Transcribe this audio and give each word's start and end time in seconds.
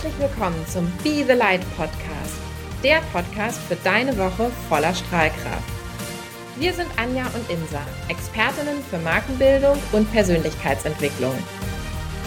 Herzlich 0.00 0.30
willkommen 0.30 0.64
zum 0.68 0.84
Be 1.02 1.24
the 1.26 1.32
Light 1.32 1.60
Podcast, 1.76 2.38
der 2.84 3.00
Podcast 3.12 3.60
für 3.62 3.74
deine 3.82 4.16
Woche 4.16 4.48
voller 4.68 4.94
Strahlkraft. 4.94 5.68
Wir 6.56 6.72
sind 6.72 6.86
Anja 6.96 7.24
und 7.24 7.50
Insa, 7.50 7.80
Expertinnen 8.06 8.80
für 8.88 8.98
Markenbildung 8.98 9.76
und 9.90 10.08
Persönlichkeitsentwicklung. 10.12 11.34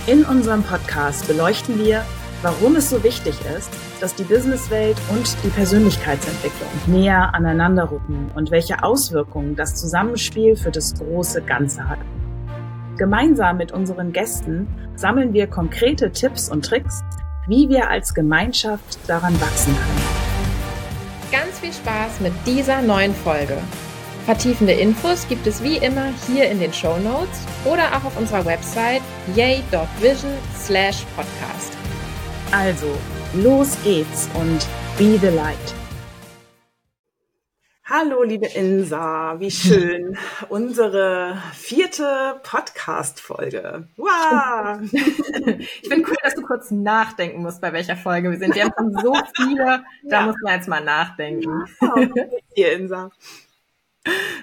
In 0.06 0.26
unserem 0.26 0.64
Podcast 0.64 1.26
beleuchten 1.30 1.80
wir, 1.80 2.04
warum 2.42 2.76
es 2.76 2.90
so 2.90 3.06
wichtig 3.06 3.36
ist, 3.58 3.70
dass 4.02 4.16
die 4.16 4.26
Businesswelt 4.26 4.98
und 5.10 5.34
die 5.42 5.50
Persönlichkeitsentwicklung 5.52 6.70
näher 6.88 7.34
aneinander 7.34 7.90
rücken 7.90 8.32
und 8.36 8.52
welche 8.52 8.84
Auswirkungen 8.84 9.56
das 9.56 9.76
Zusammenspiel 9.76 10.58
für 10.58 10.72
das 10.72 10.94
große 10.96 11.42
Ganze 11.44 11.88
hat. 11.88 12.00
Gemeinsam 12.98 13.56
mit 13.56 13.72
unseren 13.72 14.12
Gästen 14.12 14.68
sammeln 14.98 15.32
wir 15.32 15.48
konkrete 15.48 16.12
Tipps 16.12 16.50
und 16.50 16.66
Tricks, 16.66 17.02
wie 17.48 17.70
wir 17.70 17.90
als 17.90 18.14
Gemeinschaft 18.14 19.00
daran 19.08 19.40
wachsen 19.42 19.76
können. 19.76 20.22
Ganz 21.32 21.60
viel 21.60 21.74
Spaß 21.74 22.20
mit 22.20 22.34
dieser 22.46 22.82
neuen 22.82 23.16
Folge. 23.16 23.58
Vertiefende 24.26 24.74
Infos 24.74 25.28
gibt 25.28 25.48
es 25.48 25.64
wie 25.64 25.78
immer 25.78 26.10
hier 26.28 26.50
in 26.50 26.60
den 26.60 26.72
Show 26.72 26.98
Notes 26.98 27.40
oder 27.66 27.88
auch 27.96 28.06
auf 28.06 28.18
unserer 28.18 28.46
Website 28.46 29.02
yay.vision 29.36 30.32
slash 30.64 31.06
podcast. 31.16 31.76
Also, 32.52 32.88
los 33.34 33.78
geht's 33.84 34.30
und 34.36 34.68
be 34.98 35.18
the 35.20 35.36
light. 35.36 35.81
Hallo, 37.94 38.24
liebe 38.24 38.46
Insa, 38.46 39.38
wie 39.42 39.52
schön. 39.52 40.18
Unsere 40.48 41.38
vierte 41.54 42.40
Podcast-Folge. 42.42 43.86
Wow! 43.98 44.80
Ich 45.82 45.90
finde 45.90 46.08
cool, 46.08 46.16
dass 46.24 46.36
du 46.36 46.42
kurz 46.42 46.72
nachdenken 46.72 47.42
musst, 47.42 47.60
bei 47.60 47.74
welcher 47.74 47.98
Folge 47.98 48.32
wir 48.32 48.38
sind. 48.38 48.56
Wir 48.56 48.64
haben 48.64 48.74
schon 48.78 48.94
so 48.94 49.14
viele, 49.36 49.84
da 50.04 50.22
ja. 50.22 50.26
muss 50.26 50.38
man 50.42 50.54
jetzt 50.54 50.70
mal 50.70 50.82
nachdenken. 50.82 51.66
Ja, 51.82 51.96
hier, 52.56 52.72
Insa. 52.78 53.12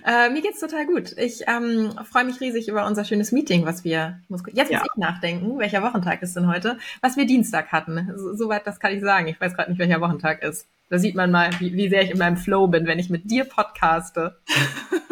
Äh, 0.04 0.28
mir 0.28 0.42
geht's 0.42 0.60
total 0.60 0.84
gut. 0.84 1.16
Ich 1.16 1.44
ähm, 1.46 1.92
freue 2.04 2.24
mich 2.24 2.42
riesig 2.42 2.68
über 2.68 2.84
unser 2.84 3.06
schönes 3.06 3.32
Meeting, 3.32 3.64
was 3.64 3.82
wir, 3.82 4.20
muss, 4.28 4.42
jetzt 4.52 4.70
ja. 4.70 4.80
muss 4.80 4.88
ich 4.92 4.98
nachdenken, 4.98 5.58
welcher 5.58 5.82
Wochentag 5.82 6.20
ist 6.20 6.36
denn 6.36 6.48
heute, 6.48 6.76
was 7.00 7.16
wir 7.16 7.24
Dienstag 7.24 7.72
hatten. 7.72 8.12
Soweit, 8.14 8.64
so 8.64 8.70
das 8.70 8.78
kann 8.78 8.92
ich 8.92 9.00
sagen. 9.00 9.26
Ich 9.28 9.40
weiß 9.40 9.54
gerade 9.54 9.70
nicht, 9.70 9.78
welcher 9.78 10.02
Wochentag 10.02 10.42
ist. 10.42 10.66
Da 10.90 10.98
sieht 10.98 11.14
man 11.14 11.30
mal, 11.30 11.50
wie, 11.60 11.74
wie 11.74 11.88
sehr 11.88 12.02
ich 12.02 12.10
in 12.10 12.18
meinem 12.18 12.36
Flow 12.36 12.66
bin, 12.66 12.86
wenn 12.86 12.98
ich 12.98 13.10
mit 13.10 13.30
dir 13.30 13.44
podcaste. 13.44 14.38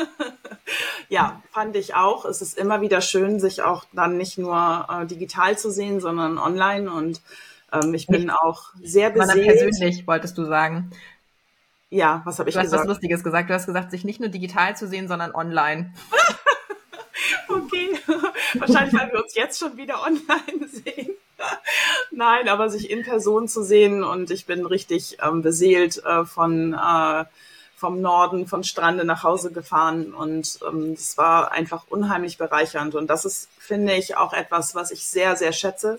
ja, 1.08 1.42
fand 1.52 1.76
ich 1.76 1.94
auch. 1.94 2.24
Es 2.24 2.40
ist 2.40 2.56
immer 2.56 2.80
wieder 2.80 3.00
schön, 3.00 3.40
sich 3.40 3.62
auch 3.62 3.84
dann 3.92 4.16
nicht 4.16 4.38
nur 4.38 4.86
äh, 4.90 5.06
digital 5.06 5.58
zu 5.58 5.70
sehen, 5.70 6.00
sondern 6.00 6.38
online 6.38 6.90
und 6.90 7.20
ähm, 7.72 7.94
ich 7.94 8.06
bin 8.06 8.30
auch 8.30 8.70
sehr 8.82 9.10
beseelt. 9.10 9.46
persönlich, 9.46 10.06
wolltest 10.06 10.38
du 10.38 10.44
sagen. 10.44 10.90
Ja, 11.90 12.22
was 12.24 12.38
habe 12.38 12.48
ich 12.48 12.54
du 12.54 12.62
gesagt? 12.62 12.72
Du 12.72 12.78
hast 12.78 12.88
was 12.88 12.96
Lustiges 12.96 13.22
gesagt. 13.22 13.50
Du 13.50 13.54
hast 13.54 13.66
gesagt, 13.66 13.90
sich 13.90 14.04
nicht 14.04 14.20
nur 14.20 14.28
digital 14.28 14.76
zu 14.76 14.88
sehen, 14.88 15.08
sondern 15.08 15.34
online. 15.34 15.92
okay. 17.48 17.90
Wahrscheinlich, 18.58 18.94
weil 18.94 19.12
wir 19.12 19.22
uns 19.22 19.34
jetzt 19.34 19.58
schon 19.58 19.76
wieder 19.76 20.02
online 20.02 20.68
sehen. 20.68 21.10
Nein, 22.10 22.48
aber 22.48 22.70
sich 22.70 22.90
in 22.90 23.02
Person 23.02 23.48
zu 23.48 23.62
sehen 23.62 24.02
und 24.02 24.30
ich 24.30 24.46
bin 24.46 24.64
richtig 24.66 25.18
ähm, 25.22 25.42
beseelt 25.42 26.02
äh, 26.04 26.24
von 26.24 26.74
äh, 26.74 27.24
vom 27.78 28.00
Norden, 28.00 28.46
von 28.46 28.64
Strande 28.64 29.04
nach 29.04 29.22
Hause 29.22 29.52
gefahren 29.52 30.14
und 30.14 30.58
ähm, 30.66 30.92
es 30.94 31.18
war 31.18 31.52
einfach 31.52 31.84
unheimlich 31.90 32.38
bereichernd 32.38 32.94
und 32.94 33.08
das 33.08 33.26
ist, 33.26 33.50
finde 33.58 33.94
ich, 33.94 34.16
auch 34.16 34.32
etwas, 34.32 34.74
was 34.74 34.90
ich 34.90 35.06
sehr, 35.06 35.36
sehr 35.36 35.52
schätze 35.52 35.98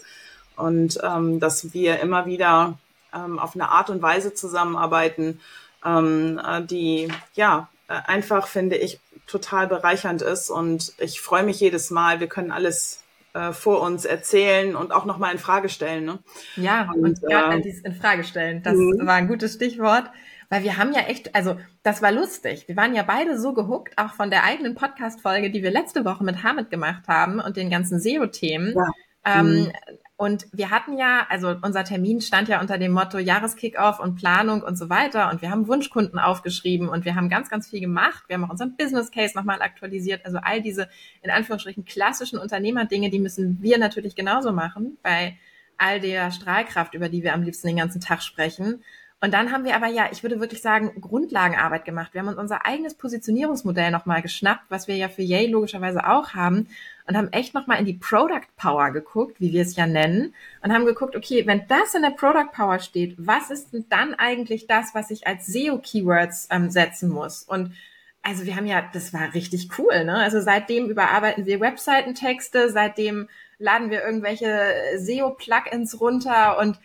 und 0.55 0.99
ähm, 1.03 1.39
dass 1.39 1.73
wir 1.73 1.99
immer 1.99 2.25
wieder 2.25 2.79
ähm, 3.13 3.39
auf 3.39 3.55
eine 3.55 3.69
Art 3.69 3.89
und 3.89 4.01
Weise 4.01 4.33
zusammenarbeiten, 4.33 5.39
ähm, 5.85 6.41
äh, 6.45 6.61
die 6.63 7.09
ja 7.35 7.69
äh, 7.87 7.93
einfach, 7.93 8.47
finde 8.47 8.75
ich, 8.75 8.99
total 9.27 9.67
bereichernd 9.67 10.21
ist. 10.21 10.49
Und 10.49 10.93
ich 10.97 11.21
freue 11.21 11.43
mich 11.43 11.59
jedes 11.59 11.89
Mal. 11.89 12.19
Wir 12.19 12.27
können 12.27 12.51
alles 12.51 13.01
äh, 13.37 13.53
vor 13.53 13.81
uns 13.81 14.05
erzählen 14.05 14.75
und 14.75 14.91
auch 14.91 15.05
nochmal 15.05 15.31
in 15.31 15.37
Frage 15.37 15.69
stellen. 15.69 16.05
Ne? 16.05 16.19
Ja, 16.55 16.89
und, 16.93 17.03
und 17.03 17.21
gerade 17.21 17.57
äh, 17.57 17.61
dieses 17.61 17.83
in 17.83 17.93
Frage 17.93 18.23
stellen, 18.23 18.63
das 18.63 18.75
mhm. 18.75 19.05
war 19.05 19.15
ein 19.15 19.27
gutes 19.27 19.53
Stichwort. 19.53 20.09
Weil 20.49 20.63
wir 20.63 20.77
haben 20.77 20.93
ja 20.93 21.01
echt, 21.01 21.35
also 21.35 21.57
das 21.83 22.01
war 22.01 22.11
lustig. 22.11 22.69
Wir 22.69 22.77
waren 22.77 22.95
ja 22.95 23.03
beide 23.03 23.37
so 23.37 23.53
gehuckt, 23.53 23.97
auch 23.97 24.13
von 24.13 24.29
der 24.29 24.45
eigenen 24.45 24.75
Podcast-Folge, 24.75 25.51
die 25.51 25.61
wir 25.61 25.71
letzte 25.71 26.05
Woche 26.05 26.23
mit 26.23 26.41
Hamid 26.41 26.69
gemacht 26.69 27.03
haben 27.09 27.41
und 27.41 27.57
den 27.57 27.69
ganzen 27.69 27.99
SEO-Themen. 27.99 28.73
Ja. 28.73 29.39
Ähm, 29.39 29.65
mhm. 29.65 29.71
Und 30.19 30.47
wir 30.51 30.71
hatten 30.71 30.97
ja, 30.97 31.27
also 31.29 31.55
unser 31.61 31.83
Termin 31.83 32.21
stand 32.21 32.47
ja 32.47 32.59
unter 32.59 32.79
dem 32.79 32.91
Motto 32.91 33.19
Jahreskickoff 33.19 33.99
und 33.99 34.15
Planung 34.15 34.63
und 34.63 34.75
so 34.75 34.89
weiter. 34.89 35.29
Und 35.29 35.43
wir 35.43 35.51
haben 35.51 35.67
Wunschkunden 35.67 36.17
aufgeschrieben 36.17 36.89
und 36.89 37.05
wir 37.05 37.13
haben 37.13 37.29
ganz, 37.29 37.49
ganz 37.49 37.69
viel 37.69 37.81
gemacht. 37.81 38.23
Wir 38.25 38.35
haben 38.35 38.45
auch 38.45 38.49
unseren 38.49 38.75
Business 38.75 39.11
Case 39.11 39.37
nochmal 39.37 39.61
aktualisiert. 39.61 40.25
Also 40.25 40.39
all 40.41 40.63
diese, 40.63 40.89
in 41.21 41.29
Anführungsstrichen, 41.29 41.85
klassischen 41.85 42.39
Unternehmerdinge, 42.39 43.11
die 43.11 43.19
müssen 43.19 43.61
wir 43.61 43.77
natürlich 43.77 44.15
genauso 44.15 44.51
machen 44.51 44.97
bei 45.03 45.37
all 45.77 45.99
der 45.99 46.31
Strahlkraft, 46.31 46.95
über 46.95 47.09
die 47.09 47.21
wir 47.21 47.35
am 47.35 47.43
liebsten 47.43 47.67
den 47.67 47.77
ganzen 47.77 48.01
Tag 48.01 48.23
sprechen. 48.23 48.83
Und 49.21 49.35
dann 49.35 49.51
haben 49.51 49.65
wir 49.65 49.75
aber 49.75 49.87
ja, 49.87 50.09
ich 50.11 50.23
würde 50.23 50.39
wirklich 50.39 50.63
sagen, 50.63 50.99
Grundlagenarbeit 50.99 51.85
gemacht. 51.85 52.15
Wir 52.15 52.21
haben 52.21 52.27
uns 52.27 52.39
unser 52.39 52.65
eigenes 52.65 52.95
Positionierungsmodell 52.95 53.91
nochmal 53.91 54.23
geschnappt, 54.23 54.65
was 54.69 54.87
wir 54.87 54.95
ja 54.95 55.09
für 55.09 55.21
Yay 55.23 55.45
logischerweise 55.45 56.07
auch 56.07 56.33
haben 56.33 56.67
und 57.07 57.17
haben 57.17 57.31
echt 57.31 57.53
nochmal 57.53 57.79
in 57.79 57.85
die 57.85 57.93
Product 57.93 58.47
Power 58.57 58.91
geguckt, 58.91 59.39
wie 59.39 59.53
wir 59.53 59.61
es 59.61 59.75
ja 59.75 59.87
nennen, 59.87 60.35
und 60.61 60.73
haben 60.73 60.85
geguckt, 60.85 61.15
okay, 61.15 61.47
wenn 61.47 61.67
das 61.67 61.95
in 61.95 62.01
der 62.01 62.11
Product 62.11 62.51
Power 62.53 62.79
steht, 62.79 63.15
was 63.17 63.49
ist 63.49 63.73
denn 63.73 63.85
dann 63.89 64.13
eigentlich 64.13 64.67
das, 64.67 64.93
was 64.93 65.09
ich 65.09 65.25
als 65.25 65.47
SEO-Keywords 65.47 66.49
ähm, 66.51 66.69
setzen 66.69 67.09
muss? 67.09 67.43
Und 67.43 67.73
also 68.21 68.45
wir 68.45 68.57
haben 68.57 68.65
ja, 68.65 68.83
das 68.91 69.13
war 69.13 69.33
richtig 69.33 69.69
cool, 69.77 70.03
ne? 70.03 70.15
Also 70.15 70.41
seitdem 70.41 70.89
überarbeiten 70.89 71.45
wir 71.45 71.61
Webseitentexte, 71.61 72.69
seitdem 72.69 73.29
laden 73.57 73.89
wir 73.89 74.03
irgendwelche 74.03 74.73
SEO-Plugins 74.97 75.99
runter 76.01 76.59
und 76.59 76.77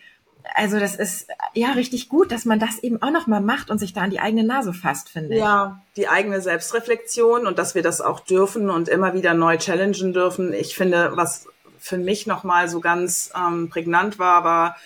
also 0.55 0.79
das 0.79 0.95
ist 0.95 1.27
ja 1.53 1.71
richtig 1.71 2.09
gut, 2.09 2.31
dass 2.31 2.45
man 2.45 2.59
das 2.59 2.79
eben 2.79 3.01
auch 3.01 3.11
noch 3.11 3.27
mal 3.27 3.41
macht 3.41 3.69
und 3.69 3.79
sich 3.79 3.93
da 3.93 4.01
an 4.01 4.09
die 4.09 4.19
eigene 4.19 4.43
Nase 4.43 4.73
fasst, 4.73 5.09
finde 5.09 5.35
ich. 5.35 5.39
Ja, 5.39 5.81
die 5.95 6.07
eigene 6.07 6.41
Selbstreflexion 6.41 7.47
und 7.47 7.57
dass 7.57 7.75
wir 7.75 7.81
das 7.81 8.01
auch 8.01 8.19
dürfen 8.19 8.69
und 8.69 8.89
immer 8.89 9.13
wieder 9.13 9.33
neu 9.33 9.57
challengen 9.57 10.13
dürfen. 10.13 10.53
Ich 10.53 10.75
finde, 10.75 11.11
was 11.15 11.47
für 11.79 11.97
mich 11.97 12.27
noch 12.27 12.43
mal 12.43 12.69
so 12.69 12.79
ganz 12.79 13.31
ähm, 13.35 13.69
prägnant 13.69 14.19
war, 14.19 14.43
war 14.43 14.77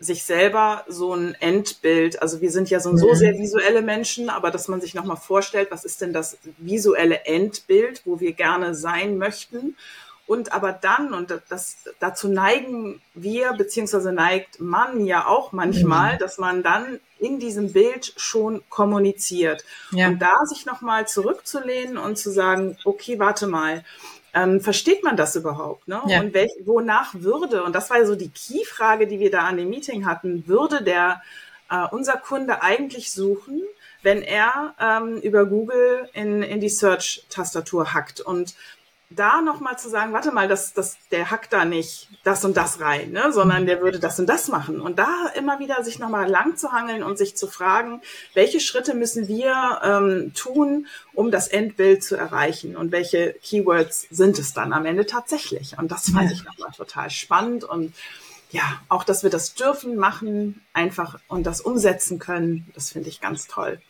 sich 0.00 0.24
selber 0.24 0.84
so 0.88 1.14
ein 1.14 1.36
Endbild, 1.38 2.20
also 2.20 2.40
wir 2.40 2.50
sind 2.50 2.68
ja 2.70 2.80
so, 2.80 2.96
so 2.96 3.10
mhm. 3.10 3.14
sehr 3.14 3.38
visuelle 3.38 3.82
Menschen, 3.82 4.30
aber 4.30 4.50
dass 4.50 4.66
man 4.66 4.80
sich 4.80 4.94
nochmal 4.94 5.16
vorstellt, 5.16 5.70
was 5.70 5.84
ist 5.84 6.00
denn 6.00 6.12
das 6.12 6.38
visuelle 6.58 7.24
Endbild, 7.24 8.02
wo 8.04 8.18
wir 8.18 8.32
gerne 8.32 8.74
sein 8.74 9.16
möchten 9.16 9.76
und 10.32 10.54
aber 10.54 10.72
dann, 10.72 11.12
und 11.12 11.38
das, 11.50 11.76
dazu 12.00 12.26
neigen 12.26 13.02
wir, 13.12 13.52
beziehungsweise 13.52 14.12
neigt 14.12 14.60
man 14.60 15.04
ja 15.04 15.26
auch 15.26 15.52
manchmal, 15.52 16.14
mhm. 16.14 16.18
dass 16.20 16.38
man 16.38 16.62
dann 16.62 17.00
in 17.18 17.38
diesem 17.38 17.74
Bild 17.74 18.14
schon 18.16 18.62
kommuniziert. 18.70 19.62
Ja. 19.90 20.08
Und 20.08 20.20
da 20.20 20.46
sich 20.46 20.64
nochmal 20.64 21.06
zurückzulehnen 21.06 21.98
und 21.98 22.16
zu 22.16 22.30
sagen, 22.30 22.78
okay, 22.86 23.18
warte 23.18 23.46
mal, 23.46 23.84
ähm, 24.32 24.62
versteht 24.62 25.04
man 25.04 25.18
das 25.18 25.36
überhaupt? 25.36 25.86
Ne? 25.86 26.00
Ja. 26.06 26.20
Und 26.20 26.32
welch, 26.32 26.52
wonach 26.64 27.12
würde, 27.12 27.62
und 27.64 27.74
das 27.74 27.90
war 27.90 27.98
ja 27.98 28.06
so 28.06 28.16
die 28.16 28.30
Key-Frage, 28.30 29.06
die 29.06 29.20
wir 29.20 29.30
da 29.30 29.40
an 29.40 29.58
dem 29.58 29.68
Meeting 29.68 30.06
hatten, 30.06 30.44
würde 30.46 30.82
der 30.82 31.20
äh, 31.70 31.84
unser 31.90 32.16
Kunde 32.16 32.62
eigentlich 32.62 33.12
suchen, 33.12 33.60
wenn 34.00 34.22
er 34.22 34.74
ähm, 34.80 35.18
über 35.18 35.44
Google 35.44 36.08
in, 36.14 36.42
in 36.42 36.60
die 36.60 36.70
Search-Tastatur 36.70 37.92
hackt? 37.92 38.22
Und 38.22 38.54
da 39.14 39.40
nochmal 39.40 39.78
zu 39.78 39.88
sagen, 39.88 40.12
warte 40.12 40.32
mal, 40.32 40.48
das, 40.48 40.72
das, 40.72 40.96
der 41.10 41.30
hackt 41.30 41.52
da 41.52 41.64
nicht 41.64 42.08
das 42.24 42.44
und 42.44 42.56
das 42.56 42.80
rein, 42.80 43.12
ne, 43.12 43.32
sondern 43.32 43.66
der 43.66 43.80
würde 43.80 43.98
das 43.98 44.18
und 44.18 44.26
das 44.26 44.48
machen. 44.48 44.80
Und 44.80 44.98
da 44.98 45.28
immer 45.34 45.58
wieder 45.58 45.82
sich 45.84 45.98
nochmal 45.98 46.28
lang 46.28 46.56
zu 46.56 46.72
hangeln 46.72 47.02
und 47.02 47.18
sich 47.18 47.36
zu 47.36 47.46
fragen, 47.46 48.02
welche 48.34 48.60
Schritte 48.60 48.94
müssen 48.94 49.28
wir 49.28 49.80
ähm, 49.82 50.32
tun, 50.34 50.86
um 51.14 51.30
das 51.30 51.48
Endbild 51.48 52.02
zu 52.02 52.16
erreichen 52.16 52.76
und 52.76 52.92
welche 52.92 53.34
Keywords 53.42 54.06
sind 54.10 54.38
es 54.38 54.52
dann 54.52 54.72
am 54.72 54.86
Ende 54.86 55.06
tatsächlich. 55.06 55.78
Und 55.78 55.90
das 55.90 56.10
fand 56.10 56.30
ja. 56.30 56.36
ich 56.36 56.44
nochmal 56.44 56.70
total 56.76 57.10
spannend 57.10 57.64
und 57.64 57.94
ja, 58.50 58.80
auch, 58.90 59.02
dass 59.02 59.22
wir 59.22 59.30
das 59.30 59.54
dürfen, 59.54 59.96
machen, 59.96 60.60
einfach 60.74 61.18
und 61.26 61.44
das 61.44 61.62
umsetzen 61.62 62.18
können, 62.18 62.70
das 62.74 62.92
finde 62.92 63.08
ich 63.08 63.20
ganz 63.20 63.46
toll. 63.46 63.80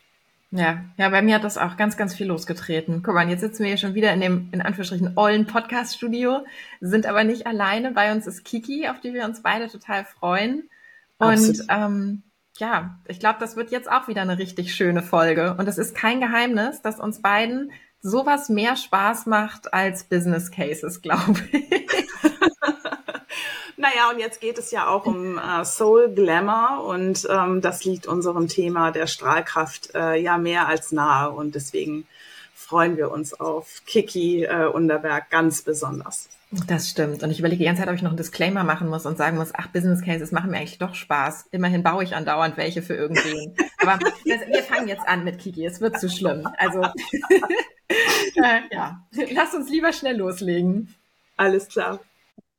Ja, 0.54 0.84
ja, 0.98 1.08
bei 1.08 1.22
mir 1.22 1.36
hat 1.36 1.44
das 1.44 1.56
auch 1.56 1.78
ganz, 1.78 1.96
ganz 1.96 2.14
viel 2.14 2.26
losgetreten. 2.26 3.02
Guck 3.02 3.14
mal, 3.14 3.28
jetzt 3.28 3.40
sitzen 3.40 3.60
wir 3.60 3.68
hier 3.68 3.78
schon 3.78 3.94
wieder 3.94 4.12
in 4.12 4.20
dem, 4.20 4.50
in 4.52 4.60
Anführungsstrichen, 4.60 5.14
ollen 5.16 5.46
Podcast-Studio, 5.46 6.44
sind 6.80 7.06
aber 7.06 7.24
nicht 7.24 7.46
alleine. 7.46 7.92
Bei 7.92 8.12
uns 8.12 8.26
ist 8.26 8.44
Kiki, 8.44 8.86
auf 8.86 9.00
die 9.00 9.14
wir 9.14 9.24
uns 9.24 9.42
beide 9.42 9.68
total 9.68 10.04
freuen. 10.04 10.68
Und 11.16 11.64
ähm, 11.70 12.22
ja, 12.58 12.98
ich 13.08 13.18
glaube, 13.18 13.38
das 13.40 13.56
wird 13.56 13.70
jetzt 13.70 13.90
auch 13.90 14.08
wieder 14.08 14.20
eine 14.20 14.38
richtig 14.38 14.74
schöne 14.74 15.02
Folge. 15.02 15.56
Und 15.58 15.68
es 15.68 15.78
ist 15.78 15.94
kein 15.94 16.20
Geheimnis, 16.20 16.82
dass 16.82 17.00
uns 17.00 17.22
beiden 17.22 17.72
sowas 18.02 18.50
mehr 18.50 18.76
Spaß 18.76 19.24
macht 19.26 19.72
als 19.72 20.04
Business 20.04 20.50
Cases, 20.50 21.00
glaube 21.02 21.40
ich. 21.50 21.86
Naja, 23.82 24.10
und 24.12 24.20
jetzt 24.20 24.40
geht 24.40 24.58
es 24.58 24.70
ja 24.70 24.86
auch 24.86 25.06
um 25.06 25.38
äh, 25.38 25.64
Soul 25.64 26.08
Glamour 26.14 26.84
und 26.86 27.26
ähm, 27.28 27.60
das 27.60 27.82
liegt 27.82 28.06
unserem 28.06 28.46
Thema 28.46 28.92
der 28.92 29.08
Strahlkraft 29.08 29.92
äh, 29.96 30.14
ja 30.14 30.38
mehr 30.38 30.68
als 30.68 30.92
nahe 30.92 31.32
und 31.32 31.56
deswegen 31.56 32.06
freuen 32.54 32.96
wir 32.96 33.10
uns 33.10 33.34
auf 33.34 33.82
Kiki 33.84 34.44
äh, 34.44 34.66
Underberg 34.66 35.30
ganz 35.30 35.62
besonders. 35.62 36.28
Das 36.68 36.90
stimmt. 36.90 37.24
Und 37.24 37.32
ich 37.32 37.40
überlege 37.40 37.58
die 37.58 37.64
ganze 37.64 37.80
Zeit, 37.80 37.88
ob 37.88 37.96
ich 37.96 38.02
noch 38.02 38.10
einen 38.10 38.18
Disclaimer 38.18 38.62
machen 38.62 38.88
muss 38.88 39.04
und 39.04 39.18
sagen 39.18 39.36
muss, 39.36 39.50
ach, 39.52 39.66
Business 39.66 40.00
Cases 40.00 40.30
machen 40.30 40.52
mir 40.52 40.58
eigentlich 40.58 40.78
doch 40.78 40.94
Spaß. 40.94 41.46
Immerhin 41.50 41.82
baue 41.82 42.04
ich 42.04 42.14
andauernd 42.14 42.56
welche 42.56 42.82
für 42.82 42.94
irgendwen. 42.94 43.56
Aber 43.78 43.98
das, 43.98 44.46
wir 44.46 44.62
fangen 44.62 44.86
jetzt 44.86 45.08
an 45.08 45.24
mit 45.24 45.40
Kiki. 45.40 45.66
Es 45.66 45.80
wird 45.80 45.98
zu 45.98 46.08
schlimm. 46.08 46.46
Also, 46.56 46.82
äh, 46.82 47.40
ja, 48.70 49.02
lass 49.32 49.54
uns 49.54 49.68
lieber 49.70 49.92
schnell 49.92 50.18
loslegen. 50.18 50.94
Alles 51.36 51.66
klar. 51.66 51.98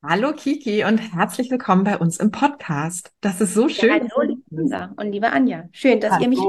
Hallo 0.06 0.34
Kiki 0.34 0.84
und 0.84 0.98
herzlich 0.98 1.50
willkommen 1.50 1.86
bei 1.86 1.98
uns 1.98 2.18
im 2.18 2.30
Podcast. 2.30 3.14
Das 3.22 3.40
ist 3.40 3.54
so 3.54 3.70
schön. 3.70 3.88
Ja, 3.88 4.10
hallo, 4.18 4.36
Lisa 4.50 4.92
und 4.98 5.14
liebe 5.14 5.32
Anja. 5.32 5.70
Schön, 5.72 6.02
dass 6.02 6.12
hallo. 6.12 6.24
ihr 6.24 6.30
mich 6.30 6.40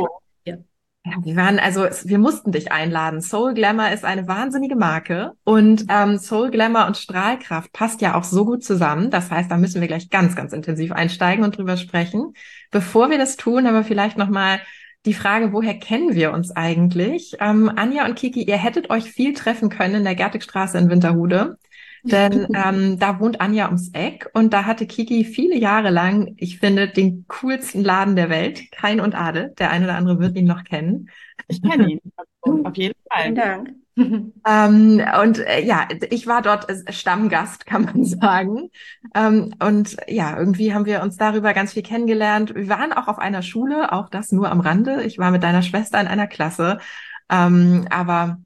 ja, 1.06 1.12
wir 1.22 1.36
waren, 1.36 1.60
also 1.60 1.82
wir 1.82 2.18
mussten 2.18 2.50
dich 2.50 2.72
einladen. 2.72 3.20
Soul 3.20 3.54
Glamour 3.54 3.90
ist 3.90 4.04
eine 4.04 4.26
wahnsinnige 4.26 4.74
Marke 4.74 5.32
und 5.44 5.84
ähm, 5.88 6.18
Soul 6.18 6.50
Glamour 6.50 6.86
und 6.86 6.96
Strahlkraft 6.96 7.72
passt 7.72 8.00
ja 8.00 8.16
auch 8.16 8.24
so 8.24 8.44
gut 8.44 8.64
zusammen. 8.64 9.10
Das 9.10 9.30
heißt, 9.30 9.50
da 9.50 9.56
müssen 9.56 9.80
wir 9.80 9.86
gleich 9.86 10.10
ganz, 10.10 10.34
ganz 10.34 10.52
intensiv 10.52 10.90
einsteigen 10.90 11.44
und 11.44 11.56
drüber 11.56 11.76
sprechen. 11.76 12.32
Bevor 12.72 13.10
wir 13.10 13.18
das 13.18 13.36
tun, 13.36 13.66
aber 13.66 13.84
vielleicht 13.84 14.18
nochmal 14.18 14.60
die 15.04 15.14
Frage, 15.14 15.52
woher 15.52 15.78
kennen 15.78 16.14
wir 16.14 16.32
uns 16.32 16.50
eigentlich? 16.50 17.36
Ähm, 17.38 17.70
Anja 17.76 18.06
und 18.06 18.16
Kiki, 18.16 18.42
ihr 18.42 18.56
hättet 18.56 18.90
euch 18.90 19.04
viel 19.04 19.34
treffen 19.34 19.68
können 19.68 19.96
in 19.96 20.04
der 20.04 20.16
Gertigstraße 20.16 20.78
in 20.78 20.88
Winterhude. 20.88 21.58
Denn 22.04 22.46
ähm, 22.54 22.98
da 22.98 23.18
wohnt 23.18 23.40
Anja 23.40 23.66
ums 23.66 23.90
Eck 23.92 24.30
und 24.34 24.52
da 24.52 24.64
hatte 24.64 24.86
Kiki 24.86 25.24
viele 25.24 25.56
Jahre 25.56 25.90
lang, 25.90 26.34
ich 26.36 26.58
finde, 26.58 26.88
den 26.88 27.24
coolsten 27.28 27.82
Laden 27.82 28.16
der 28.16 28.30
Welt, 28.30 28.70
Kein 28.70 29.00
und 29.00 29.14
Adel. 29.14 29.54
Der 29.58 29.70
eine 29.70 29.86
oder 29.86 29.96
andere 29.96 30.20
wird 30.20 30.36
ihn 30.36 30.46
noch 30.46 30.64
kennen. 30.64 31.08
Ich 31.48 31.62
kenne 31.62 31.90
ihn, 31.90 32.00
also, 32.16 32.64
auf 32.64 32.76
jeden 32.76 32.94
Fall. 33.10 33.22
Vielen 33.22 33.34
Dank. 33.34 33.70
ähm, 33.96 35.02
und 35.22 35.38
äh, 35.38 35.64
ja, 35.64 35.86
ich 36.10 36.26
war 36.26 36.42
dort 36.42 36.66
Stammgast, 36.92 37.64
kann 37.64 37.84
man 37.84 38.04
sagen. 38.04 38.70
Ähm, 39.14 39.54
und 39.62 39.96
ja, 40.08 40.36
irgendwie 40.36 40.74
haben 40.74 40.84
wir 40.84 41.02
uns 41.02 41.16
darüber 41.16 41.54
ganz 41.54 41.72
viel 41.74 41.82
kennengelernt. 41.82 42.54
Wir 42.54 42.68
waren 42.68 42.92
auch 42.92 43.08
auf 43.08 43.18
einer 43.18 43.42
Schule, 43.42 43.92
auch 43.92 44.08
das 44.10 44.32
nur 44.32 44.50
am 44.50 44.60
Rande. 44.60 45.04
Ich 45.04 45.18
war 45.18 45.30
mit 45.30 45.42
deiner 45.42 45.62
Schwester 45.62 46.00
in 46.00 46.08
einer 46.08 46.26
Klasse. 46.26 46.78
Ähm, 47.30 47.86
aber 47.90 48.38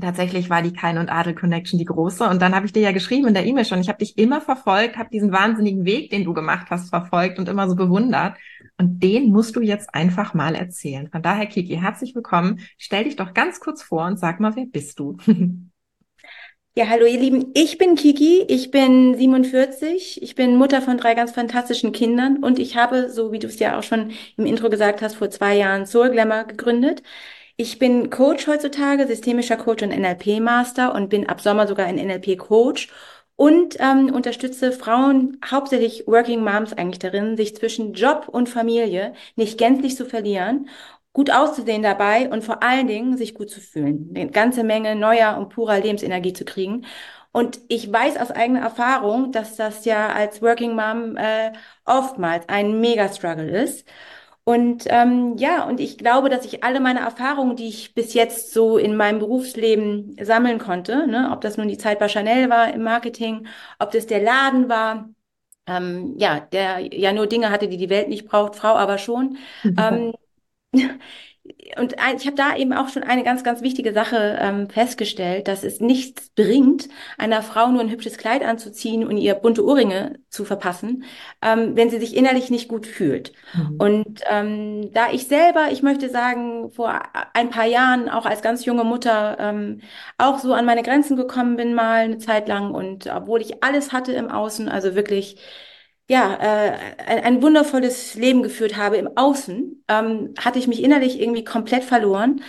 tatsächlich 0.00 0.50
war 0.50 0.62
die 0.62 0.72
Kein 0.72 0.98
und 0.98 1.10
Adel 1.10 1.34
Connection 1.34 1.78
die 1.78 1.84
große. 1.84 2.28
Und 2.28 2.40
dann 2.42 2.54
habe 2.54 2.66
ich 2.66 2.72
dir 2.72 2.82
ja 2.82 2.92
geschrieben 2.92 3.28
in 3.28 3.34
der 3.34 3.46
E-Mail 3.46 3.64
schon, 3.64 3.80
ich 3.80 3.88
habe 3.88 3.98
dich 3.98 4.18
immer 4.18 4.40
verfolgt, 4.40 4.96
habe 4.96 5.10
diesen 5.10 5.32
wahnsinnigen 5.32 5.84
Weg, 5.84 6.10
den 6.10 6.24
du 6.24 6.32
gemacht 6.34 6.68
hast, 6.70 6.90
verfolgt 6.90 7.38
und 7.38 7.48
immer 7.48 7.68
so 7.68 7.76
bewundert. 7.76 8.36
Und 8.78 9.02
den 9.02 9.30
musst 9.30 9.56
du 9.56 9.60
jetzt 9.60 9.94
einfach 9.94 10.34
mal 10.34 10.54
erzählen. 10.54 11.08
Von 11.10 11.22
daher, 11.22 11.46
Kiki, 11.46 11.76
herzlich 11.76 12.14
willkommen. 12.14 12.60
Stell 12.78 13.04
dich 13.04 13.16
doch 13.16 13.34
ganz 13.34 13.60
kurz 13.60 13.82
vor 13.82 14.06
und 14.06 14.18
sag 14.18 14.40
mal, 14.40 14.56
wer 14.56 14.66
bist 14.66 14.98
du? 14.98 15.16
Ja, 16.76 16.86
hallo 16.88 17.04
ihr 17.04 17.18
Lieben, 17.18 17.50
ich 17.54 17.78
bin 17.78 17.96
Kiki, 17.96 18.44
ich 18.46 18.70
bin 18.70 19.16
47, 19.16 20.22
ich 20.22 20.34
bin 20.36 20.56
Mutter 20.56 20.80
von 20.80 20.98
drei 20.98 21.14
ganz 21.14 21.32
fantastischen 21.32 21.90
Kindern 21.90 22.44
und 22.44 22.60
ich 22.60 22.76
habe, 22.76 23.10
so 23.10 23.32
wie 23.32 23.40
du 23.40 23.48
es 23.48 23.58
ja 23.58 23.76
auch 23.76 23.82
schon 23.82 24.12
im 24.36 24.46
Intro 24.46 24.70
gesagt 24.70 25.02
hast, 25.02 25.16
vor 25.16 25.30
zwei 25.30 25.56
Jahren 25.56 25.84
Soul 25.84 26.10
Glamour 26.10 26.44
gegründet. 26.44 27.02
Ich 27.62 27.78
bin 27.78 28.08
Coach 28.08 28.46
heutzutage, 28.46 29.06
systemischer 29.06 29.58
Coach 29.58 29.82
und 29.82 29.90
NLP-Master 29.90 30.94
und 30.94 31.10
bin 31.10 31.28
ab 31.28 31.42
Sommer 31.42 31.66
sogar 31.66 31.84
ein 31.84 31.96
NLP-Coach 31.96 32.88
und 33.36 33.76
ähm, 33.80 34.10
unterstütze 34.14 34.72
Frauen, 34.72 35.38
hauptsächlich 35.44 36.06
Working 36.06 36.42
Moms 36.42 36.72
eigentlich 36.72 37.00
darin, 37.00 37.36
sich 37.36 37.54
zwischen 37.54 37.92
Job 37.92 38.28
und 38.28 38.48
Familie 38.48 39.12
nicht 39.36 39.58
gänzlich 39.58 39.94
zu 39.94 40.06
verlieren, 40.06 40.70
gut 41.12 41.30
auszusehen 41.30 41.82
dabei 41.82 42.30
und 42.30 42.44
vor 42.44 42.62
allen 42.62 42.86
Dingen 42.86 43.18
sich 43.18 43.34
gut 43.34 43.50
zu 43.50 43.60
fühlen, 43.60 44.10
eine 44.16 44.30
ganze 44.30 44.64
Menge 44.64 44.96
neuer 44.96 45.36
und 45.36 45.50
purer 45.50 45.80
Lebensenergie 45.80 46.32
zu 46.32 46.46
kriegen. 46.46 46.86
Und 47.30 47.60
ich 47.68 47.92
weiß 47.92 48.16
aus 48.16 48.30
eigener 48.30 48.60
Erfahrung, 48.60 49.32
dass 49.32 49.56
das 49.56 49.84
ja 49.84 50.08
als 50.08 50.40
Working 50.40 50.74
Mom 50.74 51.18
äh, 51.18 51.52
oftmals 51.84 52.48
ein 52.48 52.80
Mega-Struggle 52.80 53.50
ist. 53.50 53.86
Und 54.50 54.84
ähm, 54.88 55.36
ja, 55.36 55.62
und 55.68 55.78
ich 55.78 55.96
glaube, 55.96 56.28
dass 56.28 56.44
ich 56.44 56.64
alle 56.64 56.80
meine 56.80 56.98
Erfahrungen, 57.00 57.54
die 57.54 57.68
ich 57.68 57.94
bis 57.94 58.14
jetzt 58.14 58.52
so 58.52 58.78
in 58.78 58.96
meinem 58.96 59.20
Berufsleben 59.20 60.16
sammeln 60.20 60.58
konnte, 60.58 61.06
ne, 61.06 61.30
ob 61.32 61.40
das 61.40 61.56
nun 61.56 61.68
die 61.68 61.78
Zeit 61.78 62.00
bei 62.00 62.08
Chanel 62.08 62.50
war 62.50 62.74
im 62.74 62.82
Marketing, 62.82 63.46
ob 63.78 63.92
das 63.92 64.08
der 64.08 64.20
Laden 64.20 64.68
war, 64.68 65.08
ähm, 65.68 66.16
ja, 66.18 66.40
der 66.40 66.80
ja 66.92 67.12
nur 67.12 67.28
Dinge 67.28 67.50
hatte, 67.50 67.68
die 67.68 67.76
die 67.76 67.90
Welt 67.90 68.08
nicht 68.08 68.26
braucht, 68.26 68.56
Frau 68.56 68.74
aber 68.74 68.98
schon. 68.98 69.38
ähm, 69.64 70.14
und 71.78 71.94
ich 72.16 72.26
habe 72.26 72.36
da 72.36 72.56
eben 72.56 72.72
auch 72.72 72.88
schon 72.88 73.02
eine 73.02 73.22
ganz, 73.22 73.44
ganz 73.44 73.62
wichtige 73.62 73.92
Sache 73.92 74.38
ähm, 74.40 74.68
festgestellt, 74.68 75.48
dass 75.48 75.64
es 75.64 75.80
nichts 75.80 76.30
bringt, 76.30 76.88
einer 77.18 77.42
Frau 77.42 77.68
nur 77.68 77.80
ein 77.80 77.90
hübsches 77.90 78.18
Kleid 78.18 78.42
anzuziehen 78.42 79.06
und 79.06 79.16
ihr 79.16 79.34
bunte 79.34 79.64
Ohrringe 79.64 80.18
zu 80.28 80.44
verpassen, 80.44 81.04
ähm, 81.42 81.76
wenn 81.76 81.90
sie 81.90 81.98
sich 81.98 82.16
innerlich 82.16 82.50
nicht 82.50 82.68
gut 82.68 82.86
fühlt. 82.86 83.32
Mhm. 83.54 83.76
Und 83.78 84.20
ähm, 84.30 84.92
da 84.92 85.10
ich 85.12 85.26
selber, 85.26 85.68
ich 85.70 85.82
möchte 85.82 86.08
sagen, 86.08 86.70
vor 86.70 87.00
ein 87.34 87.50
paar 87.50 87.66
Jahren 87.66 88.08
auch 88.08 88.26
als 88.26 88.42
ganz 88.42 88.64
junge 88.64 88.84
Mutter 88.84 89.36
ähm, 89.38 89.80
auch 90.18 90.38
so 90.38 90.52
an 90.52 90.66
meine 90.66 90.82
Grenzen 90.82 91.16
gekommen 91.16 91.56
bin 91.56 91.74
mal 91.74 92.04
eine 92.04 92.18
Zeit 92.18 92.48
lang 92.48 92.72
und 92.72 93.06
obwohl 93.14 93.40
ich 93.40 93.62
alles 93.62 93.92
hatte 93.92 94.12
im 94.12 94.30
Außen, 94.30 94.68
also 94.68 94.94
wirklich 94.94 95.36
ja, 96.10 96.34
äh, 96.40 96.72
ein, 97.06 97.18
ein 97.24 97.42
wundervolles 97.42 98.14
Leben 98.16 98.42
geführt 98.42 98.76
habe 98.76 98.96
im 98.96 99.16
Außen, 99.16 99.84
ähm, 99.88 100.34
hatte 100.38 100.58
ich 100.58 100.66
mich 100.66 100.82
innerlich 100.82 101.20
irgendwie 101.20 101.44
komplett 101.44 101.84
verloren. 101.84 102.42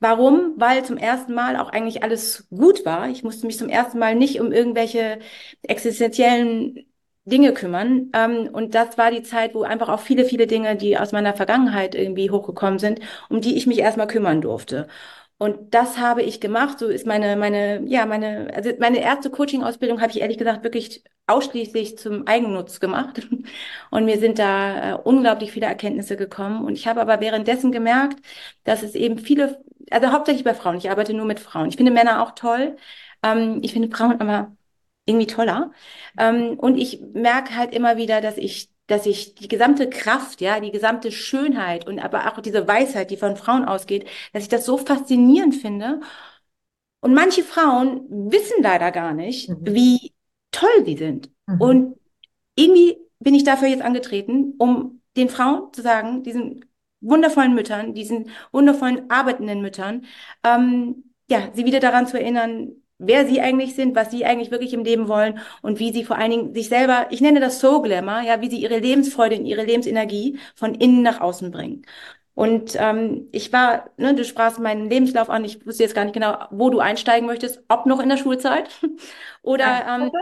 Warum? 0.00 0.54
Weil 0.58 0.84
zum 0.84 0.98
ersten 0.98 1.34
Mal 1.34 1.56
auch 1.56 1.70
eigentlich 1.70 2.02
alles 2.04 2.48
gut 2.50 2.84
war. 2.84 3.08
Ich 3.10 3.24
musste 3.24 3.46
mich 3.46 3.58
zum 3.58 3.68
ersten 3.70 3.98
Mal 3.98 4.14
nicht 4.14 4.40
um 4.40 4.52
irgendwelche 4.52 5.20
existenziellen 5.62 6.86
Dinge 7.24 7.54
kümmern. 7.54 8.10
Ähm, 8.14 8.48
und 8.52 8.74
das 8.74 8.98
war 8.98 9.10
die 9.10 9.22
Zeit, 9.22 9.54
wo 9.54 9.62
einfach 9.64 9.88
auch 9.88 10.00
viele, 10.00 10.24
viele 10.26 10.46
Dinge, 10.46 10.76
die 10.76 10.98
aus 10.98 11.12
meiner 11.12 11.34
Vergangenheit 11.34 11.94
irgendwie 11.94 12.30
hochgekommen 12.30 12.78
sind, 12.78 13.00
um 13.30 13.40
die 13.40 13.56
ich 13.56 13.66
mich 13.66 13.78
erstmal 13.80 14.06
kümmern 14.08 14.40
durfte. 14.42 14.88
Und 15.38 15.74
das 15.74 15.98
habe 15.98 16.22
ich 16.22 16.40
gemacht. 16.40 16.78
So 16.78 16.86
ist 16.88 17.06
meine, 17.06 17.36
meine, 17.36 17.82
ja, 17.86 18.06
meine, 18.06 18.50
also 18.54 18.70
meine 18.78 19.00
erste 19.00 19.30
Coaching-Ausbildung 19.30 20.00
habe 20.00 20.10
ich 20.12 20.20
ehrlich 20.20 20.38
gesagt 20.38 20.64
wirklich 20.64 21.04
ausschließlich 21.26 21.98
zum 21.98 22.26
Eigennutz 22.26 22.80
gemacht. 22.80 23.28
Und 23.90 24.04
mir 24.06 24.18
sind 24.18 24.38
da 24.38 24.92
äh, 24.94 24.98
unglaublich 25.02 25.52
viele 25.52 25.66
Erkenntnisse 25.66 26.16
gekommen. 26.16 26.64
Und 26.64 26.74
ich 26.74 26.86
habe 26.86 27.00
aber 27.02 27.20
währenddessen 27.20 27.70
gemerkt, 27.72 28.18
dass 28.64 28.82
es 28.82 28.94
eben 28.94 29.18
viele, 29.18 29.62
also 29.90 30.10
hauptsächlich 30.12 30.44
bei 30.44 30.54
Frauen, 30.54 30.76
ich 30.78 30.90
arbeite 30.90 31.12
nur 31.14 31.26
mit 31.26 31.40
Frauen. 31.40 31.68
Ich 31.68 31.76
finde 31.76 31.92
Männer 31.92 32.22
auch 32.22 32.32
toll. 32.34 32.76
Ähm, 33.22 33.60
ich 33.62 33.72
finde 33.74 33.94
Frauen 33.94 34.20
aber 34.20 34.56
irgendwie 35.04 35.26
toller. 35.26 35.72
Ähm, 36.18 36.58
und 36.58 36.76
ich 36.78 37.00
merke 37.12 37.56
halt 37.56 37.74
immer 37.74 37.96
wieder, 37.96 38.20
dass 38.20 38.38
ich 38.38 38.70
dass 38.86 39.06
ich 39.06 39.34
die 39.34 39.48
gesamte 39.48 39.90
Kraft, 39.90 40.40
ja, 40.40 40.60
die 40.60 40.70
gesamte 40.70 41.10
Schönheit 41.12 41.86
und 41.86 41.98
aber 41.98 42.32
auch 42.32 42.40
diese 42.40 42.66
Weisheit, 42.68 43.10
die 43.10 43.16
von 43.16 43.36
Frauen 43.36 43.64
ausgeht, 43.64 44.08
dass 44.32 44.42
ich 44.42 44.48
das 44.48 44.64
so 44.64 44.78
faszinierend 44.78 45.54
finde. 45.54 46.00
Und 47.00 47.14
manche 47.14 47.42
Frauen 47.42 48.06
wissen 48.30 48.62
leider 48.62 48.90
gar 48.92 49.12
nicht, 49.12 49.48
mhm. 49.48 49.58
wie 49.62 50.12
toll 50.50 50.84
sie 50.84 50.96
sind. 50.96 51.30
Mhm. 51.46 51.60
Und 51.60 51.96
irgendwie 52.54 52.98
bin 53.18 53.34
ich 53.34 53.44
dafür 53.44 53.68
jetzt 53.68 53.82
angetreten, 53.82 54.54
um 54.58 55.02
den 55.16 55.28
Frauen 55.28 55.72
zu 55.72 55.82
sagen, 55.82 56.22
diesen 56.22 56.64
wundervollen 57.00 57.54
Müttern, 57.54 57.94
diesen 57.94 58.30
wundervollen 58.52 59.10
arbeitenden 59.10 59.60
Müttern, 59.62 60.06
ähm, 60.44 61.12
ja, 61.28 61.50
sie 61.54 61.64
wieder 61.64 61.80
daran 61.80 62.06
zu 62.06 62.18
erinnern, 62.18 62.72
wer 62.98 63.26
sie 63.26 63.40
eigentlich 63.40 63.74
sind, 63.74 63.94
was 63.96 64.10
sie 64.10 64.24
eigentlich 64.24 64.50
wirklich 64.50 64.72
im 64.74 64.84
Leben 64.84 65.08
wollen 65.08 65.38
und 65.62 65.78
wie 65.78 65.92
sie 65.92 66.04
vor 66.04 66.16
allen 66.18 66.30
Dingen 66.30 66.54
sich 66.54 66.68
selber, 66.68 67.06
ich 67.10 67.20
nenne 67.20 67.40
das 67.40 67.60
Soul 67.60 67.82
Glamour, 67.82 68.22
ja, 68.22 68.40
wie 68.40 68.50
sie 68.50 68.58
ihre 68.60 68.78
Lebensfreude 68.78 69.36
und 69.38 69.46
ihre 69.46 69.64
Lebensenergie 69.64 70.38
von 70.54 70.74
innen 70.74 71.02
nach 71.02 71.20
außen 71.20 71.50
bringen. 71.50 71.82
Und 72.34 72.76
ähm, 72.78 73.28
ich 73.32 73.52
war, 73.52 73.90
ne, 73.96 74.14
du 74.14 74.24
sprachst 74.24 74.58
meinen 74.60 74.90
Lebenslauf 74.90 75.30
an, 75.30 75.44
ich 75.44 75.66
wusste 75.66 75.82
jetzt 75.84 75.94
gar 75.94 76.04
nicht 76.04 76.12
genau, 76.14 76.36
wo 76.50 76.68
du 76.70 76.80
einsteigen 76.80 77.26
möchtest, 77.26 77.62
ob 77.68 77.86
noch 77.86 77.98
in 78.00 78.10
der 78.10 78.18
Schulzeit 78.18 78.68
oder 79.42 79.86
ähm, 79.88 80.12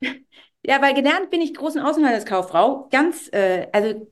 ja, 0.62 0.80
weil 0.82 0.94
gelernt 0.94 1.30
bin 1.30 1.40
ich 1.40 1.54
großen 1.54 1.80
Außenhandelskauffrau, 1.80 2.88
ganz, 2.90 3.28
äh, 3.32 3.68
also 3.72 4.06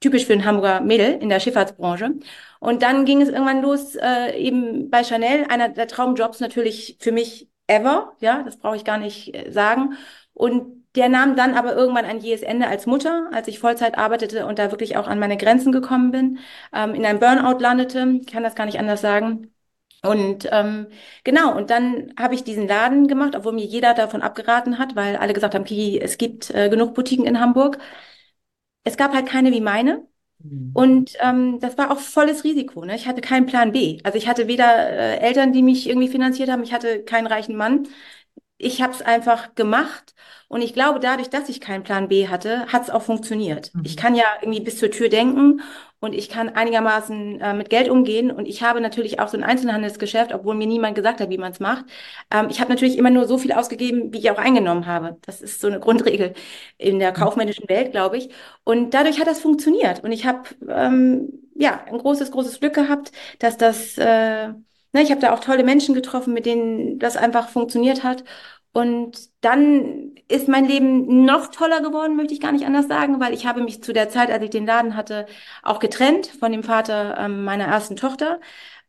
typisch 0.00 0.26
für 0.26 0.32
ein 0.32 0.44
Hamburger 0.44 0.80
Mädel 0.80 1.18
in 1.20 1.28
der 1.28 1.40
Schifffahrtsbranche. 1.40 2.14
Und 2.60 2.82
dann 2.82 3.04
ging 3.04 3.20
es 3.20 3.28
irgendwann 3.28 3.62
los, 3.62 3.96
äh, 3.96 4.36
eben 4.38 4.90
bei 4.90 5.04
Chanel, 5.04 5.46
einer 5.48 5.68
der 5.68 5.88
Traumjobs 5.88 6.40
natürlich 6.40 6.96
für 7.00 7.12
mich 7.12 7.48
ever, 7.66 8.16
ja, 8.20 8.42
das 8.42 8.56
brauche 8.58 8.76
ich 8.76 8.84
gar 8.84 8.98
nicht 8.98 9.34
äh, 9.34 9.50
sagen. 9.50 9.94
Und 10.34 10.78
der 10.94 11.08
nahm 11.08 11.36
dann 11.36 11.54
aber 11.54 11.74
irgendwann 11.74 12.04
ein 12.04 12.20
jähes 12.20 12.42
Ende 12.42 12.66
als 12.66 12.86
Mutter, 12.86 13.28
als 13.32 13.48
ich 13.48 13.58
Vollzeit 13.58 13.98
arbeitete 13.98 14.46
und 14.46 14.58
da 14.58 14.70
wirklich 14.70 14.96
auch 14.96 15.06
an 15.06 15.18
meine 15.18 15.36
Grenzen 15.36 15.72
gekommen 15.72 16.10
bin, 16.10 16.38
ähm, 16.72 16.94
in 16.94 17.04
einem 17.04 17.20
Burnout 17.20 17.58
landete, 17.60 18.18
ich 18.20 18.26
kann 18.26 18.42
das 18.42 18.54
gar 18.54 18.66
nicht 18.66 18.78
anders 18.78 19.00
sagen. 19.00 19.52
Und 20.02 20.48
ähm, 20.52 20.86
genau, 21.24 21.56
und 21.56 21.70
dann 21.70 22.12
habe 22.18 22.34
ich 22.34 22.44
diesen 22.44 22.68
Laden 22.68 23.08
gemacht, 23.08 23.34
obwohl 23.36 23.52
mir 23.52 23.64
jeder 23.64 23.94
davon 23.94 24.22
abgeraten 24.22 24.78
hat, 24.78 24.94
weil 24.94 25.16
alle 25.16 25.32
gesagt 25.32 25.54
haben, 25.54 25.64
Kiki, 25.64 26.00
es 26.00 26.18
gibt 26.18 26.50
äh, 26.50 26.68
genug 26.68 26.94
Boutiquen 26.94 27.26
in 27.26 27.40
Hamburg. 27.40 27.78
Es 28.88 28.96
gab 28.96 29.14
halt 29.14 29.26
keine 29.26 29.52
wie 29.52 29.60
meine. 29.60 30.06
Mhm. 30.40 30.70
Und 30.74 31.12
ähm, 31.20 31.60
das 31.60 31.76
war 31.78 31.90
auch 31.90 31.98
volles 32.00 32.44
Risiko. 32.44 32.84
Ne? 32.84 32.94
Ich 32.96 33.06
hatte 33.06 33.20
keinen 33.20 33.46
Plan 33.46 33.72
B. 33.72 34.00
Also 34.04 34.18
ich 34.18 34.28
hatte 34.28 34.48
weder 34.48 34.66
äh, 34.90 35.18
Eltern, 35.18 35.52
die 35.52 35.62
mich 35.62 35.88
irgendwie 35.88 36.08
finanziert 36.08 36.50
haben, 36.50 36.62
ich 36.62 36.72
hatte 36.72 37.04
keinen 37.04 37.26
reichen 37.26 37.56
Mann. 37.56 37.88
Ich 38.58 38.82
habe 38.82 38.92
es 38.92 39.02
einfach 39.02 39.54
gemacht 39.54 40.14
und 40.48 40.62
ich 40.62 40.74
glaube, 40.74 40.98
dadurch, 40.98 41.30
dass 41.30 41.48
ich 41.48 41.60
keinen 41.60 41.84
Plan 41.84 42.08
B 42.08 42.26
hatte, 42.28 42.66
hat 42.66 42.82
es 42.82 42.90
auch 42.90 43.02
funktioniert. 43.02 43.72
Mhm. 43.74 43.82
Ich 43.84 43.96
kann 43.96 44.14
ja 44.14 44.24
irgendwie 44.40 44.60
bis 44.60 44.78
zur 44.78 44.90
Tür 44.90 45.08
denken 45.08 45.60
und 46.00 46.14
ich 46.14 46.28
kann 46.28 46.48
einigermaßen 46.48 47.40
äh, 47.40 47.54
mit 47.54 47.70
Geld 47.70 47.88
umgehen. 47.88 48.30
Und 48.30 48.46
ich 48.46 48.62
habe 48.62 48.80
natürlich 48.80 49.20
auch 49.20 49.28
so 49.28 49.36
ein 49.36 49.44
Einzelhandelsgeschäft, 49.44 50.32
obwohl 50.32 50.54
mir 50.54 50.66
niemand 50.66 50.94
gesagt 50.94 51.20
hat, 51.20 51.28
wie 51.30 51.38
man 51.38 51.52
es 51.52 51.60
macht. 51.60 51.84
Ähm, 52.30 52.48
ich 52.50 52.60
habe 52.60 52.70
natürlich 52.70 52.96
immer 52.96 53.10
nur 53.10 53.26
so 53.26 53.36
viel 53.38 53.52
ausgegeben, 53.52 54.12
wie 54.12 54.18
ich 54.18 54.30
auch 54.30 54.38
eingenommen 54.38 54.86
habe. 54.86 55.18
Das 55.22 55.40
ist 55.42 55.60
so 55.60 55.66
eine 55.66 55.80
Grundregel 55.80 56.34
in 56.78 56.98
der 56.98 57.12
kaufmännischen 57.12 57.68
Welt, 57.68 57.90
glaube 57.92 58.16
ich. 58.18 58.30
Und 58.64 58.94
dadurch 58.94 59.20
hat 59.20 59.26
das 59.26 59.40
funktioniert. 59.40 60.02
Und 60.04 60.12
ich 60.12 60.24
habe 60.26 60.48
ähm, 60.68 61.32
ja 61.54 61.84
ein 61.86 61.98
großes, 61.98 62.30
großes 62.30 62.60
Glück 62.60 62.74
gehabt, 62.74 63.12
dass 63.40 63.56
das, 63.56 63.98
äh, 63.98 64.50
ne, 64.98 65.04
ich 65.04 65.10
habe 65.10 65.20
da 65.20 65.32
auch 65.34 65.40
tolle 65.40 65.64
Menschen 65.64 65.94
getroffen, 65.94 66.34
mit 66.34 66.46
denen 66.46 66.98
das 66.98 67.16
einfach 67.16 67.48
funktioniert 67.48 68.04
hat. 68.04 68.24
Und 68.72 69.30
dann 69.40 70.14
ist 70.28 70.46
mein 70.48 70.66
Leben 70.66 71.24
noch 71.24 71.48
toller 71.50 71.80
geworden, 71.80 72.16
möchte 72.16 72.34
ich 72.34 72.40
gar 72.40 72.52
nicht 72.52 72.66
anders 72.66 72.86
sagen, 72.86 73.18
weil 73.20 73.34
ich 73.34 73.46
habe 73.46 73.62
mich 73.62 73.82
zu 73.82 73.92
der 73.92 74.08
Zeit, 74.10 74.30
als 74.30 74.44
ich 74.44 74.50
den 74.50 74.66
Laden 74.66 74.94
hatte, 74.96 75.26
auch 75.62 75.78
getrennt 75.80 76.26
von 76.28 76.52
dem 76.52 76.62
Vater 76.62 77.16
ähm, 77.18 77.44
meiner 77.44 77.64
ersten 77.64 77.96
Tochter. 77.96 78.40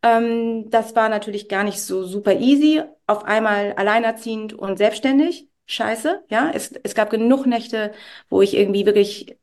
Ähm, 0.04 0.70
das 0.70 0.96
war 0.96 1.10
natürlich 1.10 1.50
gar 1.50 1.64
nicht 1.64 1.82
so 1.82 2.04
super 2.06 2.34
easy. 2.40 2.82
Auf 3.08 3.24
einmal 3.26 3.74
alleinerziehend 3.74 4.54
und 4.54 4.78
selbstständig. 4.78 5.48
Scheiße, 5.66 6.24
ja. 6.30 6.52
Es, 6.54 6.72
es 6.84 6.96
gab 6.96 7.10
genug 7.10 7.46
Nächte, 7.46 7.94
wo 8.30 8.42
ich 8.42 8.56
irgendwie 8.56 8.86
wirklich 8.86 9.39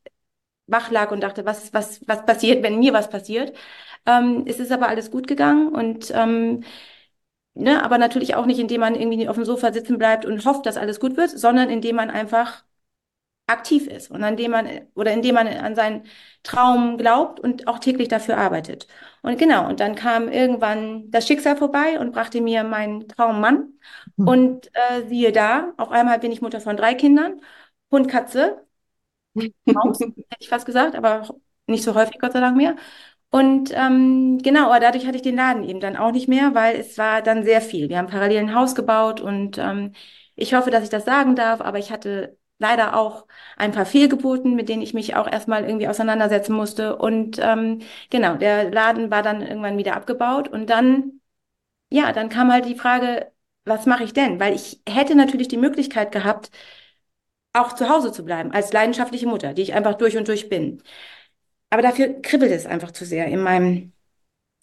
wach 0.67 0.91
lag 0.91 1.11
und 1.13 1.21
dachte, 1.23 1.45
was, 1.47 1.73
was, 1.75 2.07
was 2.09 2.25
passiert, 2.27 2.63
wenn 2.63 2.79
mir 2.79 2.93
was 2.93 3.11
passiert. 3.11 3.57
Ähm, 4.07 4.45
es 4.47 4.61
ist 4.61 4.73
aber 4.73 4.89
alles 4.89 5.11
gut 5.11 5.27
gegangen 5.27 5.69
und 5.75 6.11
ähm, 6.15 6.65
Ne, 7.55 7.83
aber 7.83 7.97
natürlich 7.99 8.35
auch 8.35 8.45
nicht, 8.47 8.59
indem 8.61 8.81
man 8.83 8.95
irgendwie 8.95 9.29
auf 9.29 9.37
dem 9.37 9.47
Sofa 9.47 9.73
sitzen 9.73 9.97
bleibt 9.99 10.27
und 10.27 10.45
hofft, 10.45 10.67
dass 10.67 10.77
alles 10.77 11.01
gut 11.01 11.17
wird, 11.17 11.31
sondern 11.31 11.71
indem 11.71 11.97
man 11.97 12.11
einfach 12.11 12.65
aktiv 13.49 13.87
ist 13.87 14.11
und 14.11 14.23
indem 14.25 14.51
man 14.53 14.69
oder 14.95 15.13
indem 15.13 15.37
man 15.37 15.47
an 15.49 15.75
seinen 15.77 16.05
Traum 16.43 16.99
glaubt 16.99 17.41
und 17.41 17.69
auch 17.69 17.79
täglich 17.79 18.09
dafür 18.09 18.39
arbeitet. 18.39 18.89
Und 19.23 19.39
genau, 19.39 19.69
und 19.69 19.81
dann 19.81 19.95
kam 19.95 20.29
irgendwann 20.29 21.11
das 21.13 21.27
Schicksal 21.29 21.57
vorbei 21.57 21.99
und 22.01 22.13
brachte 22.13 22.41
mir 22.41 22.65
meinen 22.65 23.09
Traummann. 23.09 23.75
Mhm. 24.17 24.29
Und 24.29 24.71
äh, 24.75 25.07
siehe 25.09 25.33
da, 25.33 25.73
auf 25.77 25.91
einmal 25.91 26.19
bin 26.19 26.33
ich 26.33 26.43
Mutter 26.43 26.61
von 26.61 26.77
drei 26.77 26.95
Kindern, 26.95 27.41
Hund, 27.93 28.09
Katze, 28.09 28.66
Maus, 29.65 30.01
hätte 30.01 30.15
ich 30.41 30.49
fast 30.49 30.67
gesagt, 30.67 30.95
aber 30.97 31.29
nicht 31.67 31.85
so 31.85 31.95
häufig, 31.95 32.19
Gott 32.19 32.33
sei 32.33 32.41
Dank 32.41 32.57
mehr. 32.57 32.77
Und 33.31 33.73
ähm, 33.75 34.39
genau, 34.43 34.67
aber 34.67 34.81
dadurch 34.81 35.07
hatte 35.07 35.17
ich 35.17 35.23
den 35.23 35.37
Laden 35.37 35.65
eben 35.65 35.81
dann 35.81 35.97
auch 35.97 36.13
nicht 36.13 36.29
mehr, 36.29 36.55
weil 36.55 36.77
es 36.81 36.97
war 36.99 37.23
dann 37.23 37.45
sehr 37.45 37.61
viel. 37.61 37.89
Wir 37.89 37.99
haben 37.99 38.07
parallel 38.09 38.39
ein 38.39 38.55
Haus 38.55 38.75
gebaut 38.75 39.21
und 39.21 39.59
ähm, 39.59 39.93
ich 40.37 40.55
hoffe, 40.55 40.71
dass 40.71 40.85
ich 40.85 40.91
das 40.91 41.05
sagen 41.05 41.37
darf, 41.37 41.61
aber 41.61 41.79
ich 41.79 41.91
hatte 41.91 42.39
leider 42.59 42.97
auch 42.97 43.27
ein 43.57 43.73
paar 43.73 43.85
Fehlgeburten, 43.87 44.55
mit 44.55 44.69
denen 44.69 44.83
ich 44.83 44.95
mich 44.95 45.15
auch 45.17 45.31
erstmal 45.31 45.65
irgendwie 45.65 45.89
auseinandersetzen 45.89 46.55
musste. 46.55 46.97
Und 46.97 47.39
ähm, 47.43 47.81
genau, 48.11 48.37
der 48.37 48.71
Laden 48.71 49.11
war 49.11 49.23
dann 49.23 49.43
irgendwann 49.43 49.77
wieder 49.79 49.97
abgebaut 49.97 50.49
und 50.49 50.71
dann, 50.71 51.21
ja, 51.91 52.13
dann 52.13 52.29
kam 52.29 52.53
halt 52.53 52.67
die 52.67 52.75
Frage, 52.77 53.33
was 53.65 53.87
mache 53.87 54.05
ich 54.05 54.13
denn? 54.13 54.41
Weil 54.41 54.55
ich 54.55 54.81
hätte 54.89 55.15
natürlich 55.15 55.49
die 55.49 55.57
Möglichkeit 55.57 56.13
gehabt, 56.13 56.51
auch 57.57 57.73
zu 57.75 57.89
Hause 57.89 58.13
zu 58.13 58.25
bleiben, 58.25 58.53
als 58.53 58.73
leidenschaftliche 58.73 59.27
Mutter, 59.27 59.55
die 59.55 59.63
ich 59.63 59.75
einfach 59.75 59.95
durch 59.95 60.17
und 60.17 60.29
durch 60.29 60.49
bin. 60.49 60.83
Aber 61.71 61.83
dafür 61.83 62.21
kribbelt 62.23 62.53
es 62.53 62.67
einfach 62.67 62.93
zu 62.93 63.05
sehr 63.05 63.27
in 63.27 63.41
meinem, 63.43 63.93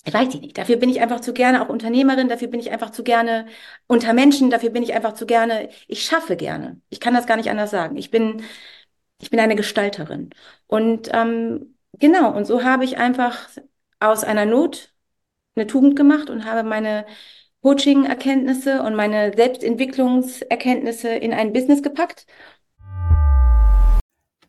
ich 0.06 0.14
weiß 0.14 0.34
ich 0.36 0.42
nicht, 0.42 0.58
dafür 0.58 0.78
bin 0.78 0.90
ich 0.90 1.02
einfach 1.02 1.22
zu 1.22 1.34
gerne 1.34 1.62
auch 1.64 1.70
Unternehmerin, 1.70 2.30
dafür 2.30 2.50
bin 2.50 2.60
ich 2.60 2.72
einfach 2.72 2.92
zu 2.92 3.04
gerne 3.04 3.48
unter 3.88 4.14
Menschen, 4.14 4.50
dafür 4.50 4.70
bin 4.72 4.84
ich 4.84 4.94
einfach 4.94 5.14
zu 5.14 5.26
gerne, 5.26 5.70
ich 5.88 6.04
schaffe 6.06 6.36
gerne. 6.38 6.82
Ich 6.90 7.00
kann 7.00 7.14
das 7.14 7.28
gar 7.28 7.38
nicht 7.38 7.50
anders 7.50 7.72
sagen. 7.72 7.98
Ich 7.98 8.12
bin, 8.12 8.44
ich 9.22 9.30
bin 9.32 9.40
eine 9.40 9.56
Gestalterin. 9.56 10.32
Und 10.68 11.10
ähm, 11.14 11.78
genau, 12.00 12.36
und 12.36 12.46
so 12.46 12.64
habe 12.64 12.86
ich 12.86 12.98
einfach 12.98 13.50
aus 14.00 14.24
einer 14.24 14.46
Not 14.46 14.94
eine 15.56 15.68
Tugend 15.68 15.96
gemacht 15.96 16.30
und 16.30 16.46
habe 16.46 16.68
meine 16.68 17.06
Coaching-Erkenntnisse 17.62 18.84
und 18.84 18.96
meine 18.96 19.34
Selbstentwicklungserkenntnisse 19.36 21.10
in 21.10 21.34
ein 21.34 21.54
Business 21.54 21.82
gepackt. 21.82 22.26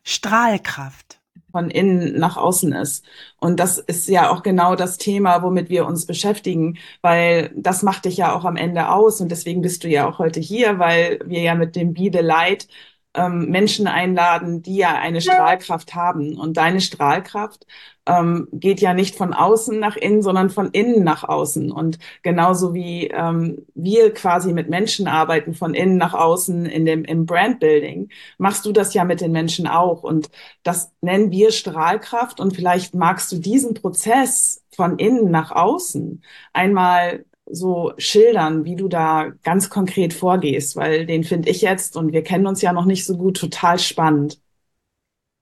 Strahlkraft 0.05 1.19
von 1.51 1.69
innen 1.69 2.17
nach 2.19 2.37
außen 2.37 2.73
ist. 2.73 3.05
Und 3.39 3.59
das 3.59 3.77
ist 3.77 4.07
ja 4.09 4.29
auch 4.29 4.43
genau 4.43 4.75
das 4.75 4.97
Thema, 4.97 5.41
womit 5.41 5.69
wir 5.69 5.85
uns 5.85 6.05
beschäftigen, 6.05 6.77
weil 7.01 7.51
das 7.55 7.81
macht 7.81 8.05
dich 8.05 8.17
ja 8.17 8.35
auch 8.35 8.45
am 8.45 8.57
Ende 8.57 8.89
aus. 8.89 9.21
Und 9.21 9.29
deswegen 9.29 9.61
bist 9.61 9.83
du 9.83 9.87
ja 9.89 10.07
auch 10.07 10.19
heute 10.19 10.39
hier, 10.39 10.79
weil 10.79 11.19
wir 11.25 11.41
ja 11.41 11.55
mit 11.55 11.75
dem 11.75 11.93
Be 11.93 12.09
the 12.11 12.19
Light 12.19 12.67
ähm, 13.15 13.49
Menschen 13.49 13.87
einladen, 13.87 14.61
die 14.61 14.77
ja 14.77 14.95
eine 14.95 15.21
Strahlkraft 15.21 15.95
haben. 15.95 16.37
Und 16.37 16.57
deine 16.57 16.81
Strahlkraft 16.81 17.65
ähm, 18.05 18.47
geht 18.51 18.81
ja 18.81 18.93
nicht 18.93 19.15
von 19.15 19.33
außen 19.33 19.79
nach 19.79 19.95
innen, 19.95 20.21
sondern 20.21 20.49
von 20.49 20.69
innen 20.71 21.03
nach 21.03 21.23
außen. 21.23 21.71
Und 21.71 21.97
genauso 22.21 22.73
wie 22.73 23.07
ähm, 23.07 23.65
wir 23.73 24.13
quasi 24.13 24.53
mit 24.53 24.69
Menschen 24.69 25.07
arbeiten, 25.07 25.53
von 25.53 25.73
innen 25.73 25.97
nach 25.97 26.13
außen 26.13 26.65
in 26.65 26.85
dem, 26.85 27.03
im 27.05 27.25
Brandbuilding, 27.25 28.09
machst 28.37 28.65
du 28.65 28.71
das 28.71 28.93
ja 28.93 29.05
mit 29.05 29.21
den 29.21 29.31
Menschen 29.31 29.67
auch. 29.67 30.03
Und 30.03 30.29
das 30.63 30.91
nennen 31.01 31.31
wir 31.31 31.51
Strahlkraft. 31.51 32.39
Und 32.39 32.55
vielleicht 32.55 32.93
magst 32.95 33.31
du 33.31 33.37
diesen 33.37 33.73
Prozess 33.73 34.63
von 34.75 34.99
innen 34.99 35.31
nach 35.31 35.51
außen 35.51 36.23
einmal 36.53 37.25
so 37.45 37.93
schildern, 37.97 38.65
wie 38.65 38.75
du 38.75 38.87
da 38.87 39.31
ganz 39.43 39.69
konkret 39.69 40.13
vorgehst, 40.13 40.75
weil 40.75 41.05
den 41.05 41.23
finde 41.23 41.49
ich 41.49 41.61
jetzt, 41.61 41.95
und 41.95 42.11
wir 42.11 42.23
kennen 42.23 42.47
uns 42.47 42.61
ja 42.61 42.73
noch 42.73 42.85
nicht 42.85 43.05
so 43.05 43.17
gut, 43.17 43.37
total 43.37 43.79
spannend. 43.79 44.39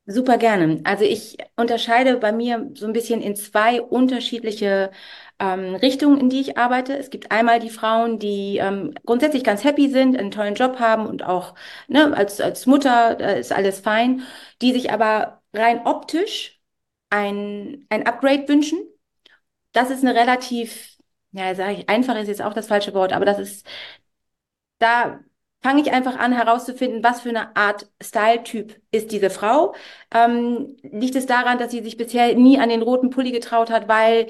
Super 0.06 0.38
gerne. 0.38 0.82
Also 0.84 1.06
ich 1.06 1.38
unterscheide 1.56 2.18
bei 2.18 2.34
mir 2.34 2.70
so 2.76 2.86
ein 2.86 2.92
bisschen 2.94 3.22
in 3.22 3.38
zwei 3.38 3.82
unterschiedliche 3.82 4.92
ähm, 5.40 5.76
Richtungen, 5.76 6.20
in 6.20 6.30
die 6.30 6.42
ich 6.42 6.58
arbeite. 6.58 6.98
Es 6.98 7.10
gibt 7.10 7.32
einmal 7.32 7.60
die 7.62 7.70
Frauen, 7.70 8.20
die 8.20 8.58
ähm, 8.58 8.94
grundsätzlich 9.06 9.46
ganz 9.46 9.64
happy 9.64 9.90
sind, 9.90 10.18
einen 10.18 10.32
tollen 10.32 10.56
Job 10.56 10.80
haben 10.80 11.06
und 11.06 11.24
auch 11.24 11.56
ne, 11.88 12.16
als, 12.18 12.42
als 12.42 12.66
Mutter 12.66 13.18
äh, 13.20 13.40
ist 13.40 13.54
alles 13.54 13.80
fein, 13.80 14.24
die 14.62 14.74
sich 14.74 14.92
aber 14.92 15.42
rein 15.54 15.86
optisch 15.86 16.60
ein, 17.10 17.86
ein 17.90 18.06
Upgrade 18.06 18.48
wünschen. 18.50 18.80
Das 19.72 19.90
ist 19.90 20.04
eine 20.04 20.16
relativ, 20.16 20.93
ja, 21.34 21.54
sage 21.56 21.74
ich, 21.74 21.90
einfach 21.90 22.16
ist 22.16 22.28
jetzt 22.28 22.42
auch 22.42 22.54
das 22.54 22.68
falsche 22.68 22.94
Wort, 22.94 23.14
aber 23.14 23.26
das 23.26 23.40
ist, 23.40 23.68
da 24.80 25.20
fange 25.62 25.82
ich 25.82 25.92
einfach 25.92 26.18
an 26.18 26.34
herauszufinden, 26.34 27.04
was 27.04 27.22
für 27.22 27.30
eine 27.30 27.56
Art 27.56 27.90
Style-Typ 28.02 28.80
ist 28.92 29.12
diese 29.12 29.30
Frau. 29.30 29.74
Ähm, 30.14 30.76
liegt 30.84 31.16
es 31.16 31.26
daran, 31.26 31.58
dass 31.58 31.72
sie 31.72 31.82
sich 31.82 31.98
bisher 31.98 32.36
nie 32.36 32.60
an 32.60 32.70
den 32.70 32.82
roten 32.82 33.10
Pulli 33.10 33.32
getraut 33.32 33.70
hat, 33.72 33.88
weil 33.88 34.28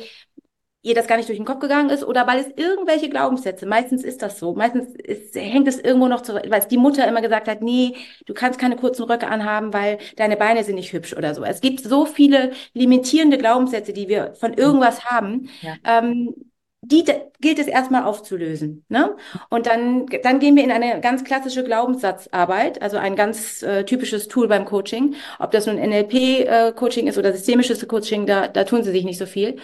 ihr 0.84 0.94
das 0.96 1.08
gar 1.08 1.16
nicht 1.18 1.30
durch 1.30 1.40
den 1.40 1.46
Kopf 1.46 1.60
gegangen 1.60 1.90
ist 1.90 2.04
oder 2.04 2.28
weil 2.28 2.40
es 2.40 2.48
irgendwelche 2.58 3.10
Glaubenssätze, 3.10 3.66
meistens 3.66 4.04
ist 4.04 4.22
das 4.22 4.38
so, 4.38 4.54
meistens 4.54 4.94
ist, 4.96 5.34
hängt 5.34 5.68
es 5.68 5.80
irgendwo 5.80 6.10
noch 6.10 6.22
zu, 6.22 6.34
weil 6.36 6.60
es 6.60 6.68
die 6.68 6.78
Mutter 6.78 7.08
immer 7.08 7.22
gesagt 7.22 7.48
hat, 7.48 7.62
nee, 7.62 7.96
du 8.26 8.34
kannst 8.34 8.60
keine 8.60 8.76
kurzen 8.76 9.04
Röcke 9.04 9.28
anhaben, 9.28 9.74
weil 9.74 9.98
deine 10.18 10.36
Beine 10.36 10.64
sind 10.64 10.76
nicht 10.76 10.92
hübsch 10.92 11.16
oder 11.16 11.34
so. 11.34 11.44
Es 11.46 11.62
gibt 11.62 11.80
so 11.80 12.06
viele 12.06 12.52
limitierende 12.74 13.38
Glaubenssätze, 13.38 13.94
die 13.94 14.10
wir 14.10 14.36
von 14.36 14.54
irgendwas 14.54 15.06
haben. 15.06 15.50
Ja. 15.62 15.76
Ähm, 15.86 16.36
die 16.86 17.06
gilt 17.40 17.60
es 17.60 17.68
erstmal 17.68 18.04
aufzulösen. 18.04 18.86
Ne? 18.90 19.16
Und 19.50 19.68
dann, 19.68 20.06
dann 20.22 20.40
gehen 20.40 20.56
wir 20.58 20.64
in 20.64 20.72
eine 20.72 21.00
ganz 21.00 21.24
klassische 21.24 21.64
Glaubenssatzarbeit, 21.64 22.82
also 22.82 22.98
ein 22.98 23.16
ganz 23.16 23.64
äh, 23.64 23.86
typisches 23.86 24.28
Tool 24.28 24.50
beim 24.50 24.66
Coaching. 24.66 25.16
Ob 25.40 25.52
das 25.52 25.66
nun 25.66 25.78
NLP-Coaching 25.78 27.08
äh, 27.08 27.10
ist 27.10 27.18
oder 27.18 27.32
systemisches 27.32 27.88
Coaching, 27.88 28.26
da, 28.26 28.50
da 28.50 28.66
tun 28.66 28.84
sie 28.84 28.92
sich 28.92 29.06
nicht 29.06 29.18
so 29.18 29.26
viel. 29.26 29.60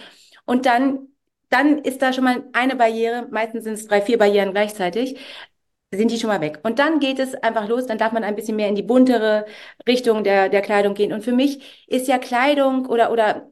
Und 0.46 0.64
dann, 0.64 1.08
dann 1.50 1.78
ist 1.78 2.00
da 2.00 2.14
schon 2.14 2.24
mal 2.24 2.42
eine 2.54 2.74
Barriere, 2.74 3.28
meistens 3.30 3.64
sind 3.64 3.74
es 3.74 3.86
drei, 3.86 4.00
vier 4.00 4.16
Barrieren 4.16 4.52
gleichzeitig, 4.52 5.18
sind 5.92 6.10
die 6.10 6.18
schon 6.18 6.28
mal 6.28 6.40
weg. 6.40 6.60
Und 6.62 6.78
dann 6.78 7.00
geht 7.00 7.18
es 7.18 7.34
einfach 7.34 7.68
los, 7.68 7.86
dann 7.86 7.98
darf 7.98 8.12
man 8.12 8.24
ein 8.24 8.36
bisschen 8.36 8.56
mehr 8.56 8.68
in 8.68 8.76
die 8.76 8.82
buntere 8.82 9.44
Richtung 9.86 10.24
der, 10.24 10.48
der 10.48 10.62
Kleidung 10.62 10.94
gehen. 10.94 11.12
Und 11.12 11.22
für 11.22 11.32
mich 11.32 11.86
ist 11.86 12.08
ja 12.08 12.18
Kleidung 12.18 12.86
oder, 12.86 13.12
oder 13.12 13.50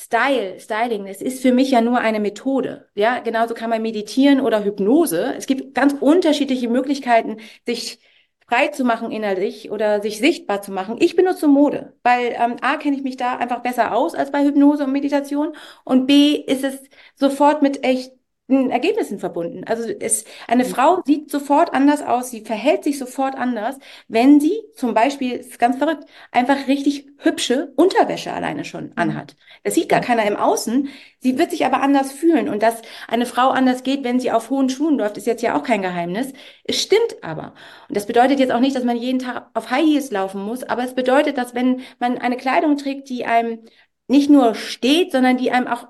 Style, 0.00 0.60
Styling, 0.60 1.08
es 1.08 1.20
ist 1.20 1.42
für 1.42 1.50
mich 1.50 1.72
ja 1.72 1.80
nur 1.80 1.98
eine 1.98 2.20
Methode. 2.20 2.88
Ja, 2.94 3.18
genauso 3.18 3.54
kann 3.54 3.68
man 3.68 3.82
meditieren 3.82 4.40
oder 4.40 4.62
Hypnose. 4.64 5.34
Es 5.36 5.46
gibt 5.46 5.74
ganz 5.74 5.92
unterschiedliche 5.98 6.68
Möglichkeiten, 6.68 7.38
sich 7.66 7.98
frei 8.46 8.68
zu 8.68 8.84
machen 8.84 9.10
innerlich 9.10 9.72
oder 9.72 10.00
sich 10.00 10.18
sichtbar 10.18 10.62
zu 10.62 10.70
machen. 10.70 10.98
Ich 11.00 11.16
benutze 11.16 11.48
Mode, 11.48 11.94
weil 12.04 12.28
ähm, 12.38 12.56
A 12.60 12.76
kenne 12.76 12.96
ich 12.96 13.02
mich 13.02 13.16
da 13.16 13.38
einfach 13.38 13.60
besser 13.60 13.92
aus 13.92 14.14
als 14.14 14.30
bei 14.30 14.44
Hypnose 14.44 14.84
und 14.84 14.92
Meditation 14.92 15.56
und 15.84 16.06
B 16.06 16.36
ist 16.36 16.62
es 16.62 16.80
sofort 17.16 17.62
mit 17.62 17.82
echt 17.84 18.12
Ergebnissen 18.48 19.18
verbunden. 19.18 19.64
Also 19.64 19.88
es, 19.88 20.24
eine 20.46 20.64
mhm. 20.64 20.68
Frau 20.68 21.02
sieht 21.04 21.30
sofort 21.30 21.74
anders 21.74 22.02
aus, 22.02 22.30
sie 22.30 22.40
verhält 22.40 22.82
sich 22.82 22.98
sofort 22.98 23.34
anders, 23.36 23.78
wenn 24.08 24.40
sie 24.40 24.58
zum 24.74 24.94
Beispiel, 24.94 25.32
ist 25.32 25.58
ganz 25.58 25.76
verrückt, 25.76 26.04
einfach 26.32 26.66
richtig 26.66 27.06
hübsche 27.18 27.72
Unterwäsche 27.76 28.32
alleine 28.32 28.64
schon 28.64 28.86
mhm. 28.86 28.92
anhat. 28.96 29.36
Das 29.64 29.74
sieht 29.74 29.90
gar 29.90 30.00
keiner 30.00 30.24
im 30.24 30.36
Außen. 30.36 30.88
Sie 31.20 31.38
wird 31.38 31.50
sich 31.50 31.66
aber 31.66 31.82
anders 31.82 32.10
fühlen. 32.12 32.48
Und 32.48 32.62
dass 32.62 32.80
eine 33.06 33.26
Frau 33.26 33.50
anders 33.50 33.82
geht, 33.82 34.02
wenn 34.02 34.18
sie 34.18 34.30
auf 34.30 34.48
hohen 34.48 34.70
Schuhen 34.70 34.96
läuft, 34.96 35.18
ist 35.18 35.26
jetzt 35.26 35.42
ja 35.42 35.54
auch 35.54 35.62
kein 35.62 35.82
Geheimnis. 35.82 36.32
Es 36.64 36.80
stimmt 36.80 37.22
aber. 37.22 37.52
Und 37.88 37.96
das 37.96 38.06
bedeutet 38.06 38.40
jetzt 38.40 38.52
auch 38.52 38.60
nicht, 38.60 38.76
dass 38.76 38.84
man 38.84 38.96
jeden 38.96 39.18
Tag 39.18 39.50
auf 39.52 39.70
High 39.70 39.84
Heels 39.84 40.10
laufen 40.10 40.42
muss, 40.42 40.62
aber 40.62 40.84
es 40.84 40.94
bedeutet, 40.94 41.36
dass 41.36 41.54
wenn 41.54 41.82
man 41.98 42.16
eine 42.16 42.36
Kleidung 42.38 42.78
trägt, 42.78 43.10
die 43.10 43.26
einem 43.26 43.60
nicht 44.06 44.30
nur 44.30 44.54
steht, 44.54 45.12
sondern 45.12 45.36
die 45.36 45.50
einem 45.50 45.66
auch 45.66 45.86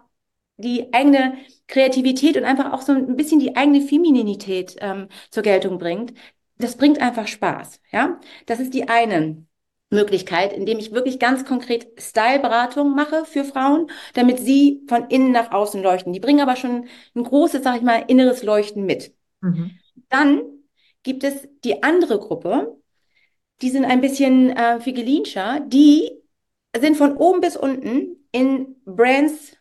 die 0.56 0.92
eigene 0.92 1.38
Kreativität 1.68 2.36
und 2.36 2.44
einfach 2.44 2.72
auch 2.72 2.82
so 2.82 2.92
ein 2.92 3.14
bisschen 3.16 3.38
die 3.38 3.56
eigene 3.56 3.82
Femininität 3.82 4.76
ähm, 4.80 5.08
zur 5.30 5.42
Geltung 5.42 5.78
bringt, 5.78 6.14
das 6.56 6.76
bringt 6.76 7.00
einfach 7.00 7.28
Spaß. 7.28 7.80
Ja, 7.92 8.18
das 8.46 8.58
ist 8.58 8.74
die 8.74 8.88
eine 8.88 9.44
Möglichkeit, 9.90 10.52
indem 10.52 10.78
ich 10.78 10.92
wirklich 10.92 11.18
ganz 11.18 11.44
konkret 11.44 11.88
Styleberatung 11.98 12.94
mache 12.94 13.24
für 13.24 13.44
Frauen, 13.44 13.90
damit 14.14 14.38
sie 14.38 14.82
von 14.88 15.08
innen 15.08 15.32
nach 15.32 15.52
außen 15.52 15.82
leuchten. 15.82 16.12
Die 16.12 16.20
bringen 16.20 16.40
aber 16.40 16.56
schon 16.56 16.88
ein 17.14 17.22
großes, 17.22 17.62
sag 17.62 17.76
ich 17.76 17.82
mal, 17.82 18.04
inneres 18.08 18.42
Leuchten 18.42 18.84
mit. 18.84 19.14
Mhm. 19.40 19.78
Dann 20.08 20.42
gibt 21.02 21.24
es 21.24 21.48
die 21.64 21.82
andere 21.82 22.18
Gruppe, 22.18 22.76
die 23.62 23.70
sind 23.70 23.84
ein 23.84 24.00
bisschen 24.00 24.50
äh, 24.50 24.80
figelinscher, 24.80 25.60
die 25.60 26.10
sind 26.78 26.96
von 26.96 27.16
oben 27.16 27.40
bis 27.40 27.56
unten 27.56 28.16
in 28.30 28.76
Brands 28.84 29.57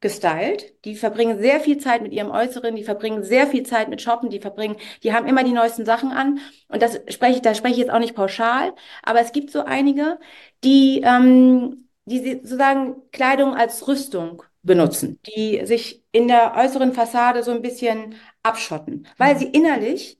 gestylt. 0.00 0.74
Die 0.84 0.94
verbringen 0.94 1.38
sehr 1.38 1.60
viel 1.60 1.78
Zeit 1.78 2.02
mit 2.02 2.12
ihrem 2.12 2.30
Äußeren, 2.30 2.76
die 2.76 2.84
verbringen 2.84 3.22
sehr 3.22 3.46
viel 3.46 3.64
Zeit 3.64 3.88
mit 3.88 4.02
Shoppen, 4.02 4.30
die 4.30 4.40
verbringen, 4.40 4.76
die 5.02 5.12
haben 5.12 5.26
immer 5.26 5.42
die 5.44 5.52
neuesten 5.52 5.84
Sachen 5.84 6.12
an. 6.12 6.38
Und 6.68 6.82
das 6.82 7.00
spreche 7.08 7.36
ich, 7.36 7.42
da 7.42 7.54
spreche 7.54 7.74
ich 7.74 7.80
jetzt 7.80 7.90
auch 7.90 7.98
nicht 7.98 8.14
pauschal, 8.14 8.74
aber 9.02 9.20
es 9.20 9.32
gibt 9.32 9.50
so 9.50 9.64
einige, 9.64 10.18
die, 10.64 11.02
ähm, 11.04 11.88
die 12.04 12.34
sozusagen 12.42 12.96
Kleidung 13.10 13.54
als 13.54 13.88
Rüstung 13.88 14.42
benutzen, 14.62 15.18
die 15.26 15.64
sich 15.64 16.04
in 16.12 16.28
der 16.28 16.54
äußeren 16.56 16.92
Fassade 16.92 17.42
so 17.42 17.52
ein 17.52 17.62
bisschen 17.62 18.16
abschotten, 18.42 19.06
weil 19.16 19.38
sie 19.38 19.46
innerlich 19.46 20.18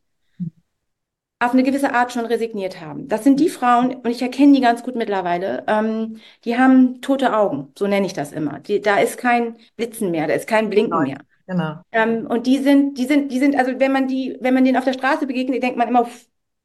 auf 1.39 1.53
eine 1.53 1.63
gewisse 1.63 1.93
Art 1.93 2.13
schon 2.13 2.25
resigniert 2.25 2.81
haben. 2.81 3.09
Das 3.09 3.23
sind 3.23 3.41
die 3.41 3.51
Frauen, 3.51 3.95
und 3.95 4.09
ich 4.09 4.23
erkenne 4.23 4.55
die 4.55 4.61
ganz 4.63 4.83
gut 4.83 4.97
mittlerweile, 4.97 5.65
ähm, 5.67 6.19
die 6.45 6.57
haben 6.57 7.01
tote 7.03 7.37
Augen, 7.37 7.73
so 7.79 7.87
nenne 7.87 8.07
ich 8.07 8.15
das 8.15 8.33
immer. 8.33 8.61
Die, 8.61 8.81
da 8.81 8.99
ist 8.99 9.19
kein 9.19 9.57
Blitzen 9.77 10.11
mehr, 10.11 10.27
da 10.27 10.35
ist 10.35 10.49
kein 10.49 10.71
Blinken 10.71 10.93
genau. 10.93 11.03
mehr. 11.03 11.19
Genau. 11.47 11.75
Ähm, 11.93 12.27
und 12.27 12.47
die 12.47 12.59
sind, 12.59 12.99
die 12.99 13.05
sind, 13.05 13.31
die 13.31 13.39
sind, 13.39 13.57
also 13.57 13.79
wenn 13.79 13.93
man 13.93 14.09
die, 14.09 14.37
wenn 14.41 14.55
man 14.55 14.65
denen 14.65 14.79
auf 14.79 14.85
der 14.85 14.95
Straße 14.95 15.27
begegnet, 15.27 15.63
denkt 15.63 15.77
man 15.77 15.89
immer, 15.89 16.09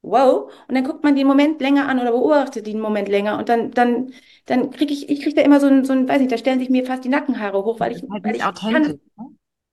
wow, 0.01 0.51
und 0.67 0.75
dann 0.75 0.83
guckt 0.85 1.03
man 1.03 1.15
den 1.15 1.27
Moment 1.27 1.61
länger 1.61 1.87
an 1.87 1.99
oder 1.99 2.11
beobachtet 2.11 2.65
den 2.65 2.79
Moment 2.79 3.09
länger 3.09 3.37
und 3.37 3.49
dann, 3.49 3.71
dann, 3.71 4.11
dann 4.45 4.71
kriege 4.71 4.93
ich, 4.93 5.09
ich 5.09 5.21
kriege 5.21 5.35
da 5.35 5.41
immer 5.41 5.59
so 5.59 5.67
ein, 5.67 5.85
so 5.85 5.93
ein, 5.93 6.07
weiß 6.07 6.19
nicht, 6.19 6.31
da 6.31 6.37
stellen 6.37 6.59
sich 6.59 6.69
mir 6.69 6.85
fast 6.85 7.03
die 7.03 7.09
Nackenhaare 7.09 7.63
hoch, 7.63 7.79
weil 7.79 7.91
ich, 7.91 8.03
halt 8.09 8.23
weil 8.23 8.35
ich 8.35 8.41
kann, 8.41 8.99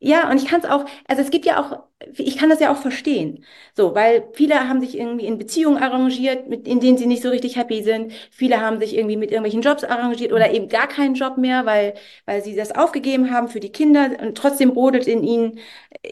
ja, 0.00 0.30
und 0.30 0.36
ich 0.36 0.46
kann 0.46 0.60
es 0.60 0.66
auch, 0.66 0.84
also 1.08 1.22
es 1.22 1.30
gibt 1.30 1.44
ja 1.44 1.60
auch, 1.60 1.82
ich 2.16 2.36
kann 2.36 2.48
das 2.50 2.60
ja 2.60 2.70
auch 2.72 2.76
verstehen. 2.76 3.44
So, 3.74 3.94
weil 3.96 4.28
viele 4.32 4.68
haben 4.68 4.80
sich 4.80 4.96
irgendwie 4.96 5.26
in 5.26 5.38
Beziehungen 5.38 5.76
arrangiert, 5.82 6.48
mit, 6.48 6.68
in 6.68 6.78
denen 6.78 6.96
sie 6.98 7.06
nicht 7.06 7.22
so 7.22 7.30
richtig 7.30 7.56
happy 7.56 7.82
sind. 7.82 8.12
Viele 8.30 8.60
haben 8.60 8.78
sich 8.78 8.96
irgendwie 8.96 9.16
mit 9.16 9.30
irgendwelchen 9.32 9.62
Jobs 9.62 9.82
arrangiert 9.82 10.32
oder 10.32 10.52
eben 10.52 10.68
gar 10.68 10.86
keinen 10.86 11.14
Job 11.14 11.36
mehr, 11.36 11.66
weil, 11.66 11.94
weil 12.26 12.44
sie 12.44 12.54
das 12.54 12.72
aufgegeben 12.76 13.32
haben 13.32 13.48
für 13.48 13.58
die 13.58 13.72
Kinder 13.72 14.10
und 14.22 14.38
trotzdem 14.38 14.72
brodelt 14.74 15.08
in 15.08 15.24
ihnen 15.24 15.58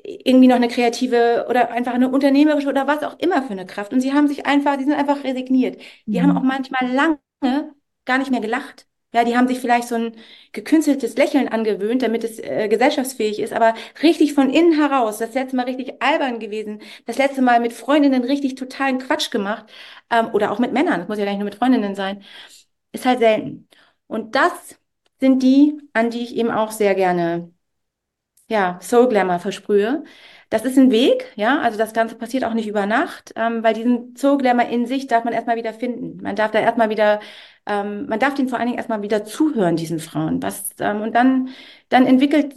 irgendwie 0.02 0.48
noch 0.48 0.56
eine 0.56 0.68
kreative 0.68 1.46
oder 1.48 1.70
einfach 1.70 1.94
eine 1.94 2.08
unternehmerische 2.08 2.68
oder 2.68 2.86
was 2.88 3.04
auch 3.04 3.18
immer 3.20 3.42
für 3.42 3.52
eine 3.52 3.66
Kraft. 3.66 3.92
Und 3.92 4.00
sie 4.00 4.12
haben 4.12 4.26
sich 4.28 4.46
einfach, 4.46 4.76
die 4.76 4.84
sind 4.84 4.94
einfach 4.94 5.22
resigniert. 5.24 5.80
Die 6.06 6.18
mhm. 6.18 6.22
haben 6.24 6.38
auch 6.38 6.42
manchmal 6.42 6.90
lange 6.92 7.18
gar 8.04 8.18
nicht 8.18 8.30
mehr 8.30 8.40
gelacht. 8.40 8.86
Ja, 9.14 9.24
die 9.24 9.36
haben 9.36 9.48
sich 9.48 9.60
vielleicht 9.60 9.88
so 9.88 9.94
ein 9.94 10.16
gekünsteltes 10.52 11.16
Lächeln 11.16 11.48
angewöhnt, 11.48 12.02
damit 12.02 12.22
es 12.24 12.38
äh, 12.38 12.68
gesellschaftsfähig 12.68 13.38
ist, 13.40 13.52
aber 13.52 13.74
richtig 14.02 14.34
von 14.34 14.50
innen 14.50 14.72
heraus, 14.78 15.18
das 15.18 15.32
letzte 15.34 15.56
Mal 15.56 15.64
richtig 15.64 16.02
albern 16.02 16.38
gewesen, 16.38 16.82
das 17.06 17.16
letzte 17.16 17.40
Mal 17.40 17.60
mit 17.60 17.72
Freundinnen 17.72 18.24
richtig 18.24 18.56
totalen 18.56 18.98
Quatsch 18.98 19.30
gemacht 19.30 19.66
ähm, 20.10 20.28
oder 20.34 20.50
auch 20.52 20.58
mit 20.58 20.72
Männern, 20.72 21.00
das 21.00 21.08
muss 21.08 21.18
ja 21.18 21.24
gar 21.24 21.30
nicht 21.32 21.38
nur 21.40 21.46
mit 21.46 21.54
Freundinnen 21.54 21.94
sein, 21.94 22.22
ist 22.92 23.06
halt 23.06 23.20
selten. 23.20 23.68
Und 24.08 24.34
das 24.36 24.78
sind 25.20 25.42
die, 25.42 25.80
an 25.94 26.10
die 26.10 26.22
ich 26.24 26.36
eben 26.36 26.50
auch 26.50 26.70
sehr 26.72 26.94
gerne, 26.94 27.52
ja, 28.48 28.78
Soul 28.82 29.08
Glamour 29.08 29.38
versprühe. 29.40 30.04
Das 30.50 30.64
ist 30.64 30.78
ein 30.78 30.90
Weg, 30.92 31.32
ja, 31.36 31.60
also 31.60 31.76
das 31.78 31.92
Ganze 31.92 32.14
passiert 32.16 32.44
auch 32.44 32.54
nicht 32.54 32.68
über 32.68 32.86
Nacht, 32.86 33.32
ähm, 33.36 33.62
weil 33.64 33.74
diesen 33.74 34.14
Soul 34.16 34.38
Glamour 34.38 34.66
in 34.68 34.86
sich 34.86 35.06
darf 35.08 35.24
man 35.24 35.32
erstmal 35.34 35.56
wieder 35.56 35.74
finden. 35.74 36.22
Man 36.22 36.36
darf 36.36 36.52
da 36.52 36.60
erstmal 36.60 36.88
wieder 36.90 37.20
ähm, 37.66 38.06
man 38.06 38.18
darf 38.20 38.34
den 38.34 38.48
vor 38.48 38.58
allen 38.58 38.68
Dingen 38.68 38.78
erstmal 38.78 39.02
wieder 39.02 39.24
zuhören, 39.24 39.76
diesen 39.76 39.98
Frauen. 39.98 40.42
Was, 40.42 40.70
ähm, 40.78 41.02
und 41.02 41.14
dann, 41.14 41.48
dann 41.88 42.06
entwickelt 42.06 42.54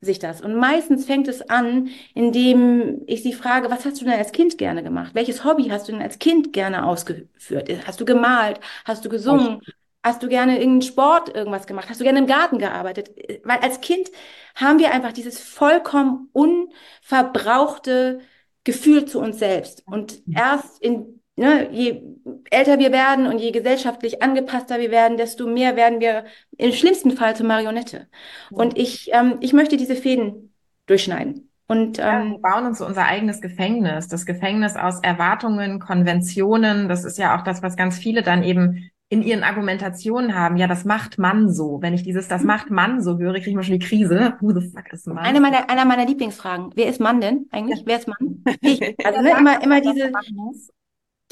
sich 0.00 0.18
das. 0.18 0.40
Und 0.40 0.54
meistens 0.54 1.04
fängt 1.04 1.28
es 1.28 1.42
an, 1.50 1.88
indem 2.14 3.02
ich 3.06 3.22
sie 3.22 3.32
frage, 3.32 3.70
was 3.70 3.84
hast 3.84 4.00
du 4.00 4.04
denn 4.04 4.14
als 4.14 4.32
Kind 4.32 4.56
gerne 4.58 4.82
gemacht? 4.82 5.14
Welches 5.14 5.44
Hobby 5.44 5.68
hast 5.68 5.88
du 5.88 5.92
denn 5.92 6.02
als 6.02 6.18
Kind 6.18 6.52
gerne 6.52 6.86
ausgeführt? 6.86 7.70
Hast 7.86 8.00
du 8.00 8.04
gemalt? 8.04 8.60
Hast 8.84 9.04
du 9.04 9.08
gesungen? 9.08 9.60
Hast 10.02 10.22
du 10.22 10.28
gerne 10.28 10.52
irgendeinen 10.54 10.82
Sport 10.82 11.34
irgendwas 11.34 11.66
gemacht? 11.66 11.90
Hast 11.90 12.00
du 12.00 12.04
gerne 12.04 12.20
im 12.20 12.26
Garten 12.26 12.58
gearbeitet? 12.58 13.10
Weil 13.44 13.58
als 13.58 13.82
Kind 13.82 14.08
haben 14.54 14.78
wir 14.78 14.92
einfach 14.92 15.12
dieses 15.12 15.40
vollkommen 15.40 16.30
unverbrauchte 16.32 18.20
Gefühl 18.64 19.04
zu 19.04 19.20
uns 19.20 19.38
selbst. 19.38 19.82
Und 19.86 20.22
erst 20.32 20.80
in 20.80 21.19
ne, 21.40 21.68
je 21.72 22.02
älter 22.50 22.78
wir 22.78 22.92
werden 22.92 23.26
und 23.26 23.38
je 23.38 23.50
gesellschaftlich 23.50 24.22
angepasster 24.22 24.78
wir 24.78 24.90
werden, 24.90 25.16
desto 25.16 25.46
mehr 25.46 25.74
werden 25.74 26.00
wir 26.00 26.24
im 26.56 26.72
schlimmsten 26.72 27.12
Fall 27.12 27.34
zur 27.34 27.46
Marionette. 27.46 28.08
Und 28.50 28.78
ich, 28.78 29.10
ähm, 29.12 29.38
ich 29.40 29.52
möchte 29.52 29.76
diese 29.76 29.96
Fäden 29.96 30.52
durchschneiden. 30.86 31.48
Und, 31.66 31.98
ähm, 31.98 32.04
ja, 32.04 32.24
wir 32.24 32.38
bauen 32.38 32.66
uns 32.66 32.78
so 32.78 32.86
unser 32.86 33.06
eigenes 33.06 33.40
Gefängnis, 33.40 34.08
das 34.08 34.26
Gefängnis 34.26 34.76
aus 34.76 35.00
Erwartungen, 35.02 35.78
Konventionen. 35.78 36.88
Das 36.88 37.04
ist 37.04 37.16
ja 37.16 37.38
auch 37.38 37.42
das, 37.42 37.62
was 37.62 37.76
ganz 37.76 37.96
viele 37.96 38.22
dann 38.22 38.42
eben 38.42 38.90
in 39.08 39.22
ihren 39.22 39.42
Argumentationen 39.42 40.36
haben, 40.36 40.56
ja, 40.56 40.68
das 40.68 40.84
macht 40.84 41.18
man 41.18 41.52
so. 41.52 41.82
Wenn 41.82 41.94
ich 41.94 42.04
dieses, 42.04 42.28
das 42.28 42.44
macht 42.44 42.70
man 42.70 43.02
so 43.02 43.18
höre, 43.18 43.34
kriege 43.34 43.50
ich 43.50 43.56
mal 43.56 43.64
schon 43.64 43.78
die 43.78 43.84
Krise. 43.84 44.34
Who 44.40 44.52
the 44.52 44.68
fuck 44.68 44.92
is 44.92 45.04
man? 45.06 45.18
Eine 45.18 45.40
meiner, 45.40 45.68
einer 45.68 45.84
meiner 45.84 46.06
Lieblingsfragen. 46.06 46.70
Wer 46.76 46.86
ist 46.86 47.00
Mann 47.00 47.20
denn 47.20 47.46
eigentlich? 47.50 47.82
Wer 47.84 47.98
ist 47.98 48.06
Mann? 48.06 48.44
Ich. 48.60 48.80
Also 49.04 49.20
ne, 49.20 49.32
immer, 49.36 49.62
immer 49.64 49.80
diese, 49.80 50.12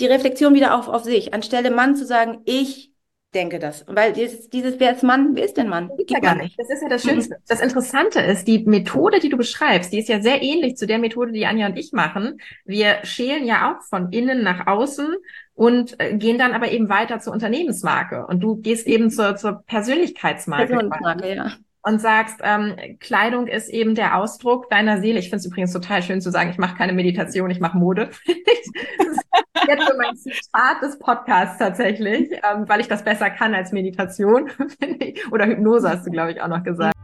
die 0.01 0.07
Reflexion 0.07 0.55
wieder 0.55 0.79
auf, 0.79 0.89
auf 0.89 1.05
sich, 1.05 1.35
anstelle 1.35 1.71
Mann 1.71 1.97
zu 1.97 2.07
sagen, 2.07 2.43
ich 2.45 2.93
denke 3.35 3.59
das. 3.59 3.85
Weil 3.87 4.13
dieses, 4.13 4.49
dieses 4.49 4.81
wer 4.81 4.95
ist 4.95 5.03
Mann, 5.03 5.35
wer 5.35 5.45
ist 5.45 5.57
denn 5.57 5.69
Mann? 5.69 5.91
Gibt 5.97 6.11
ja 6.11 6.21
gar 6.21 6.35
nicht. 6.35 6.59
Das 6.59 6.71
ist 6.71 6.83
ja 6.83 6.89
das 6.89 7.03
Schönste. 7.03 7.35
Mhm. 7.35 7.43
Das 7.47 7.61
Interessante 7.61 8.21
ist, 8.21 8.49
die 8.49 8.65
Methode, 8.65 9.21
die 9.21 9.29
du 9.29 9.37
beschreibst, 9.37 9.93
die 9.93 9.99
ist 9.99 10.09
ja 10.09 10.21
sehr 10.23 10.43
ähnlich 10.43 10.77
zu 10.77 10.87
der 10.87 10.99
Methode, 10.99 11.33
die 11.33 11.47
Anja 11.47 11.67
und 11.67 11.77
ich 11.77 11.93
machen. 11.93 12.41
Wir 12.65 12.99
schälen 13.03 13.45
ja 13.45 13.73
auch 13.73 13.83
von 13.83 14.11
innen 14.13 14.43
nach 14.43 14.67
außen 14.67 15.15
und 15.55 16.01
äh, 16.01 16.17
gehen 16.17 16.39
dann 16.39 16.53
aber 16.53 16.71
eben 16.71 16.89
weiter 16.89 17.21
zur 17.21 17.35
Unternehmensmarke. 17.35 18.27
Und 18.27 18.41
du 18.41 18.57
gehst 18.57 18.87
eben 18.87 19.11
zur, 19.11 19.37
zur 19.37 19.63
Persönlichkeitsmarke. 19.67 20.69
Persönlichkeitsmarke, 20.69 21.35
ja 21.35 21.53
und 21.89 22.01
sagst, 22.01 22.41
ähm, 22.43 22.77
Kleidung 23.01 23.47
ist 23.47 23.71
eben 23.71 23.95
der 23.95 24.17
Ausdruck 24.17 24.69
deiner 24.69 25.01
Seele. 25.01 25.19
Ich 25.19 25.31
finde 25.31 25.39
es 25.39 25.47
übrigens 25.47 25.73
total 25.73 26.03
schön 26.03 26.21
zu 26.21 26.31
sagen, 26.31 26.51
ich 26.51 26.59
mache 26.59 26.77
keine 26.77 26.93
Meditation, 26.93 27.51
ich 27.51 27.61
mache 27.61 27.79
Mode. 27.79 28.11
das 28.27 29.07
ist 29.07 29.25
jetzt 29.67 29.89
so 29.89 29.97
mein 29.97 30.15
Zitat 30.17 30.83
des 30.83 30.99
Podcasts 30.99 31.59
tatsächlich, 31.59 32.31
ähm, 32.31 32.69
weil 32.69 32.81
ich 32.81 32.89
das 32.89 33.03
besser 33.05 33.31
kann 33.31 33.55
als 33.55 33.73
Meditation. 33.73 34.51
Oder 35.31 35.47
Hypnose 35.47 35.89
hast 35.89 36.07
du, 36.07 36.11
glaube 36.11 36.33
ich, 36.33 36.43
auch 36.43 36.49
noch 36.49 36.63
gesagt. 36.63 36.95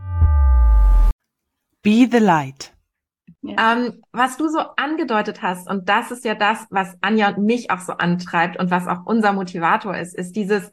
Be 1.82 2.06
the 2.10 2.18
light. 2.18 2.72
Ja. 3.40 3.72
Ähm, 3.72 4.02
was 4.12 4.36
du 4.36 4.48
so 4.48 4.58
angedeutet 4.76 5.40
hast, 5.40 5.68
und 5.68 5.88
das 5.88 6.10
ist 6.10 6.26
ja 6.26 6.34
das, 6.34 6.66
was 6.70 6.96
Anja 7.00 7.28
und 7.30 7.44
mich 7.44 7.70
auch 7.70 7.80
so 7.80 7.94
antreibt 7.94 8.58
und 8.58 8.70
was 8.70 8.86
auch 8.86 9.06
unser 9.06 9.32
Motivator 9.32 9.96
ist, 9.96 10.14
ist 10.14 10.36
dieses, 10.36 10.70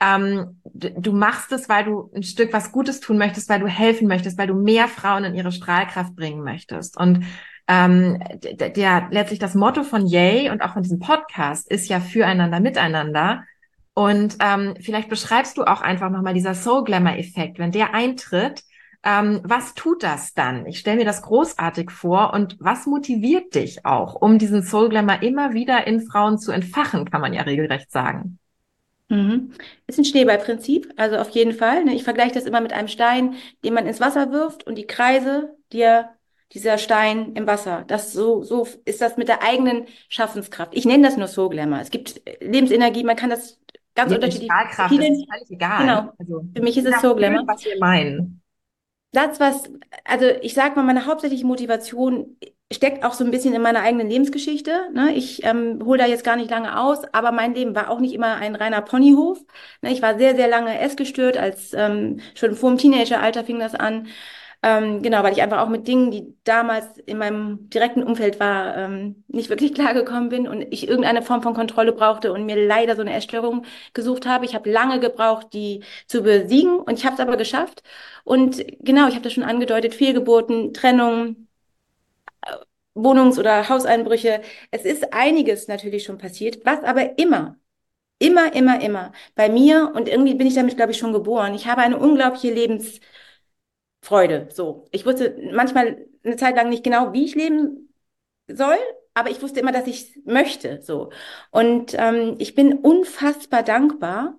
ähm, 0.00 0.60
du 0.64 1.12
machst 1.12 1.52
es, 1.52 1.68
weil 1.68 1.84
du 1.84 2.10
ein 2.14 2.22
Stück 2.22 2.52
was 2.52 2.72
Gutes 2.72 3.00
tun 3.00 3.16
möchtest, 3.16 3.48
weil 3.48 3.60
du 3.60 3.68
helfen 3.68 4.08
möchtest, 4.08 4.36
weil 4.38 4.48
du 4.48 4.54
mehr 4.54 4.88
Frauen 4.88 5.24
in 5.24 5.34
ihre 5.34 5.52
Strahlkraft 5.52 6.16
bringen 6.16 6.42
möchtest. 6.42 6.96
Und 6.96 7.24
ähm, 7.66 8.22
der, 8.42 8.70
der 8.70 9.08
letztlich 9.10 9.38
das 9.38 9.54
Motto 9.54 9.84
von 9.84 10.06
Yay 10.06 10.50
und 10.50 10.62
auch 10.62 10.74
von 10.74 10.82
diesem 10.82 10.98
Podcast 10.98 11.70
ist 11.70 11.88
ja 11.88 12.00
füreinander, 12.00 12.60
miteinander. 12.60 13.44
Und 13.94 14.36
ähm, 14.40 14.74
vielleicht 14.80 15.08
beschreibst 15.08 15.56
du 15.56 15.64
auch 15.64 15.80
einfach 15.80 16.10
nochmal 16.10 16.34
dieser 16.34 16.54
Soul 16.54 16.84
Glamour 16.84 17.16
Effekt, 17.16 17.58
wenn 17.58 17.70
der 17.70 17.94
eintritt. 17.94 18.64
Ähm, 19.04 19.40
was 19.44 19.74
tut 19.74 20.02
das 20.02 20.34
dann? 20.34 20.66
Ich 20.66 20.78
stelle 20.78 20.96
mir 20.96 21.04
das 21.04 21.22
großartig 21.22 21.90
vor 21.90 22.32
und 22.34 22.56
was 22.58 22.86
motiviert 22.86 23.54
dich 23.54 23.84
auch, 23.86 24.14
um 24.14 24.38
diesen 24.38 24.62
Soul 24.62 24.88
Glamour 24.88 25.22
immer 25.22 25.52
wieder 25.52 25.86
in 25.86 26.00
Frauen 26.00 26.38
zu 26.38 26.52
entfachen, 26.52 27.08
kann 27.08 27.20
man 27.20 27.32
ja 27.32 27.42
regelrecht 27.42 27.90
sagen. 27.92 28.38
Mhm. 29.08 29.52
Ist 29.86 29.98
ein 29.98 30.04
Schneeballprinzip, 30.04 30.92
also 30.96 31.16
auf 31.16 31.28
jeden 31.30 31.52
Fall. 31.52 31.84
Ne? 31.84 31.94
Ich 31.94 32.04
vergleiche 32.04 32.32
das 32.34 32.44
immer 32.44 32.60
mit 32.60 32.72
einem 32.72 32.88
Stein, 32.88 33.34
den 33.64 33.74
man 33.74 33.86
ins 33.86 34.00
Wasser 34.00 34.32
wirft 34.32 34.66
und 34.66 34.76
die 34.76 34.86
Kreise, 34.86 35.56
die 35.72 35.80
er 35.82 36.16
dieser 36.52 36.78
Stein 36.78 37.32
im 37.34 37.46
Wasser. 37.46 37.84
Das 37.86 38.12
so, 38.12 38.42
so 38.42 38.66
ist 38.84 39.00
das 39.00 39.16
mit 39.16 39.28
der 39.28 39.42
eigenen 39.42 39.86
Schaffenskraft. 40.08 40.74
Ich 40.74 40.84
nenne 40.86 41.06
das 41.06 41.16
nur 41.16 41.26
Soul 41.28 41.50
Glamour. 41.50 41.80
Es 41.80 41.90
gibt 41.90 42.22
Lebensenergie, 42.40 43.04
man 43.04 43.16
kann 43.16 43.30
das 43.30 43.60
ganz 43.94 44.08
Nee, 44.10 44.16
unterschiedlich. 44.16 44.46
Strahlkraft 44.46 44.88
Viele, 44.90 45.08
ist 45.08 45.26
völlig 45.30 45.50
egal. 45.50 45.82
genau. 45.82 46.12
Also, 46.18 46.44
Für 46.56 46.62
mich 46.62 46.76
ist 46.78 46.86
es 46.86 47.00
Soul 47.00 47.16
Glamour. 47.16 47.44
was 47.46 47.64
wir 47.64 47.78
meinen. 47.78 48.40
Das, 49.14 49.38
was, 49.40 49.70
also 50.04 50.26
ich 50.42 50.54
sag 50.54 50.76
mal, 50.76 50.82
meine 50.82 51.06
hauptsächliche 51.06 51.46
Motivation 51.46 52.36
steckt 52.72 53.04
auch 53.04 53.12
so 53.12 53.24
ein 53.24 53.30
bisschen 53.30 53.54
in 53.54 53.62
meiner 53.62 53.80
eigenen 53.82 54.08
Lebensgeschichte. 54.10 54.88
Ne? 54.92 55.14
Ich 55.14 55.44
ähm, 55.44 55.80
hole 55.84 55.98
da 55.98 56.06
jetzt 56.06 56.24
gar 56.24 56.36
nicht 56.36 56.50
lange 56.50 56.78
aus, 56.80 57.04
aber 57.12 57.30
mein 57.30 57.54
Leben 57.54 57.74
war 57.76 57.90
auch 57.90 58.00
nicht 58.00 58.14
immer 58.14 58.36
ein 58.36 58.56
reiner 58.56 58.82
Ponyhof. 58.82 59.38
Ne? 59.82 59.92
Ich 59.92 60.02
war 60.02 60.18
sehr, 60.18 60.34
sehr 60.34 60.48
lange 60.48 60.78
essgestört, 60.80 61.36
als 61.36 61.72
ähm, 61.74 62.20
schon 62.34 62.54
vor 62.56 62.70
dem 62.70 62.78
Teenageralter 62.78 63.44
fing 63.44 63.60
das 63.60 63.74
an. 63.74 64.08
Ähm, 64.66 65.02
genau, 65.02 65.22
weil 65.22 65.34
ich 65.34 65.42
einfach 65.42 65.58
auch 65.60 65.68
mit 65.68 65.86
Dingen, 65.86 66.10
die 66.10 66.34
damals 66.44 66.96
in 66.98 67.18
meinem 67.18 67.68
direkten 67.68 68.02
Umfeld 68.02 68.40
war, 68.40 68.74
ähm, 68.78 69.24
nicht 69.28 69.50
wirklich 69.50 69.74
klargekommen 69.76 70.30
bin 70.30 70.48
und 70.48 70.62
ich 70.72 70.88
irgendeine 70.88 71.20
Form 71.22 71.42
von 71.42 71.52
Kontrolle 71.54 71.92
brauchte 71.92 72.32
und 72.32 72.46
mir 72.46 72.56
leider 72.66 72.96
so 72.96 73.02
eine 73.02 73.12
Essstörung 73.14 73.66
gesucht 73.92 74.24
habe. 74.26 74.46
Ich 74.46 74.54
habe 74.54 74.70
lange 74.70 75.00
gebraucht, 75.00 75.48
die 75.52 75.82
zu 76.06 76.22
besiegen 76.22 76.78
und 76.80 76.98
ich 76.98 77.04
habe 77.04 77.14
es 77.14 77.20
aber 77.20 77.36
geschafft. 77.36 77.82
Und 78.24 78.64
genau, 78.80 79.06
ich 79.08 79.14
habe 79.14 79.24
das 79.24 79.34
schon 79.34 79.44
angedeutet, 79.44 79.94
Fehlgeburten, 79.94 80.72
Trennung, 80.72 81.48
äh, 82.42 82.52
Wohnungs- 82.94 83.38
oder 83.38 83.68
Hauseinbrüche. 83.68 84.42
Es 84.70 84.84
ist 84.84 85.12
einiges 85.12 85.68
natürlich 85.68 86.04
schon 86.04 86.18
passiert, 86.18 86.64
was 86.64 86.82
aber 86.84 87.18
immer, 87.18 87.56
immer, 88.18 88.54
immer, 88.54 88.80
immer 88.82 89.12
bei 89.36 89.48
mir 89.50 89.92
und 89.94 90.08
irgendwie 90.08 90.34
bin 90.34 90.46
ich 90.48 90.54
damit, 90.54 90.76
glaube 90.76 90.92
ich, 90.92 90.98
schon 90.98 91.12
geboren. 91.14 91.54
Ich 91.54 91.66
habe 91.68 91.82
eine 91.82 91.98
unglaubliche 91.98 92.52
Lebensfreude. 94.04 94.48
So, 94.52 94.86
ich 94.92 95.06
wusste 95.06 95.36
manchmal 95.52 96.06
eine 96.24 96.36
Zeit 96.36 96.56
lang 96.56 96.68
nicht 96.68 96.84
genau, 96.84 97.12
wie 97.12 97.24
ich 97.24 97.34
leben 97.34 97.94
soll, 98.48 98.76
aber 99.14 99.30
ich 99.30 99.42
wusste 99.42 99.60
immer, 99.60 99.72
dass 99.72 99.86
ich 99.86 100.20
möchte. 100.24 100.82
So 100.82 101.10
und 101.50 101.94
ähm, 101.98 102.36
ich 102.38 102.54
bin 102.54 102.74
unfassbar 102.74 103.62
dankbar 103.62 104.38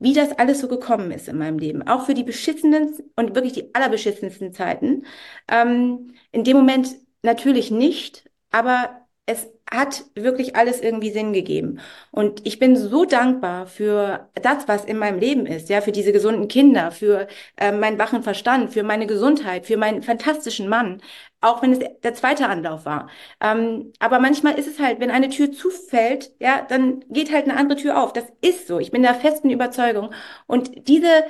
wie 0.00 0.14
das 0.14 0.32
alles 0.38 0.60
so 0.60 0.68
gekommen 0.68 1.10
ist 1.12 1.28
in 1.28 1.38
meinem 1.38 1.58
Leben. 1.58 1.86
Auch 1.88 2.06
für 2.06 2.14
die 2.14 2.24
beschissenen 2.24 2.96
und 3.16 3.34
wirklich 3.34 3.52
die 3.54 3.74
allerbeschissensten 3.74 4.52
Zeiten. 4.52 5.06
Ähm, 5.48 6.14
in 6.32 6.44
dem 6.44 6.56
Moment 6.56 6.96
natürlich 7.22 7.70
nicht, 7.70 8.30
aber 8.50 9.06
es 9.26 9.48
hat 9.72 10.04
wirklich 10.14 10.56
alles 10.56 10.80
irgendwie 10.80 11.10
Sinn 11.10 11.32
gegeben. 11.32 11.80
Und 12.10 12.46
ich 12.46 12.58
bin 12.58 12.76
so 12.76 13.04
dankbar 13.04 13.66
für 13.66 14.28
das, 14.42 14.66
was 14.66 14.84
in 14.84 14.98
meinem 14.98 15.18
Leben 15.18 15.46
ist, 15.46 15.68
ja, 15.68 15.80
für 15.80 15.92
diese 15.92 16.12
gesunden 16.12 16.48
Kinder, 16.48 16.90
für 16.90 17.28
äh, 17.56 17.72
meinen 17.72 17.98
wachen 17.98 18.22
Verstand, 18.22 18.72
für 18.72 18.82
meine 18.82 19.06
Gesundheit, 19.06 19.66
für 19.66 19.76
meinen 19.76 20.02
fantastischen 20.02 20.68
Mann, 20.68 21.02
auch 21.40 21.62
wenn 21.62 21.72
es 21.72 21.78
der 22.02 22.14
zweite 22.14 22.48
Anlauf 22.48 22.84
war. 22.86 23.08
Ähm, 23.40 23.92
aber 23.98 24.18
manchmal 24.20 24.58
ist 24.58 24.66
es 24.68 24.78
halt, 24.80 25.00
wenn 25.00 25.10
eine 25.10 25.28
Tür 25.28 25.52
zufällt, 25.52 26.32
ja, 26.40 26.62
dann 26.68 27.00
geht 27.10 27.32
halt 27.32 27.44
eine 27.44 27.56
andere 27.56 27.78
Tür 27.78 28.02
auf. 28.02 28.12
Das 28.12 28.24
ist 28.40 28.66
so. 28.68 28.78
Ich 28.80 28.90
bin 28.90 29.02
der 29.02 29.14
festen 29.14 29.50
Überzeugung. 29.50 30.12
Und 30.46 30.88
diese, 30.88 31.24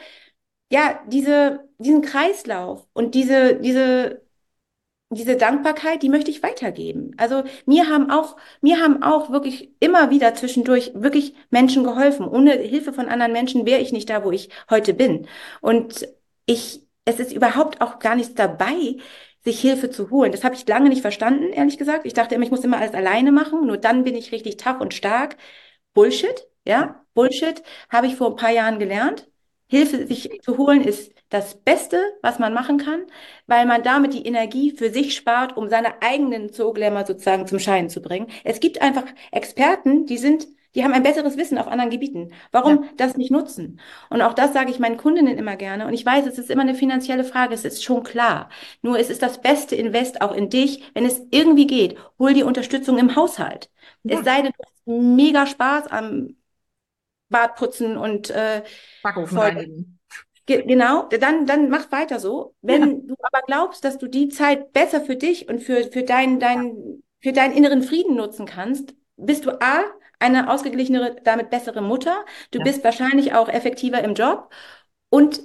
ja, 0.70 1.00
diese, 1.08 1.68
diesen 1.78 2.02
Kreislauf 2.02 2.86
und 2.92 3.14
diese, 3.14 3.56
diese, 3.60 4.22
diese 5.10 5.36
Dankbarkeit, 5.36 6.02
die 6.02 6.10
möchte 6.10 6.30
ich 6.30 6.42
weitergeben. 6.42 7.12
Also 7.16 7.44
mir 7.64 7.88
haben 7.88 8.10
auch, 8.10 8.36
mir 8.60 8.80
haben 8.80 9.02
auch 9.02 9.30
wirklich 9.30 9.72
immer 9.80 10.10
wieder 10.10 10.34
zwischendurch 10.34 10.92
wirklich 10.94 11.34
Menschen 11.50 11.82
geholfen. 11.84 12.28
Ohne 12.28 12.52
Hilfe 12.52 12.92
von 12.92 13.08
anderen 13.08 13.32
Menschen 13.32 13.64
wäre 13.66 13.80
ich 13.80 13.92
nicht 13.92 14.10
da, 14.10 14.22
wo 14.24 14.30
ich 14.32 14.50
heute 14.68 14.92
bin. 14.94 15.26
Und 15.62 16.06
ich, 16.46 16.82
es 17.06 17.20
ist 17.20 17.32
überhaupt 17.32 17.80
auch 17.80 17.98
gar 18.00 18.16
nichts 18.16 18.34
dabei, 18.34 18.96
sich 19.44 19.60
Hilfe 19.60 19.88
zu 19.90 20.10
holen. 20.10 20.32
Das 20.32 20.44
habe 20.44 20.54
ich 20.54 20.66
lange 20.68 20.88
nicht 20.90 21.00
verstanden, 21.02 21.52
ehrlich 21.52 21.78
gesagt. 21.78 22.04
Ich 22.06 22.12
dachte 22.14 22.34
immer, 22.34 22.44
ich 22.44 22.50
muss 22.50 22.64
immer 22.64 22.78
alles 22.78 22.94
alleine 22.94 23.32
machen. 23.32 23.66
Nur 23.66 23.78
dann 23.78 24.04
bin 24.04 24.14
ich 24.14 24.32
richtig 24.32 24.58
tough 24.58 24.80
und 24.80 24.92
stark. 24.94 25.36
Bullshit, 25.94 26.46
ja, 26.66 27.04
Bullshit 27.14 27.62
habe 27.90 28.06
ich 28.08 28.16
vor 28.16 28.30
ein 28.30 28.36
paar 28.36 28.50
Jahren 28.52 28.78
gelernt. 28.78 29.27
Hilfe 29.70 30.06
sich 30.06 30.30
zu 30.42 30.56
holen 30.58 30.82
ist 30.82 31.12
das 31.28 31.56
Beste, 31.60 32.00
was 32.22 32.38
man 32.38 32.54
machen 32.54 32.78
kann, 32.78 33.02
weil 33.46 33.66
man 33.66 33.82
damit 33.82 34.14
die 34.14 34.26
Energie 34.26 34.70
für 34.76 34.90
sich 34.90 35.14
spart, 35.14 35.56
um 35.56 35.68
seine 35.68 36.00
eigenen 36.02 36.50
Zooglämmer 36.52 37.04
sozusagen 37.06 37.46
zum 37.46 37.58
Scheinen 37.58 37.90
zu 37.90 38.00
bringen. 38.00 38.28
Es 38.44 38.60
gibt 38.60 38.80
einfach 38.80 39.04
Experten, 39.30 40.06
die 40.06 40.16
sind, 40.18 40.46
die 40.74 40.84
haben 40.84 40.92
ein 40.94 41.02
besseres 41.02 41.36
Wissen 41.36 41.58
auf 41.58 41.66
anderen 41.68 41.90
Gebieten. 41.90 42.32
Warum 42.50 42.84
Ja. 42.84 42.90
das 42.96 43.16
nicht 43.18 43.30
nutzen? 43.30 43.80
Und 44.10 44.22
auch 44.22 44.32
das 44.34 44.52
sage 44.54 44.70
ich 44.70 44.78
meinen 44.78 44.96
Kundinnen 44.96 45.36
immer 45.36 45.56
gerne. 45.56 45.86
Und 45.86 45.92
ich 45.94 46.04
weiß, 46.06 46.26
es 46.26 46.38
ist 46.38 46.50
immer 46.50 46.62
eine 46.62 46.74
finanzielle 46.74 47.24
Frage, 47.24 47.54
es 47.54 47.64
ist 47.64 47.84
schon 47.84 48.02
klar. 48.04 48.48
Nur 48.82 48.98
es 48.98 49.10
ist 49.10 49.22
das 49.22 49.40
beste 49.40 49.76
Invest 49.76 50.20
auch 50.22 50.32
in 50.34 50.48
dich, 50.50 50.82
wenn 50.94 51.04
es 51.04 51.20
irgendwie 51.30 51.66
geht. 51.66 51.96
Hol 52.18 52.32
dir 52.34 52.46
Unterstützung 52.46 52.98
im 52.98 53.16
Haushalt. 53.16 53.70
Ja. 54.02 54.18
Es 54.18 54.24
sei 54.24 54.42
denn, 54.42 54.52
du 54.56 54.62
hast 54.64 54.86
mega 54.86 55.46
Spaß 55.46 55.88
am 55.88 56.36
Badputzen 57.30 57.96
und 57.96 58.30
äh, 58.30 58.62
Backofen 59.02 59.38
reinigen. 59.38 59.98
Ge 60.46 60.62
genau, 60.66 61.08
dann, 61.08 61.46
dann 61.46 61.68
mach 61.68 61.92
weiter 61.92 62.18
so. 62.18 62.54
Wenn 62.62 63.06
du 63.06 63.14
aber 63.20 63.42
glaubst, 63.46 63.84
dass 63.84 63.98
du 63.98 64.06
die 64.08 64.28
Zeit 64.28 64.72
besser 64.72 65.00
für 65.02 65.16
dich 65.16 65.48
und 65.48 65.60
für, 65.62 65.84
für 65.90 66.02
deinen, 66.04 66.40
deinen, 66.40 67.02
für 67.20 67.32
deinen 67.32 67.54
inneren 67.54 67.82
Frieden 67.82 68.16
nutzen 68.16 68.46
kannst, 68.46 68.94
bist 69.16 69.44
du 69.44 69.60
A, 69.60 69.84
eine 70.20 70.50
ausgeglichenere, 70.50 71.16
damit 71.22 71.50
bessere 71.50 71.82
Mutter. 71.82 72.24
Du 72.50 72.58
Ja. 72.58 72.64
bist 72.64 72.82
wahrscheinlich 72.82 73.34
auch 73.34 73.48
effektiver 73.48 74.02
im 74.02 74.14
Job. 74.14 74.50
Und 75.10 75.42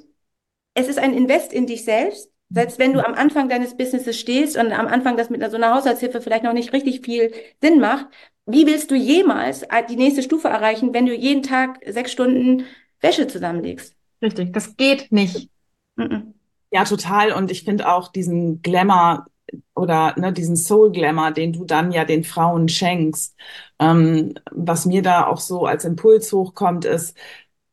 es 0.73 0.87
ist 0.87 0.99
ein 0.99 1.13
Invest 1.13 1.53
in 1.53 1.67
dich 1.67 1.83
selbst. 1.85 2.29
Selbst 2.49 2.77
wenn 2.79 2.93
du 2.93 3.03
am 3.05 3.15
Anfang 3.15 3.49
deines 3.49 3.75
Businesses 3.75 4.19
stehst 4.19 4.57
und 4.57 4.71
am 4.73 4.87
Anfang 4.87 5.17
das 5.17 5.29
mit 5.29 5.41
so 5.49 5.57
einer 5.57 5.73
Haushaltshilfe 5.73 6.21
vielleicht 6.21 6.43
noch 6.43 6.53
nicht 6.53 6.71
richtig 6.71 7.03
viel 7.03 7.33
Sinn 7.61 7.79
macht, 7.79 8.07
wie 8.45 8.65
willst 8.67 8.91
du 8.91 8.95
jemals 8.95 9.63
die 9.89 9.95
nächste 9.95 10.23
Stufe 10.23 10.47
erreichen, 10.49 10.93
wenn 10.93 11.05
du 11.05 11.15
jeden 11.15 11.43
Tag 11.43 11.79
sechs 11.85 12.11
Stunden 12.11 12.65
Wäsche 13.01 13.27
zusammenlegst? 13.27 13.95
Richtig, 14.21 14.53
das 14.53 14.75
geht 14.77 15.11
nicht. 15.11 15.49
Mhm. 15.95 16.33
Ja, 16.71 16.85
total. 16.85 17.31
Und 17.33 17.51
ich 17.51 17.63
finde 17.63 17.91
auch 17.91 18.07
diesen 18.11 18.61
Glamour 18.61 19.27
oder 19.75 20.15
ne, 20.17 20.33
diesen 20.33 20.55
Soul 20.55 20.91
Glamour, 20.91 21.31
den 21.31 21.53
du 21.53 21.65
dann 21.65 21.91
ja 21.91 22.05
den 22.05 22.23
Frauen 22.23 22.67
schenkst, 22.67 23.35
ähm, 23.79 24.33
was 24.51 24.85
mir 24.85 25.01
da 25.03 25.27
auch 25.27 25.39
so 25.39 25.65
als 25.65 25.85
Impuls 25.85 26.31
hochkommt, 26.33 26.85
ist, 26.85 27.15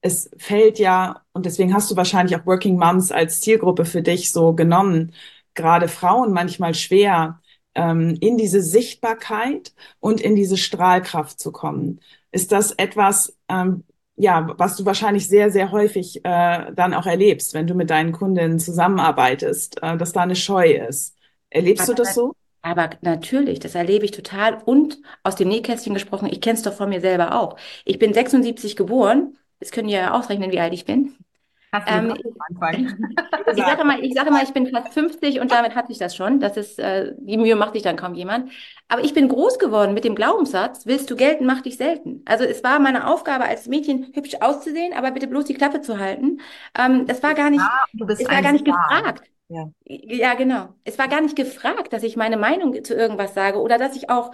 es 0.03 0.31
fällt 0.37 0.79
ja, 0.79 1.23
und 1.33 1.47
deswegen 1.47 1.75
hast 1.75 1.91
du 1.91 1.97
wahrscheinlich 1.97 2.37
auch 2.37 2.47
Working 2.47 2.79
Moms 2.79 3.13
als 3.13 3.41
Zielgruppe 3.41 3.85
für 3.85 4.03
dich 4.03 4.33
so 4.33 4.55
genommen, 4.55 5.13
gerade 5.55 5.89
Frauen 5.89 6.33
manchmal 6.33 6.75
schwer, 6.75 7.41
ähm, 7.75 8.17
in 8.21 8.37
diese 8.37 8.63
Sichtbarkeit 8.63 9.73
und 10.01 10.21
in 10.21 10.37
diese 10.37 10.57
Strahlkraft 10.57 11.39
zu 11.41 11.53
kommen. 11.53 12.01
Ist 12.33 12.53
das 12.53 12.73
etwas, 12.73 13.37
ähm, 13.49 13.85
ja, 14.17 14.55
was 14.59 14.77
du 14.77 14.85
wahrscheinlich 14.85 15.29
sehr, 15.29 15.51
sehr 15.51 15.71
häufig 15.73 16.25
äh, 16.25 16.73
dann 16.75 16.95
auch 16.95 17.07
erlebst, 17.07 17.55
wenn 17.55 17.67
du 17.67 17.75
mit 17.75 17.91
deinen 17.91 18.13
Kundinnen 18.13 18.59
zusammenarbeitest, 18.59 19.83
äh, 19.83 19.97
dass 19.97 20.13
da 20.13 20.23
eine 20.23 20.37
Scheu 20.37 20.73
ist. 20.73 21.17
Erlebst 21.49 21.89
du 21.89 21.95
das 21.95 22.15
so? 22.15 22.35
Aber 22.63 22.91
natürlich, 23.01 23.59
das 23.59 23.75
erlebe 23.75 24.05
ich 24.05 24.11
total. 24.11 24.63
Und 24.65 24.99
aus 25.23 25.37
dem 25.37 25.49
Nähkästchen 25.49 25.95
gesprochen, 25.95 26.29
ich 26.31 26.41
kenne 26.41 26.57
es 26.57 26.63
doch 26.63 26.75
von 26.75 26.91
mir 26.91 27.01
selber 27.01 27.41
auch. 27.41 27.57
Ich 27.85 27.99
bin 27.99 28.13
76 28.13 28.77
geboren. 28.77 29.39
Das 29.61 29.71
können 29.71 29.89
ja 29.89 30.13
ausrechnen, 30.13 30.53
wie 30.53 30.61
alt 30.61 30.75
ich 30.75 30.85
bin. 30.85 31.15
Ähm. 31.87 32.15
Ich 33.57 33.65
sage 33.65 33.85
mal, 33.85 33.99
ich 34.05 34.15
sage 34.15 34.31
mal, 34.31 34.45
ich 34.45 34.53
bin 34.53 34.67
fast 34.69 34.93
50 34.95 35.41
und 35.41 35.51
damit 35.51 35.75
hatte 35.75 35.91
ich 35.93 35.99
das 35.99 36.15
schon. 36.15 36.39
Das 36.41 36.57
ist, 36.57 36.79
äh, 36.79 37.15
die 37.19 37.37
Mühe 37.37 37.57
macht 37.57 37.73
sich 37.75 37.83
dann 37.83 37.97
kaum 37.97 38.15
jemand. 38.15 38.51
Aber 38.89 39.03
ich 39.05 39.13
bin 39.15 39.29
groß 39.29 39.59
geworden 39.59 39.95
mit 39.95 40.05
dem 40.05 40.15
Glaubenssatz, 40.15 40.87
willst 40.87 41.11
du 41.11 41.17
gelten, 41.17 41.47
mach 41.47 41.61
dich 41.61 41.77
selten. 41.77 42.23
Also 42.27 42.45
es 42.45 42.63
war 42.63 42.79
meine 42.79 43.07
Aufgabe 43.09 43.45
als 43.45 43.67
Mädchen 43.67 44.13
hübsch 44.15 44.37
auszusehen, 44.41 44.93
aber 44.95 45.11
bitte 45.11 45.27
bloß 45.27 45.45
die 45.47 45.55
Klappe 45.55 45.81
zu 45.81 45.99
halten. 45.99 46.41
Ähm, 46.79 47.07
das 47.07 47.23
war 47.23 47.35
gar 47.35 47.51
nicht, 47.51 47.61
Ah, 47.63 47.85
du 47.95 48.07
bist 48.07 48.21
es 48.23 48.29
war 48.29 48.41
gar 48.43 48.53
nicht 48.53 48.67
Star. 48.67 48.89
gefragt. 48.89 49.25
Ja. 49.49 49.69
Ja, 49.85 50.35
genau. 50.35 50.69
Es 50.85 50.97
war 50.99 51.09
gar 51.09 51.21
nicht 51.21 51.35
gefragt, 51.35 51.93
dass 51.93 52.05
ich 52.05 52.17
meine 52.17 52.37
Meinung 52.37 52.85
zu 52.85 52.95
irgendwas 52.95 53.35
sage 53.35 53.59
oder 53.61 53.79
dass 53.79 53.97
ich 53.97 54.09
auch 54.09 54.31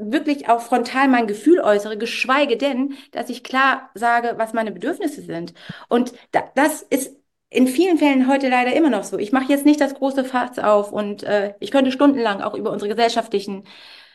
wirklich 0.00 0.48
auch 0.48 0.60
frontal 0.60 1.08
mein 1.08 1.26
Gefühl 1.26 1.60
äußere, 1.60 1.98
geschweige 1.98 2.56
denn, 2.56 2.94
dass 3.12 3.30
ich 3.30 3.44
klar 3.44 3.90
sage, 3.94 4.34
was 4.36 4.52
meine 4.52 4.72
Bedürfnisse 4.72 5.22
sind. 5.22 5.54
Und 5.88 6.12
da, 6.32 6.44
das 6.54 6.82
ist 6.82 7.16
in 7.50 7.66
vielen 7.66 7.98
Fällen 7.98 8.28
heute 8.28 8.48
leider 8.48 8.74
immer 8.74 8.90
noch 8.90 9.04
so. 9.04 9.18
Ich 9.18 9.32
mache 9.32 9.50
jetzt 9.52 9.66
nicht 9.66 9.80
das 9.80 9.94
große 9.94 10.24
Fass 10.24 10.58
auf 10.58 10.92
und 10.92 11.22
äh, 11.24 11.54
ich 11.60 11.70
könnte 11.72 11.92
stundenlang 11.92 12.40
auch 12.42 12.54
über 12.54 12.70
unsere 12.70 12.88
gesellschaftlichen, 12.88 13.64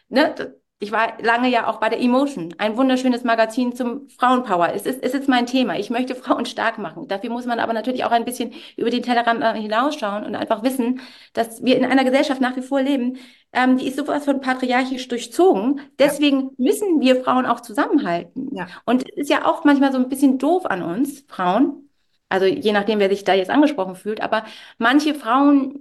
ne, 0.09 0.55
ich 0.79 0.91
war 0.91 1.13
lange 1.21 1.49
ja 1.49 1.67
auch 1.67 1.79
bei 1.79 1.87
der 1.87 2.01
Emotion, 2.01 2.53
ein 2.57 2.75
wunderschönes 2.75 3.23
Magazin 3.23 3.73
zum 3.75 4.09
Frauenpower. 4.09 4.73
Es 4.73 4.85
ist, 4.85 5.01
es 5.01 5.13
ist 5.13 5.29
mein 5.29 5.45
Thema. 5.45 5.77
Ich 5.79 5.89
möchte 5.89 6.15
Frauen 6.15 6.45
stark 6.45 6.77
machen. 6.77 7.07
Dafür 7.07 7.29
muss 7.29 7.45
man 7.45 7.59
aber 7.59 7.73
natürlich 7.73 8.03
auch 8.03 8.11
ein 8.11 8.25
bisschen 8.25 8.53
über 8.75 8.89
den 8.89 9.01
Tellerrand 9.01 9.41
hinausschauen 9.57 10.25
und 10.25 10.35
einfach 10.35 10.63
wissen, 10.63 10.99
dass 11.33 11.63
wir 11.63 11.77
in 11.77 11.85
einer 11.85 12.03
Gesellschaft 12.03 12.41
nach 12.41 12.57
wie 12.57 12.61
vor 12.61 12.81
leben, 12.81 13.17
ähm, 13.53 13.77
die 13.77 13.87
ist 13.87 13.97
sowas 13.97 14.25
von 14.25 14.41
patriarchisch 14.41 15.07
durchzogen. 15.07 15.79
Deswegen 15.97 16.51
müssen 16.57 16.99
wir 16.99 17.23
Frauen 17.23 17.45
auch 17.45 17.61
zusammenhalten. 17.61 18.53
Ja. 18.53 18.67
Und 18.85 19.03
es 19.09 19.15
ist 19.15 19.29
ja 19.29 19.45
auch 19.45 19.63
manchmal 19.63 19.93
so 19.93 19.97
ein 19.97 20.09
bisschen 20.09 20.37
doof 20.39 20.65
an 20.65 20.83
uns, 20.83 21.23
Frauen. 21.27 21.89
Also 22.27 22.45
je 22.47 22.73
nachdem, 22.73 22.99
wer 22.99 23.09
sich 23.09 23.23
da 23.23 23.33
jetzt 23.33 23.49
angesprochen 23.49 23.95
fühlt. 23.95 24.19
Aber 24.21 24.43
manche 24.77 25.13
Frauen, 25.15 25.79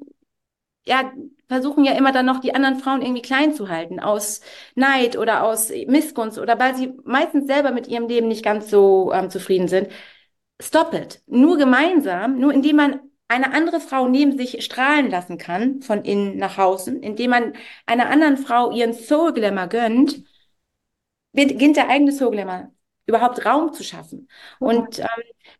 ja, 0.86 1.10
versuchen 1.48 1.84
ja 1.84 1.92
immer 1.92 2.12
dann 2.12 2.26
noch 2.26 2.40
die 2.40 2.54
anderen 2.54 2.76
Frauen 2.78 3.02
irgendwie 3.02 3.22
klein 3.22 3.54
zu 3.54 3.68
halten, 3.68 4.00
aus 4.00 4.40
Neid 4.74 5.16
oder 5.16 5.44
aus 5.44 5.70
Missgunst 5.86 6.38
oder 6.38 6.58
weil 6.58 6.74
sie 6.76 6.92
meistens 7.04 7.46
selber 7.46 7.72
mit 7.72 7.88
ihrem 7.88 8.08
Leben 8.08 8.28
nicht 8.28 8.44
ganz 8.44 8.70
so 8.70 9.12
ähm, 9.12 9.30
zufrieden 9.30 9.68
sind. 9.68 9.88
Stop 10.60 10.94
it. 10.94 11.22
Nur 11.26 11.56
gemeinsam, 11.58 12.38
nur 12.38 12.52
indem 12.52 12.76
man 12.76 13.00
eine 13.28 13.52
andere 13.52 13.80
Frau 13.80 14.08
neben 14.08 14.36
sich 14.36 14.64
strahlen 14.64 15.10
lassen 15.10 15.38
kann, 15.38 15.82
von 15.82 16.04
innen 16.04 16.36
nach 16.36 16.58
außen, 16.58 17.02
indem 17.02 17.30
man 17.30 17.52
einer 17.86 18.08
anderen 18.10 18.36
Frau 18.36 18.70
ihren 18.70 18.92
Soul 18.94 19.32
Glamour 19.32 19.66
gönnt, 19.68 20.24
beginnt 21.32 21.76
der 21.76 21.88
eigene 21.88 22.12
Soul 22.12 22.30
Glamour 22.32 22.70
überhaupt 23.06 23.44
Raum 23.44 23.72
zu 23.72 23.84
schaffen. 23.84 24.28
Und 24.58 24.98
ähm, 24.98 25.06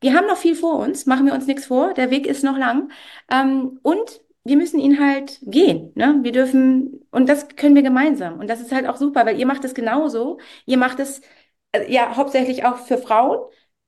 wir 0.00 0.14
haben 0.14 0.26
noch 0.26 0.36
viel 0.38 0.54
vor 0.54 0.78
uns, 0.78 1.06
machen 1.06 1.26
wir 1.26 1.34
uns 1.34 1.46
nichts 1.46 1.66
vor, 1.66 1.92
der 1.94 2.10
Weg 2.10 2.26
ist 2.26 2.44
noch 2.44 2.56
lang. 2.56 2.90
Ähm, 3.30 3.78
und 3.82 4.20
wir 4.44 4.56
müssen 4.56 4.78
ihn 4.78 5.00
halt 5.00 5.40
gehen. 5.42 5.90
Ne? 5.94 6.20
Wir 6.22 6.32
dürfen, 6.32 7.00
und 7.10 7.28
das 7.28 7.48
können 7.56 7.74
wir 7.74 7.82
gemeinsam. 7.82 8.38
Und 8.38 8.48
das 8.48 8.60
ist 8.60 8.72
halt 8.72 8.86
auch 8.86 8.96
super, 8.96 9.24
weil 9.24 9.38
ihr 9.38 9.46
macht 9.46 9.64
es 9.64 9.74
genauso. 9.74 10.38
Ihr 10.66 10.76
macht 10.76 11.00
es 11.00 11.22
äh, 11.72 11.90
ja 11.90 12.16
hauptsächlich 12.16 12.64
auch 12.64 12.76
für 12.76 12.98
Frauen 12.98 13.38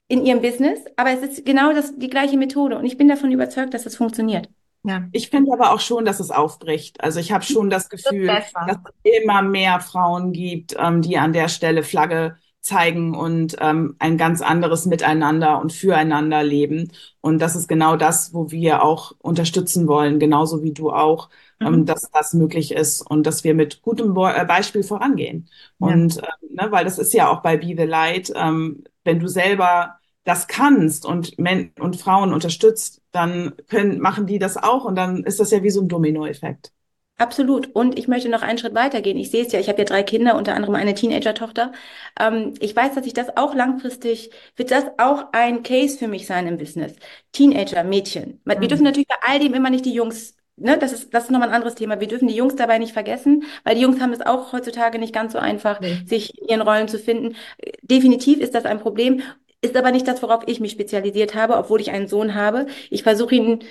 in 0.08 0.24
ihrem 0.24 0.40
Business, 0.40 0.80
aber 0.96 1.10
es 1.10 1.22
ist 1.22 1.44
genau 1.44 1.72
das, 1.72 1.96
die 1.96 2.08
gleiche 2.08 2.38
Methode. 2.38 2.78
Und 2.78 2.86
ich 2.86 2.96
bin 2.96 3.08
davon 3.08 3.32
überzeugt, 3.32 3.74
dass 3.74 3.84
das 3.84 3.96
funktioniert. 3.96 4.48
Ja. 4.84 5.02
Ich 5.12 5.30
finde 5.30 5.52
aber 5.52 5.72
auch 5.72 5.80
schon, 5.80 6.04
dass 6.04 6.20
es 6.20 6.30
aufbricht. 6.30 7.00
Also 7.00 7.18
ich 7.18 7.32
habe 7.32 7.44
schon 7.44 7.70
das 7.70 7.88
Gefühl, 7.88 8.28
das 8.28 8.52
dass 8.52 8.78
es 9.02 9.20
immer 9.20 9.42
mehr 9.42 9.80
Frauen 9.80 10.32
gibt, 10.32 10.76
ähm, 10.78 11.02
die 11.02 11.18
an 11.18 11.32
der 11.32 11.48
Stelle 11.48 11.82
Flagge 11.82 12.36
zeigen 12.66 13.14
und 13.14 13.57
ähm, 13.61 13.94
ein 14.00 14.18
ganz 14.18 14.42
anderes 14.42 14.87
Miteinander 14.87 15.61
und 15.61 15.72
Füreinander 15.72 16.42
leben. 16.42 16.92
Und 17.20 17.40
das 17.40 17.55
ist 17.55 17.68
genau 17.68 17.96
das, 17.96 18.35
wo 18.35 18.50
wir 18.50 18.83
auch 18.83 19.12
unterstützen 19.18 19.87
wollen, 19.87 20.18
genauso 20.18 20.62
wie 20.64 20.72
du 20.72 20.90
auch, 20.90 21.31
ähm, 21.61 21.68
mhm. 21.68 21.74
ähm, 21.74 21.87
dass 21.87 22.11
das 22.11 22.35
möglich 22.35 22.72
ist 22.72 23.02
und 23.02 23.24
dass 23.26 23.44
wir 23.44 23.55
mit 23.55 23.83
gutem 23.83 24.14
Bo 24.14 24.26
äh, 24.26 24.44
Beispiel 24.44 24.83
vorangehen. 24.83 25.48
Ja. 25.79 25.87
Und 25.87 26.18
ähm, 26.18 26.48
ne, 26.50 26.66
weil 26.70 26.85
das 26.85 26.98
ist 26.98 27.14
ja 27.14 27.31
auch 27.31 27.40
bei 27.42 27.57
Be 27.57 27.74
the 27.76 27.85
Light, 27.85 28.33
ähm, 28.35 28.85
wenn 29.05 29.20
du 29.20 29.29
selber 29.29 29.96
das 30.24 30.48
kannst 30.48 31.07
und, 31.07 31.38
Men 31.38 31.70
und 31.79 31.96
Frauen 31.96 32.33
unterstützt, 32.33 33.00
dann 33.12 33.55
können, 33.68 34.00
machen 34.00 34.26
die 34.26 34.40
das 34.40 34.57
auch 34.57 34.85
und 34.85 34.96
dann 34.96 35.22
ist 35.22 35.38
das 35.38 35.52
ja 35.52 35.62
wie 35.62 35.70
so 35.70 35.81
ein 35.81 35.88
Dominoeffekt. 35.88 36.72
Absolut. 37.18 37.74
Und 37.74 37.98
ich 37.98 38.09
möchte 38.09 38.29
noch 38.29 38.42
einen 38.42 38.59
Schritt 38.59 38.74
weitergehen. 38.74 39.16
Ich 39.16 39.31
sehe 39.31 39.44
es 39.46 39.52
ja, 39.52 39.59
ich 39.59 39.68
habe 39.68 39.79
ja 39.79 39.85
drei 39.85 40.02
Kinder, 40.02 40.37
unter 40.37 40.55
anderem 40.55 40.74
eine 40.74 40.94
Teenager-Tochter. 40.94 41.72
Ähm, 42.20 42.52
ich 42.61 42.76
weiß, 42.76 42.94
dass 42.94 43.07
ich 43.07 43.14
das 43.14 43.37
auch 43.38 43.55
langfristig, 43.55 44.31
wird 44.55 44.70
das 44.70 44.85
auch 44.98 45.26
ein 45.33 45.62
Case 45.62 45.96
für 45.98 46.09
mich 46.09 46.26
sein 46.26 46.46
im 46.46 46.59
Business. 46.59 46.94
Teenager, 47.33 47.85
Mädchen. 47.85 48.40
Wir 48.44 48.57
mhm. 48.57 48.68
dürfen 48.68 48.85
natürlich 48.85 49.09
bei 49.09 49.16
all 49.22 49.38
dem 49.38 49.55
immer 49.55 49.70
nicht 49.70 49.87
die 49.87 49.94
Jungs, 49.94 50.37
ne, 50.57 50.76
das 50.76 50.92
ist, 50.92 51.14
das 51.14 51.24
ist 51.24 51.31
nochmal 51.31 51.48
ein 51.48 51.55
anderes 51.55 51.74
Thema. 51.74 52.00
Wir 52.00 52.09
dürfen 52.09 52.29
die 52.29 52.37
Jungs 52.37 52.55
dabei 52.55 52.79
nicht 52.79 52.92
vergessen, 52.92 53.44
weil 53.64 53.76
die 53.76 53.81
Jungs 53.81 53.98
haben 54.00 54.12
es 54.12 54.20
auch 54.20 54.52
heutzutage 54.52 54.98
nicht 54.98 55.14
ganz 55.14 55.33
so 55.33 55.38
einfach, 55.38 55.81
nee. 55.81 55.98
sich 56.05 56.38
in 56.38 56.48
ihren 56.48 56.62
Rollen 56.62 56.88
zu 56.88 56.98
finden. 56.98 57.35
Definitiv 57.81 58.40
ist 58.40 58.55
das 58.55 58.66
ein 58.66 58.79
Problem, 58.79 59.22
ist 59.62 59.74
aber 59.74 59.90
nicht 59.90 60.07
das, 60.07 60.22
worauf 60.22 60.42
ich 60.46 60.61
mich 60.61 60.72
spezialisiert 60.72 61.35
habe, 61.35 61.57
obwohl 61.57 61.81
ich 61.81 61.90
einen 61.92 62.09
Sohn 62.09 62.35
habe. 62.35 62.66
Ich 62.90 63.02
versuche 63.02 63.35
ihn 63.35 63.64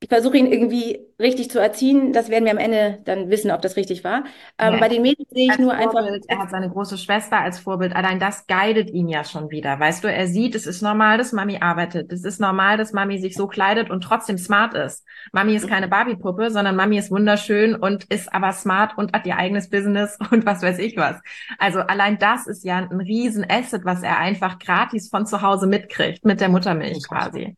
ich 0.00 0.10
versuche 0.10 0.36
ihn 0.36 0.52
irgendwie 0.52 1.00
richtig 1.18 1.50
zu 1.50 1.58
erziehen. 1.58 2.12
Das 2.12 2.28
werden 2.28 2.44
wir 2.44 2.52
am 2.52 2.58
Ende 2.58 2.98
dann 3.06 3.30
wissen, 3.30 3.50
ob 3.50 3.62
das 3.62 3.76
richtig 3.76 4.04
war. 4.04 4.24
Ähm, 4.58 4.74
ja, 4.74 4.80
bei 4.80 4.88
den 4.90 5.00
Mädchen 5.00 5.24
sehe 5.30 5.50
ich 5.50 5.58
nur 5.58 5.74
Vorbild, 5.74 5.96
einfach. 6.06 6.20
Er 6.28 6.38
hat 6.38 6.50
seine 6.50 6.68
große 6.68 6.98
Schwester 6.98 7.40
als 7.40 7.60
Vorbild. 7.60 7.96
Allein 7.96 8.20
das 8.20 8.46
guidet 8.46 8.90
ihn 8.90 9.08
ja 9.08 9.24
schon 9.24 9.50
wieder. 9.50 9.80
Weißt 9.80 10.04
du, 10.04 10.12
er 10.12 10.26
sieht, 10.26 10.54
es 10.54 10.66
ist 10.66 10.82
normal, 10.82 11.16
dass 11.16 11.32
Mami 11.32 11.58
arbeitet. 11.60 12.12
Es 12.12 12.24
ist 12.24 12.40
normal, 12.40 12.76
dass 12.76 12.92
Mami 12.92 13.18
sich 13.18 13.34
so 13.34 13.46
kleidet 13.46 13.88
und 13.88 14.02
trotzdem 14.02 14.36
smart 14.36 14.74
ist. 14.74 15.02
Mami 15.32 15.54
ist 15.54 15.66
keine 15.66 15.88
Barbie-Puppe, 15.88 16.50
sondern 16.50 16.76
Mami 16.76 16.98
ist 16.98 17.10
wunderschön 17.10 17.74
und 17.74 18.04
ist 18.04 18.34
aber 18.34 18.52
smart 18.52 18.98
und 18.98 19.14
hat 19.14 19.24
ihr 19.24 19.38
eigenes 19.38 19.70
Business 19.70 20.18
und 20.30 20.44
was 20.44 20.60
weiß 20.60 20.78
ich 20.78 20.98
was. 20.98 21.16
Also 21.58 21.80
allein 21.80 22.18
das 22.18 22.46
ist 22.46 22.64
ja 22.64 22.76
ein 22.76 23.00
riesen 23.00 23.46
Asset, 23.48 23.86
was 23.86 24.02
er 24.02 24.18
einfach 24.18 24.58
gratis 24.58 25.08
von 25.08 25.24
zu 25.24 25.40
Hause 25.40 25.66
mitkriegt, 25.66 26.26
mit 26.26 26.42
der 26.42 26.50
Muttermilch 26.50 27.08
quasi. 27.08 27.56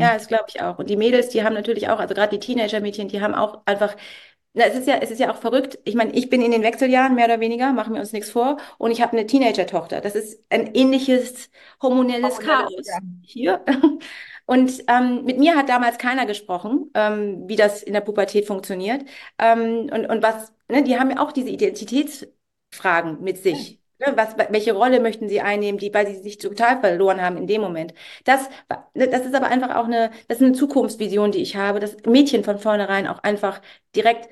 Ja, 0.00 0.14
das 0.14 0.28
glaube 0.28 0.44
ich 0.48 0.60
auch. 0.60 0.78
Und 0.78 0.90
die 0.90 0.96
Mädels, 0.96 1.30
die 1.30 1.42
haben 1.42 1.54
natürlich 1.54 1.88
auch, 1.88 1.98
also 1.98 2.14
gerade 2.14 2.38
die 2.38 2.40
Teenager-Mädchen, 2.40 3.08
die 3.08 3.20
haben 3.20 3.34
auch 3.34 3.62
einfach 3.66 3.96
na, 4.54 4.64
es 4.64 4.74
ist 4.76 4.88
ja, 4.88 4.96
es 4.96 5.10
ist 5.10 5.20
ja 5.20 5.30
auch 5.30 5.36
verrückt. 5.36 5.78
Ich 5.84 5.94
meine, 5.94 6.12
ich 6.12 6.30
bin 6.30 6.42
in 6.42 6.50
den 6.50 6.62
Wechseljahren 6.62 7.14
mehr 7.14 7.26
oder 7.26 7.38
weniger, 7.38 7.72
machen 7.72 7.94
wir 7.94 8.00
uns 8.00 8.12
nichts 8.12 8.30
vor, 8.30 8.56
und 8.78 8.90
ich 8.90 9.00
habe 9.02 9.12
eine 9.12 9.26
Teenager-Tochter. 9.26 10.00
Das 10.00 10.14
ist 10.16 10.42
ein 10.50 10.74
ähnliches 10.74 11.50
hormonelles 11.80 12.40
Chaos 12.40 12.86
ja. 12.86 12.98
hier. 13.22 13.64
Und 14.46 14.82
ähm, 14.88 15.26
mit 15.26 15.38
mir 15.38 15.56
hat 15.56 15.68
damals 15.68 15.98
keiner 15.98 16.24
gesprochen, 16.24 16.90
ähm, 16.94 17.46
wie 17.46 17.56
das 17.56 17.82
in 17.82 17.92
der 17.92 18.00
Pubertät 18.00 18.46
funktioniert. 18.46 19.04
Ähm, 19.38 19.90
und, 19.92 20.06
und 20.06 20.22
was, 20.22 20.54
ne, 20.68 20.82
die 20.82 20.98
haben 20.98 21.10
ja 21.10 21.18
auch 21.18 21.32
diese 21.32 21.50
Identitätsfragen 21.50 23.22
mit 23.22 23.42
sich. 23.42 23.78
Ne, 24.00 24.16
was, 24.16 24.36
welche 24.50 24.72
Rolle 24.74 25.00
möchten 25.00 25.28
sie 25.28 25.40
einnehmen, 25.40 25.78
die, 25.78 25.92
weil 25.92 26.06
sie 26.06 26.22
sich 26.22 26.38
total 26.38 26.78
verloren 26.80 27.20
haben 27.20 27.36
in 27.36 27.48
dem 27.48 27.60
Moment. 27.60 27.94
Das, 28.24 28.48
ne, 28.94 29.08
das 29.08 29.26
ist 29.26 29.34
aber 29.34 29.48
einfach 29.48 29.74
auch 29.74 29.86
eine, 29.86 30.10
das 30.28 30.38
ist 30.38 30.44
eine 30.44 30.52
Zukunftsvision, 30.54 31.32
die 31.32 31.38
ich 31.42 31.56
habe, 31.56 31.80
das 31.80 31.96
Mädchen 32.06 32.44
von 32.44 32.58
vornherein 32.60 33.08
auch 33.08 33.18
einfach 33.24 33.60
direkt 33.96 34.28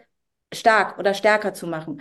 stark 0.55 0.98
oder 0.98 1.14
stärker 1.14 1.52
zu 1.52 1.66
machen. 1.66 2.00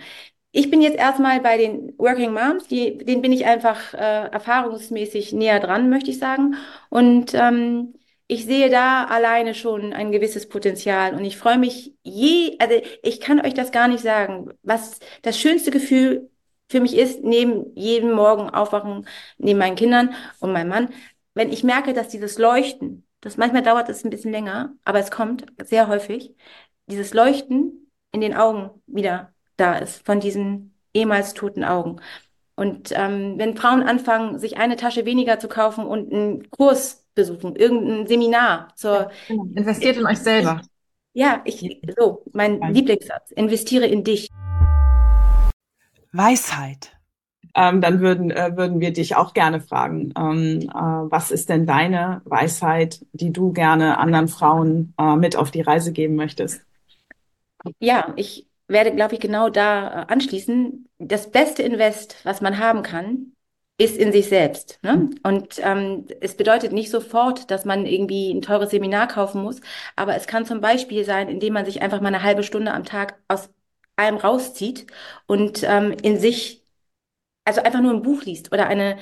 Ich 0.52 0.70
bin 0.70 0.80
jetzt 0.82 0.96
erstmal 0.98 1.40
bei 1.40 1.58
den 1.58 1.94
Working 1.98 2.32
Moms, 2.32 2.68
die, 2.68 2.98
denen 2.98 3.22
bin 3.22 3.32
ich 3.32 3.46
einfach 3.46 3.94
äh, 3.94 3.98
erfahrungsmäßig 4.30 5.32
näher 5.32 5.60
dran, 5.60 5.90
möchte 5.90 6.10
ich 6.10 6.18
sagen. 6.18 6.56
Und 6.90 7.34
ähm, 7.34 7.94
ich 8.28 8.46
sehe 8.46 8.70
da 8.70 9.04
alleine 9.04 9.54
schon 9.54 9.92
ein 9.92 10.12
gewisses 10.12 10.48
Potenzial 10.48 11.14
und 11.14 11.24
ich 11.24 11.36
freue 11.36 11.58
mich 11.58 11.94
je, 12.02 12.56
also 12.60 12.74
ich 13.02 13.20
kann 13.20 13.40
euch 13.44 13.54
das 13.54 13.70
gar 13.72 13.88
nicht 13.88 14.02
sagen, 14.02 14.50
was 14.62 14.98
das 15.22 15.38
schönste 15.38 15.70
Gefühl 15.70 16.30
für 16.68 16.80
mich 16.80 16.96
ist, 16.96 17.22
neben 17.22 17.74
jedem 17.76 18.12
Morgen 18.12 18.50
aufwachen, 18.50 19.06
neben 19.38 19.58
meinen 19.58 19.76
Kindern 19.76 20.14
und 20.40 20.52
meinem 20.52 20.68
Mann, 20.68 20.88
wenn 21.34 21.52
ich 21.52 21.64
merke, 21.64 21.92
dass 21.92 22.08
dieses 22.08 22.38
Leuchten, 22.38 23.06
das 23.20 23.36
manchmal 23.36 23.62
dauert 23.62 23.88
es 23.88 24.04
ein 24.04 24.10
bisschen 24.10 24.32
länger, 24.32 24.74
aber 24.84 24.98
es 24.98 25.10
kommt 25.10 25.46
sehr 25.62 25.88
häufig, 25.88 26.34
dieses 26.86 27.14
Leuchten 27.14 27.90
in 28.12 28.20
den 28.20 28.34
Augen 28.34 28.70
wieder 28.86 29.32
da 29.56 29.76
ist, 29.76 30.04
von 30.04 30.20
diesen 30.20 30.74
ehemals 30.94 31.34
toten 31.34 31.64
Augen. 31.64 32.00
Und 32.56 32.90
ähm, 32.92 33.34
wenn 33.36 33.56
Frauen 33.56 33.82
anfangen, 33.82 34.38
sich 34.38 34.56
eine 34.56 34.76
Tasche 34.76 35.04
weniger 35.04 35.38
zu 35.38 35.48
kaufen 35.48 35.84
und 35.84 36.12
einen 36.12 36.50
Kurs 36.50 37.06
besuchen, 37.14 37.54
irgendein 37.54 38.06
Seminar 38.06 38.68
zur 38.76 39.10
genau. 39.28 39.46
investiert 39.54 39.98
in 39.98 40.06
euch 40.06 40.18
selber. 40.18 40.62
Ja, 41.12 41.42
ich 41.44 41.82
so 41.98 42.22
mein 42.32 42.60
Lieblingssatz: 42.72 43.30
Investiere 43.32 43.86
in 43.86 44.04
dich. 44.04 44.28
Weisheit. 46.16 46.92
Ähm, 47.54 47.80
dann 47.80 48.00
würden, 48.00 48.30
äh, 48.30 48.56
würden 48.56 48.80
wir 48.80 48.92
dich 48.92 49.16
auch 49.16 49.32
gerne 49.32 49.60
fragen, 49.60 50.12
ähm, 50.18 50.68
äh, 50.68 50.74
was 50.74 51.30
ist 51.30 51.48
denn 51.48 51.64
deine 51.64 52.20
Weisheit, 52.24 53.00
die 53.12 53.32
du 53.32 53.52
gerne 53.52 53.98
anderen 53.98 54.28
Frauen 54.28 54.92
äh, 54.98 55.16
mit 55.16 55.36
auf 55.36 55.50
die 55.50 55.62
Reise 55.62 55.92
geben 55.92 56.16
möchtest? 56.16 56.60
Ja, 57.78 58.12
ich 58.16 58.46
werde, 58.68 58.94
glaube 58.94 59.14
ich, 59.14 59.20
genau 59.20 59.48
da 59.48 60.02
äh, 60.02 60.12
anschließen. 60.12 60.88
Das 60.98 61.30
beste 61.30 61.62
Invest, 61.62 62.16
was 62.24 62.42
man 62.42 62.58
haben 62.58 62.82
kann, 62.82 63.32
ist 63.78 63.96
in 63.96 64.12
sich 64.12 64.28
selbst. 64.28 64.78
Ne? 64.82 65.10
Und 65.22 65.60
ähm, 65.62 66.06
es 66.20 66.36
bedeutet 66.36 66.72
nicht 66.72 66.90
sofort, 66.90 67.50
dass 67.50 67.64
man 67.64 67.84
irgendwie 67.84 68.32
ein 68.32 68.40
teures 68.40 68.70
Seminar 68.70 69.06
kaufen 69.06 69.42
muss, 69.42 69.60
aber 69.96 70.16
es 70.16 70.26
kann 70.26 70.46
zum 70.46 70.60
Beispiel 70.60 71.04
sein, 71.04 71.28
indem 71.28 71.52
man 71.52 71.66
sich 71.66 71.82
einfach 71.82 72.00
mal 72.00 72.08
eine 72.08 72.22
halbe 72.22 72.42
Stunde 72.42 72.72
am 72.72 72.84
Tag 72.84 73.18
aus 73.28 73.50
allem 73.96 74.16
rauszieht 74.16 74.86
und 75.26 75.62
ähm, 75.64 75.96
in 76.02 76.18
sich, 76.18 76.64
also 77.44 77.62
einfach 77.62 77.80
nur 77.80 77.92
ein 77.92 78.02
Buch 78.02 78.22
liest 78.24 78.52
oder 78.52 78.66
eine, 78.66 78.98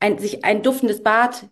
ein, 0.00 0.18
sich 0.18 0.44
ein 0.44 0.62
duftendes 0.62 1.02
Bad 1.02 1.48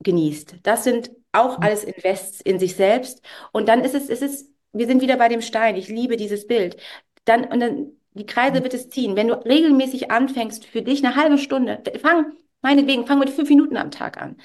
genießt. 0.00 0.56
Das 0.62 0.84
sind 0.84 1.10
auch 1.32 1.58
mhm. 1.58 1.64
alles 1.64 1.84
Invests 1.84 2.40
in 2.40 2.58
sich 2.58 2.76
selbst. 2.76 3.22
Und 3.52 3.68
dann 3.68 3.82
ist 3.82 3.94
es, 3.94 4.08
ist 4.08 4.22
es, 4.22 4.50
wir 4.72 4.86
sind 4.86 5.02
wieder 5.02 5.16
bei 5.16 5.28
dem 5.28 5.42
Stein. 5.42 5.76
Ich 5.76 5.88
liebe 5.88 6.16
dieses 6.16 6.46
Bild. 6.46 6.76
Dann, 7.24 7.44
und 7.44 7.60
dann, 7.60 7.92
die 8.14 8.26
Kreise 8.26 8.60
mhm. 8.60 8.64
wird 8.64 8.74
es 8.74 8.88
ziehen. 8.90 9.16
Wenn 9.16 9.28
du 9.28 9.34
regelmäßig 9.34 10.10
anfängst, 10.10 10.66
für 10.66 10.82
dich 10.82 11.04
eine 11.04 11.16
halbe 11.16 11.38
Stunde, 11.38 11.82
fang, 12.02 12.32
meinetwegen, 12.62 13.06
fang 13.06 13.18
mit 13.18 13.30
fünf 13.30 13.48
Minuten 13.48 13.76
am 13.76 13.90
Tag 13.90 14.20
an. 14.20 14.36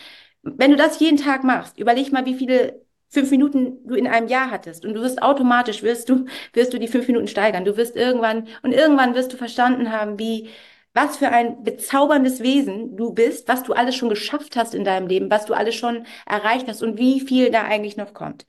Wenn 0.43 0.71
du 0.71 0.77
das 0.77 0.99
jeden 0.99 1.17
Tag 1.17 1.43
machst, 1.43 1.77
überleg 1.77 2.11
mal, 2.11 2.25
wie 2.25 2.35
viele 2.35 2.83
fünf 3.11 3.29
Minuten 3.31 3.85
du 3.87 3.95
in 3.95 4.07
einem 4.07 4.27
Jahr 4.27 4.49
hattest 4.51 4.85
und 4.85 4.93
du 4.93 5.01
wirst 5.01 5.21
automatisch, 5.21 5.83
wirst 5.83 6.09
du, 6.09 6.25
wirst 6.53 6.73
du 6.73 6.79
die 6.79 6.87
fünf 6.87 7.07
Minuten 7.07 7.27
steigern. 7.27 7.65
Du 7.65 7.77
wirst 7.77 7.95
irgendwann, 7.95 8.47
und 8.63 8.71
irgendwann 8.73 9.15
wirst 9.15 9.33
du 9.33 9.37
verstanden 9.37 9.91
haben, 9.91 10.17
wie, 10.19 10.49
was 10.93 11.17
für 11.17 11.29
ein 11.29 11.63
bezauberndes 11.63 12.41
Wesen 12.41 12.95
du 12.97 13.13
bist, 13.13 13.47
was 13.47 13.63
du 13.63 13.73
alles 13.73 13.95
schon 13.95 14.09
geschafft 14.09 14.55
hast 14.55 14.73
in 14.75 14.83
deinem 14.83 15.07
Leben, 15.07 15.29
was 15.29 15.45
du 15.45 15.53
alles 15.53 15.75
schon 15.75 16.05
erreicht 16.25 16.67
hast 16.67 16.81
und 16.83 16.97
wie 16.97 17.19
viel 17.21 17.51
da 17.51 17.63
eigentlich 17.63 17.97
noch 17.97 18.13
kommt. 18.13 18.45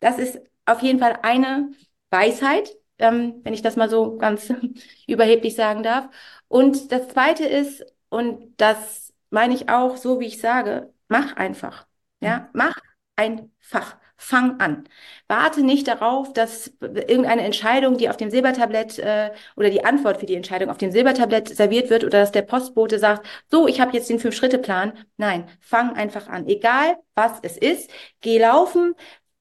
Das 0.00 0.18
ist 0.18 0.40
auf 0.66 0.82
jeden 0.82 0.98
Fall 0.98 1.18
eine 1.22 1.70
Weisheit, 2.10 2.76
ähm, 2.98 3.40
wenn 3.44 3.54
ich 3.54 3.62
das 3.62 3.76
mal 3.76 3.88
so 3.88 4.16
ganz 4.18 4.52
überheblich 5.06 5.54
sagen 5.54 5.82
darf. 5.82 6.08
Und 6.48 6.92
das 6.92 7.08
zweite 7.08 7.44
ist, 7.44 7.84
und 8.08 8.54
das 8.60 9.12
meine 9.30 9.54
ich 9.54 9.68
auch 9.68 9.96
so, 9.96 10.20
wie 10.20 10.26
ich 10.26 10.40
sage, 10.40 10.92
mach 11.08 11.36
einfach. 11.36 11.86
Ja, 12.20 12.50
mach 12.52 12.76
einfach. 13.16 13.96
Fang 14.24 14.60
an. 14.60 14.84
Warte 15.26 15.62
nicht 15.64 15.88
darauf, 15.88 16.32
dass 16.32 16.68
irgendeine 16.80 17.42
Entscheidung, 17.42 17.96
die 17.98 18.08
auf 18.08 18.16
dem 18.16 18.30
Silbertablett 18.30 18.98
äh, 19.00 19.32
oder 19.56 19.68
die 19.68 19.84
Antwort 19.84 20.18
für 20.20 20.26
die 20.26 20.36
Entscheidung 20.36 20.70
auf 20.70 20.78
dem 20.78 20.92
Silbertablett 20.92 21.48
serviert 21.48 21.90
wird 21.90 22.04
oder 22.04 22.20
dass 22.20 22.30
der 22.30 22.42
Postbote 22.42 23.00
sagt, 23.00 23.26
so, 23.50 23.66
ich 23.66 23.80
habe 23.80 23.92
jetzt 23.92 24.08
den 24.08 24.20
Fünf-Schritte-Plan. 24.20 24.92
Nein, 25.16 25.48
fang 25.60 25.96
einfach 25.96 26.28
an. 26.28 26.46
Egal, 26.46 26.96
was 27.16 27.32
es 27.42 27.56
ist, 27.58 27.90
geh 28.20 28.38
laufen, 28.38 28.94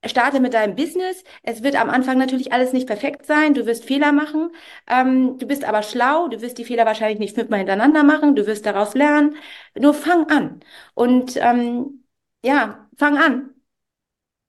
starte 0.06 0.40
mit 0.40 0.56
deinem 0.56 0.76
Business. 0.76 1.24
Es 1.44 1.62
wird 1.62 1.76
am 1.80 1.90
Anfang 1.92 2.18
natürlich 2.18 2.52
alles 2.52 2.74
nicht 2.74 2.88
perfekt 2.88 3.28
sein. 3.28 3.54
Du 3.54 3.68
wirst 3.68 3.86
Fehler 3.86 4.12
machen. 4.14 4.50
Ähm, 4.88 5.38
du 5.38 5.46
bist 5.46 5.64
aber 5.64 5.84
schlau. 5.84 6.28
Du 6.28 6.42
wirst 6.42 6.58
die 6.58 6.66
Fehler 6.66 6.86
wahrscheinlich 6.88 7.20
nicht 7.20 7.36
fünfmal 7.36 7.60
hintereinander 7.60 8.04
machen. 8.04 8.36
Du 8.36 8.48
wirst 8.48 8.66
daraus 8.66 8.96
lernen. 8.96 9.36
Nur 9.78 9.94
fang 9.94 10.28
an. 10.32 10.62
Und 10.96 11.38
ähm, 11.38 12.04
ja, 12.44 12.90
fang 12.98 13.18
an. 13.18 13.54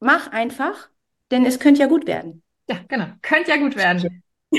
Mach 0.02 0.32
einfach, 0.32 0.88
denn 1.30 1.46
es 1.46 1.60
könnte 1.60 1.80
ja 1.80 1.86
gut 1.86 2.08
werden. 2.08 2.42
Ja, 2.68 2.76
genau. 2.88 3.06
Könnte 3.22 3.50
ja 3.50 3.56
gut 3.56 3.76
werden. 3.76 4.24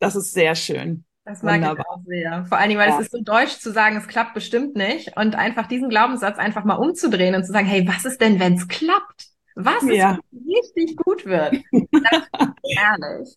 das 0.00 0.16
ist 0.16 0.32
sehr 0.32 0.54
schön. 0.54 1.04
Das 1.26 1.42
mag 1.42 1.56
Wunderbar. 1.56 1.84
ich 1.84 1.86
auch 1.86 2.04
sehr. 2.06 2.46
Vor 2.46 2.56
allen 2.56 2.70
Dingen, 2.70 2.80
weil 2.80 2.88
ja. 2.88 2.94
es 2.96 3.02
ist 3.02 3.12
so 3.12 3.20
deutsch 3.22 3.58
zu 3.58 3.70
sagen, 3.70 3.96
es 3.96 4.08
klappt 4.08 4.32
bestimmt 4.32 4.74
nicht 4.74 5.18
und 5.18 5.34
einfach 5.34 5.66
diesen 5.66 5.90
Glaubenssatz 5.90 6.38
einfach 6.38 6.64
mal 6.64 6.76
umzudrehen 6.76 7.34
und 7.34 7.44
zu 7.44 7.52
sagen, 7.52 7.66
hey, 7.66 7.86
was 7.86 8.06
ist 8.06 8.22
denn, 8.22 8.40
wenn 8.40 8.54
es 8.54 8.68
klappt? 8.68 9.26
Was 9.54 9.84
ja. 9.84 10.12
ist, 10.12 10.46
richtig 10.46 10.96
gut 10.96 11.26
wird? 11.26 11.62
Das 11.70 12.22
ist 12.38 12.52
ehrlich. 12.78 13.36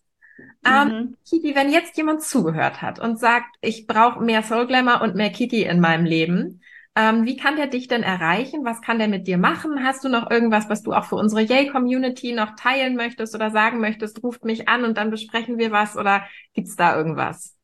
Ähm, 0.66 0.88
mhm. 0.88 1.16
Kiki, 1.28 1.54
wenn 1.54 1.70
jetzt 1.70 1.94
jemand 1.98 2.22
zugehört 2.22 2.80
hat 2.80 2.98
und 3.00 3.20
sagt, 3.20 3.54
ich 3.60 3.86
brauche 3.86 4.24
mehr 4.24 4.42
Soul 4.42 4.66
Glamour 4.66 5.02
und 5.02 5.14
mehr 5.14 5.30
Kiki 5.30 5.64
in 5.64 5.78
meinem 5.78 6.06
Leben, 6.06 6.62
ähm, 6.96 7.24
wie 7.24 7.36
kann 7.36 7.56
der 7.56 7.66
dich 7.66 7.88
denn 7.88 8.02
erreichen? 8.02 8.64
Was 8.64 8.80
kann 8.80 8.98
der 8.98 9.08
mit 9.08 9.26
dir 9.26 9.36
machen? 9.36 9.82
Hast 9.82 10.04
du 10.04 10.08
noch 10.08 10.30
irgendwas, 10.30 10.68
was 10.68 10.82
du 10.82 10.92
auch 10.92 11.04
für 11.04 11.16
unsere 11.16 11.42
Yay-Community 11.42 12.32
noch 12.32 12.54
teilen 12.56 12.94
möchtest 12.94 13.34
oder 13.34 13.50
sagen 13.50 13.80
möchtest? 13.80 14.22
Ruft 14.22 14.44
mich 14.44 14.68
an 14.68 14.84
und 14.84 14.96
dann 14.96 15.10
besprechen 15.10 15.58
wir 15.58 15.72
was 15.72 15.96
oder 15.96 16.24
gibt's 16.52 16.76
da 16.76 16.96
irgendwas? 16.96 17.56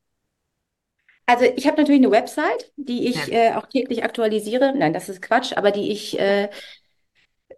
Also 1.27 1.45
ich 1.45 1.69
habe 1.69 1.77
natürlich 1.81 2.01
eine 2.01 2.11
Website, 2.11 2.73
die 2.77 3.07
ich 3.07 3.29
ja. 3.29 3.53
äh, 3.53 3.55
auch 3.55 3.67
täglich 3.67 4.03
aktualisiere. 4.03 4.75
Nein, 4.77 4.93
das 4.93 5.09
ist 5.09 5.23
Quatsch, 5.23 5.53
aber 5.57 5.71
die 5.71 5.93
ich 5.93 6.19
äh, 6.19 6.49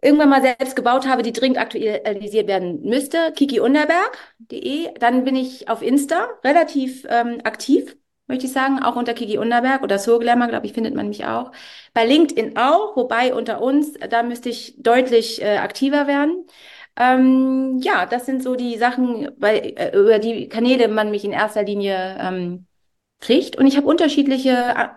irgendwann 0.03 0.29
mal 0.29 0.43
selbst 0.43 0.75
gebaut 0.75 1.07
habe, 1.07 1.23
die 1.23 1.33
dringend 1.33 1.57
aktualisiert 1.57 2.47
werden 2.47 2.81
müsste, 2.83 3.31
kikiunderberg.de. 3.35 4.93
Dann 4.99 5.23
bin 5.23 5.35
ich 5.35 5.69
auf 5.69 5.81
Insta 5.81 6.27
relativ 6.43 7.03
ähm, 7.09 7.39
aktiv, 7.43 7.95
möchte 8.33 8.47
ich 8.47 8.51
sagen, 8.53 8.81
auch 8.81 8.95
unter 8.95 9.13
Kiki 9.13 9.37
Underberg 9.37 9.83
oder 9.83 9.99
So 9.99 10.17
Glamour, 10.17 10.47
glaube 10.47 10.65
ich, 10.65 10.73
findet 10.73 10.95
man 10.95 11.07
mich 11.07 11.25
auch. 11.25 11.51
Bei 11.93 12.03
LinkedIn 12.03 12.57
auch, 12.57 12.95
wobei 12.97 13.33
unter 13.35 13.61
uns, 13.61 13.93
da 14.09 14.23
müsste 14.23 14.49
ich 14.49 14.75
deutlich 14.81 15.39
äh, 15.41 15.57
aktiver 15.57 16.07
werden. 16.07 16.47
Ähm, 16.95 17.79
ja, 17.83 18.05
das 18.07 18.25
sind 18.25 18.41
so 18.41 18.55
die 18.55 18.77
Sachen, 18.77 19.29
bei, 19.37 19.59
äh, 19.59 19.95
über 19.97 20.17
die 20.19 20.49
Kanäle 20.49 20.87
man 20.87 21.11
mich 21.11 21.23
in 21.25 21.31
erster 21.31 21.63
Linie 21.63 22.17
ähm, 22.19 22.65
kriegt. 23.19 23.57
Und 23.57 23.67
ich 23.67 23.77
habe 23.77 23.87
unterschiedliche 23.87 24.51
äh, 24.51 24.89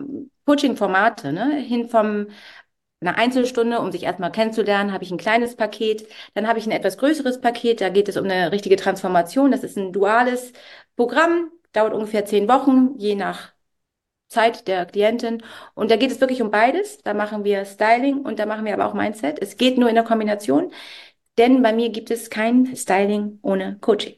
Coaching-Formate, 0.47 1.33
ne? 1.33 1.57
hin 1.57 1.89
vom 1.89 2.29
eine 3.01 3.19
Einzelstunde, 3.19 3.81
um 3.81 3.93
sich 3.93 4.05
erstmal 4.05 4.33
kennenzulernen, 4.33 4.93
habe 4.93 5.05
ich 5.05 5.11
ein 5.11 5.19
kleines 5.19 5.55
Paket. 5.57 6.09
Dann 6.35 6.49
habe 6.49 6.59
ich 6.59 6.67
ein 6.67 6.73
etwas 6.73 6.97
größeres 6.99 7.41
Paket. 7.43 7.81
Da 7.83 7.91
geht 7.91 8.09
es 8.09 8.17
um 8.17 8.25
eine 8.25 8.53
richtige 8.53 8.77
Transformation. 8.77 9.51
Das 9.51 9.65
ist 9.65 9.77
ein 9.77 9.93
duales 9.93 10.53
Programm, 10.97 11.51
dauert 11.77 11.95
ungefähr 11.95 12.25
zehn 12.25 12.49
Wochen, 12.49 12.95
je 12.99 13.15
nach 13.15 13.53
Zeit 14.29 14.67
der 14.69 14.87
Klientin. 14.87 15.43
Und 15.75 15.91
da 15.91 15.97
geht 15.97 16.11
es 16.11 16.21
wirklich 16.21 16.43
um 16.43 16.51
beides. 16.51 16.99
Da 16.99 17.15
machen 17.15 17.45
wir 17.45 17.65
Styling 17.65 18.21
und 18.21 18.39
da 18.39 18.47
machen 18.47 18.65
wir 18.65 18.75
aber 18.75 18.87
auch 18.87 18.95
Mindset. 18.95 19.41
Es 19.41 19.57
geht 19.57 19.79
nur 19.79 19.89
in 19.89 19.95
der 19.95 20.05
Kombination, 20.05 20.73
denn 21.39 21.63
bei 21.63 21.73
mir 21.73 21.91
gibt 21.91 22.11
es 22.11 22.31
kein 22.31 22.75
Styling 22.77 23.39
ohne 23.43 23.79
Coaching. 23.81 24.17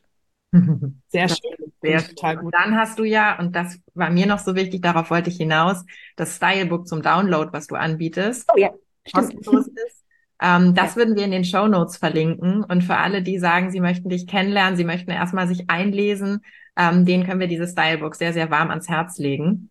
Sehr 1.09 1.29
schön. 1.29 1.73
Sehr 1.81 2.03
total 2.03 2.39
gut. 2.39 2.55
Dann 2.55 2.77
hast 2.77 2.99
du 2.99 3.05
ja, 3.05 3.39
und 3.39 3.55
das 3.55 3.79
war 3.95 4.11
mir 4.11 4.27
noch 4.27 4.39
so 4.39 4.55
wichtig, 4.57 4.83
darauf 4.83 5.11
wollte 5.11 5.31
ich 5.31 5.37
hinaus, 5.37 5.85
das 6.17 6.37
Stylebook 6.37 6.89
zum 6.89 7.03
Download, 7.03 7.53
was 7.53 7.67
du 7.67 7.77
anbietest. 7.77 8.51
Oh 8.53 8.59
ja, 8.59 8.73
stimmt. 9.07 9.35
Ist. 9.47 10.05
Ähm, 10.41 10.75
das 10.75 10.95
ja. 10.95 10.97
würden 10.97 11.17
wir 11.17 11.25
in 11.25 11.31
den 11.31 11.45
Show 11.45 11.67
Notes 11.67 11.97
verlinken. 11.97 12.65
Und 12.65 12.83
für 12.83 12.97
alle, 12.97 13.23
die 13.23 13.39
sagen, 13.39 13.71
sie 13.71 13.81
möchten 13.81 14.09
dich 14.09 14.27
kennenlernen, 14.27 14.77
sie 14.77 14.85
möchten 14.85 15.11
erstmal 15.11 15.49
sich 15.49 15.69
einlesen, 15.69 16.45
ähm, 16.77 17.05
denen 17.05 17.25
können 17.25 17.41
wir 17.41 17.49
dieses 17.49 17.73
Stylebook 17.73 18.15
sehr, 18.15 18.33
sehr 18.33 18.51
warm 18.51 18.71
ans 18.71 18.89
Herz 18.89 19.19
legen. 19.19 19.71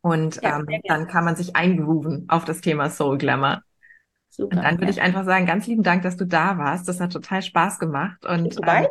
Und 0.00 0.42
ja, 0.42 0.58
ähm, 0.58 0.66
dann 0.84 1.06
kann 1.06 1.24
man 1.24 1.36
sich 1.36 1.56
eingrooven 1.56 2.26
auf 2.28 2.44
das 2.44 2.60
Thema 2.60 2.90
Soul 2.90 3.18
Glamour. 3.18 3.62
Super. 4.28 4.56
Und 4.56 4.62
dann 4.62 4.74
würde 4.74 4.86
ja. 4.86 4.90
ich 4.90 5.00
einfach 5.00 5.24
sagen, 5.24 5.46
ganz 5.46 5.66
lieben 5.66 5.84
Dank, 5.84 6.02
dass 6.02 6.16
du 6.16 6.26
da 6.26 6.58
warst. 6.58 6.88
Das 6.88 7.00
hat 7.00 7.12
total 7.12 7.40
Spaß 7.40 7.78
gemacht. 7.78 8.26
Und 8.26 8.58
ähm, 8.66 8.86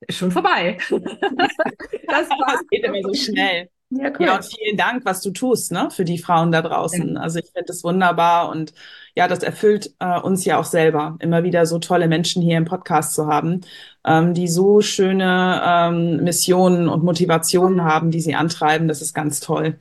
ist 0.00 0.18
schon 0.18 0.30
vorbei. 0.30 0.78
das, 0.90 2.28
das 2.28 2.68
geht 2.70 2.84
immer 2.84 3.02
so 3.02 3.12
schnell. 3.14 3.68
Ja, 3.90 4.10
cool. 4.18 4.26
ja, 4.26 4.36
und 4.36 4.44
vielen 4.44 4.76
Dank, 4.76 5.04
was 5.04 5.20
du 5.20 5.32
tust, 5.32 5.72
ne, 5.72 5.90
für 5.90 6.04
die 6.04 6.18
Frauen 6.18 6.52
da 6.52 6.62
draußen. 6.62 7.16
Also 7.16 7.40
ich 7.40 7.46
finde 7.46 7.66
das 7.66 7.82
wunderbar 7.82 8.48
und 8.48 8.72
ja, 9.14 9.28
das 9.28 9.42
erfüllt 9.42 9.94
äh, 9.98 10.20
uns 10.20 10.44
ja 10.44 10.58
auch 10.58 10.64
selber, 10.64 11.16
immer 11.20 11.42
wieder 11.44 11.66
so 11.66 11.78
tolle 11.78 12.08
Menschen 12.08 12.42
hier 12.42 12.56
im 12.56 12.64
Podcast 12.64 13.14
zu 13.14 13.26
haben, 13.26 13.62
ähm, 14.04 14.34
die 14.34 14.48
so 14.48 14.80
schöne 14.80 15.62
ähm, 15.64 16.24
Missionen 16.24 16.88
und 16.88 17.04
Motivationen 17.04 17.84
haben, 17.84 18.10
die 18.10 18.20
sie 18.20 18.34
antreiben. 18.34 18.88
Das 18.88 19.02
ist 19.02 19.14
ganz 19.14 19.40
toll. 19.40 19.78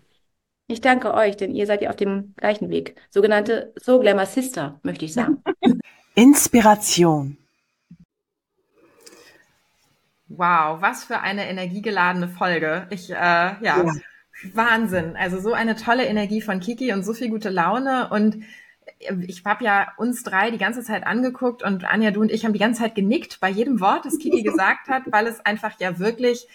Ich 0.68 0.82
danke 0.82 1.14
euch, 1.14 1.36
denn 1.36 1.56
ihr 1.56 1.66
seid 1.66 1.82
ja 1.82 1.90
auf 1.90 1.96
dem 1.96 2.36
gleichen 2.38 2.70
Weg. 2.70 2.96
Sogenannte 3.10 3.74
So 3.76 4.00
Glamour 4.00 4.28
Sister, 4.28 4.80
möchte 4.84 5.06
ich 5.06 5.14
sagen. 5.14 5.42
Inspiration. 6.16 7.38
Wow, 10.28 10.80
was 10.80 11.06
für 11.06 11.22
eine 11.22 11.50
energiegeladene 11.50 12.28
Folge. 12.28 12.86
Ich, 12.92 13.10
äh, 13.10 13.16
ja, 13.16 13.58
ja, 13.62 13.86
Wahnsinn. 14.54 15.16
Also 15.16 15.40
so 15.40 15.54
eine 15.54 15.76
tolle 15.76 16.06
Energie 16.06 16.42
von 16.42 16.60
Kiki 16.60 16.94
und 16.94 17.04
so 17.04 17.14
viel 17.14 17.30
gute 17.30 17.50
Laune. 17.50 18.10
Und 18.10 18.44
ich 19.00 19.46
habe 19.46 19.64
ja 19.64 19.94
uns 19.98 20.24
drei 20.24 20.52
die 20.52 20.58
ganze 20.58 20.84
Zeit 20.84 21.06
angeguckt 21.06 21.64
und 21.64 21.86
Anja, 21.86 22.12
du 22.12 22.22
und 22.22 22.32
ich 22.32 22.46
haben 22.46 22.54
die 22.54 22.60
ganze 22.60 22.82
Zeit 22.82 22.96
genickt 22.96 23.40
bei 23.40 23.50
jedem 23.50 23.80
Wort, 23.80 24.06
das 24.06 24.18
Kiki 24.18 24.42
gesagt 24.44 24.90
hat, 24.90 25.04
weil 25.08 25.28
es 25.28 25.46
einfach 25.46 25.80
ja 25.80 26.00
wirklich 26.00 26.48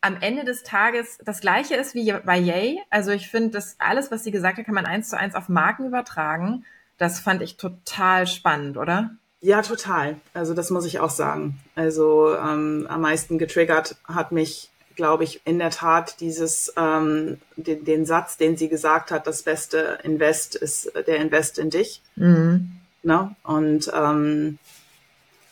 am 0.00 0.16
Ende 0.20 0.44
des 0.44 0.62
Tages 0.62 1.18
das 1.24 1.40
gleiche 1.40 1.74
ist 1.74 1.94
wie 1.94 2.12
bei 2.24 2.38
Yay. 2.38 2.80
Also 2.90 3.10
ich 3.10 3.28
finde, 3.28 3.50
dass 3.50 3.76
alles, 3.78 4.10
was 4.10 4.24
sie 4.24 4.30
gesagt 4.30 4.58
hat, 4.58 4.66
kann 4.66 4.74
man 4.74 4.86
eins 4.86 5.08
zu 5.08 5.18
eins 5.18 5.34
auf 5.34 5.48
Marken 5.48 5.86
übertragen. 5.86 6.64
Das 6.98 7.20
fand 7.20 7.40
ich 7.42 7.56
total 7.56 8.26
spannend, 8.26 8.76
oder? 8.76 9.10
Ja, 9.40 9.62
total. 9.62 10.16
Also 10.34 10.52
das 10.52 10.70
muss 10.70 10.84
ich 10.84 11.00
auch 11.00 11.10
sagen. 11.10 11.58
Also 11.74 12.36
ähm, 12.36 12.86
am 12.90 13.00
meisten 13.00 13.38
getriggert 13.38 13.96
hat 14.04 14.32
mich, 14.32 14.69
glaube 15.00 15.24
ich, 15.24 15.40
in 15.46 15.58
der 15.58 15.70
Tat 15.70 16.20
dieses 16.20 16.74
ähm, 16.76 17.38
den, 17.56 17.86
den 17.86 18.04
Satz, 18.04 18.36
den 18.36 18.58
sie 18.58 18.68
gesagt 18.68 19.10
hat: 19.10 19.26
Das 19.26 19.42
beste 19.44 19.98
Invest 20.02 20.56
ist 20.56 20.92
der 21.06 21.16
Invest 21.16 21.58
in 21.58 21.70
dich. 21.70 22.02
Mhm. 22.16 22.72
Ne? 23.02 23.34
Und 23.42 23.90
ähm, 23.94 24.58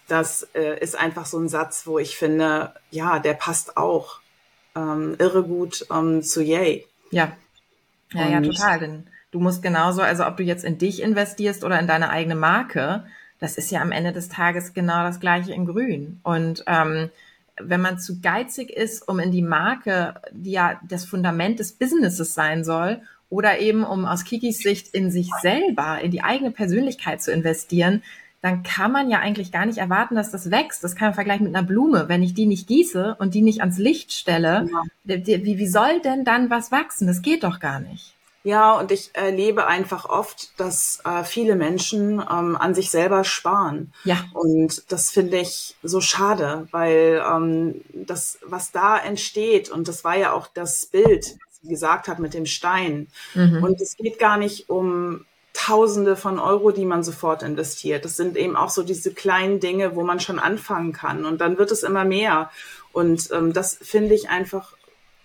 das 0.06 0.46
äh, 0.54 0.78
ist 0.80 0.98
einfach 0.98 1.24
so 1.24 1.38
ein 1.38 1.48
Satz, 1.48 1.86
wo 1.86 1.98
ich 1.98 2.18
finde, 2.18 2.74
ja, 2.90 3.20
der 3.20 3.32
passt 3.32 3.78
auch 3.78 4.20
ähm, 4.76 5.16
irre 5.18 5.42
gut 5.44 5.86
ähm, 5.90 6.22
zu 6.22 6.42
Yay. 6.42 6.86
Ja, 7.10 7.32
ja, 8.12 8.26
Und 8.26 8.32
ja, 8.32 8.40
total. 8.42 8.80
Denn 8.80 9.06
du 9.30 9.40
musst 9.40 9.62
genauso, 9.62 10.02
also 10.02 10.26
ob 10.26 10.36
du 10.36 10.42
jetzt 10.42 10.64
in 10.64 10.76
dich 10.76 11.00
investierst 11.00 11.64
oder 11.64 11.80
in 11.80 11.86
deine 11.86 12.10
eigene 12.10 12.34
Marke, 12.34 13.04
das 13.40 13.56
ist 13.56 13.70
ja 13.70 13.80
am 13.80 13.92
Ende 13.92 14.12
des 14.12 14.28
Tages 14.28 14.74
genau 14.74 15.04
das 15.04 15.20
gleiche 15.20 15.54
in 15.54 15.64
Grün. 15.64 16.20
Und 16.22 16.64
ähm, 16.66 17.08
wenn 17.60 17.80
man 17.80 17.98
zu 17.98 18.20
geizig 18.20 18.70
ist, 18.70 19.06
um 19.08 19.18
in 19.18 19.30
die 19.30 19.42
Marke, 19.42 20.14
die 20.32 20.52
ja 20.52 20.80
das 20.88 21.04
Fundament 21.04 21.58
des 21.58 21.72
Businesses 21.72 22.34
sein 22.34 22.64
soll, 22.64 23.00
oder 23.30 23.58
eben 23.58 23.84
um 23.84 24.06
aus 24.06 24.24
Kikis 24.24 24.58
Sicht 24.58 24.94
in 24.94 25.10
sich 25.10 25.30
selber, 25.42 26.00
in 26.00 26.10
die 26.10 26.22
eigene 26.22 26.50
Persönlichkeit 26.50 27.20
zu 27.20 27.30
investieren, 27.30 28.02
dann 28.40 28.62
kann 28.62 28.92
man 28.92 29.10
ja 29.10 29.18
eigentlich 29.18 29.50
gar 29.50 29.66
nicht 29.66 29.78
erwarten, 29.78 30.14
dass 30.14 30.30
das 30.30 30.50
wächst. 30.50 30.84
Das 30.84 30.94
kann 30.94 31.08
man 31.08 31.14
vergleichen 31.14 31.44
mit 31.44 31.54
einer 31.54 31.66
Blume. 31.66 32.08
Wenn 32.08 32.22
ich 32.22 32.34
die 32.34 32.46
nicht 32.46 32.68
gieße 32.68 33.16
und 33.18 33.34
die 33.34 33.42
nicht 33.42 33.60
ans 33.60 33.78
Licht 33.78 34.12
stelle, 34.12 34.68
ja. 35.04 35.16
wie, 35.26 35.58
wie 35.58 35.66
soll 35.66 36.00
denn 36.00 36.24
dann 36.24 36.48
was 36.48 36.70
wachsen? 36.70 37.06
Das 37.06 37.22
geht 37.22 37.42
doch 37.42 37.58
gar 37.58 37.80
nicht. 37.80 38.14
Ja, 38.48 38.78
und 38.78 38.90
ich 38.92 39.10
erlebe 39.12 39.66
einfach 39.66 40.06
oft, 40.06 40.58
dass 40.58 41.00
äh, 41.04 41.22
viele 41.22 41.54
Menschen 41.54 42.12
ähm, 42.12 42.56
an 42.56 42.74
sich 42.74 42.88
selber 42.88 43.22
sparen. 43.22 43.92
Ja. 44.04 44.24
Und 44.32 44.90
das 44.90 45.10
finde 45.10 45.36
ich 45.36 45.76
so 45.82 46.00
schade, 46.00 46.66
weil 46.70 47.22
ähm, 47.30 47.82
das, 47.92 48.38
was 48.42 48.72
da 48.72 48.96
entsteht, 48.96 49.68
und 49.68 49.86
das 49.86 50.02
war 50.02 50.16
ja 50.16 50.32
auch 50.32 50.46
das 50.46 50.86
Bild, 50.86 51.26
was 51.26 51.60
sie 51.60 51.68
gesagt 51.68 52.08
hat 52.08 52.20
mit 52.20 52.32
dem 52.32 52.46
Stein. 52.46 53.08
Mhm. 53.34 53.62
Und 53.62 53.82
es 53.82 53.98
geht 53.98 54.18
gar 54.18 54.38
nicht 54.38 54.70
um 54.70 55.26
Tausende 55.52 56.16
von 56.16 56.38
Euro, 56.38 56.70
die 56.70 56.86
man 56.86 57.02
sofort 57.02 57.42
investiert. 57.42 58.06
Das 58.06 58.16
sind 58.16 58.34
eben 58.38 58.56
auch 58.56 58.70
so 58.70 58.82
diese 58.82 59.12
kleinen 59.12 59.60
Dinge, 59.60 59.94
wo 59.94 60.04
man 60.04 60.20
schon 60.20 60.38
anfangen 60.38 60.94
kann. 60.94 61.26
Und 61.26 61.42
dann 61.42 61.58
wird 61.58 61.70
es 61.70 61.82
immer 61.82 62.06
mehr. 62.06 62.50
Und 62.92 63.30
ähm, 63.30 63.52
das 63.52 63.74
finde 63.74 64.14
ich 64.14 64.30
einfach 64.30 64.72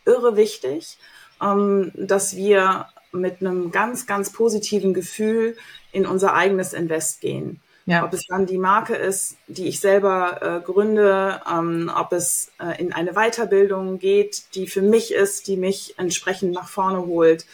irre 0.03 0.35
wichtig, 0.35 0.97
ähm, 1.41 1.93
dass 1.95 2.35
wir 2.35 2.87
mit 3.13 3.41
einem 3.41 3.71
ganz, 3.71 4.05
ganz 4.05 4.31
positiven 4.31 4.93
Gefühl 4.93 5.55
in 5.91 6.05
unser 6.05 6.33
eigenes 6.33 6.73
Invest 6.73 7.21
gehen. 7.21 7.61
Ja. 7.85 8.05
Ob 8.05 8.13
es 8.13 8.25
dann 8.27 8.45
die 8.45 8.57
Marke 8.57 8.95
ist, 8.95 9.35
die 9.47 9.67
ich 9.67 9.79
selber 9.79 10.41
äh, 10.41 10.61
gründe, 10.61 11.41
ähm, 11.51 11.91
ob 11.93 12.13
es 12.13 12.51
äh, 12.59 12.79
in 12.81 12.93
eine 12.93 13.13
Weiterbildung 13.13 13.99
geht, 13.99 14.55
die 14.55 14.67
für 14.67 14.81
mich 14.81 15.13
ist, 15.13 15.47
die 15.47 15.57
mich 15.57 15.95
entsprechend 15.97 16.53
nach 16.53 16.69
vorne 16.69 17.05
holt. 17.05 17.45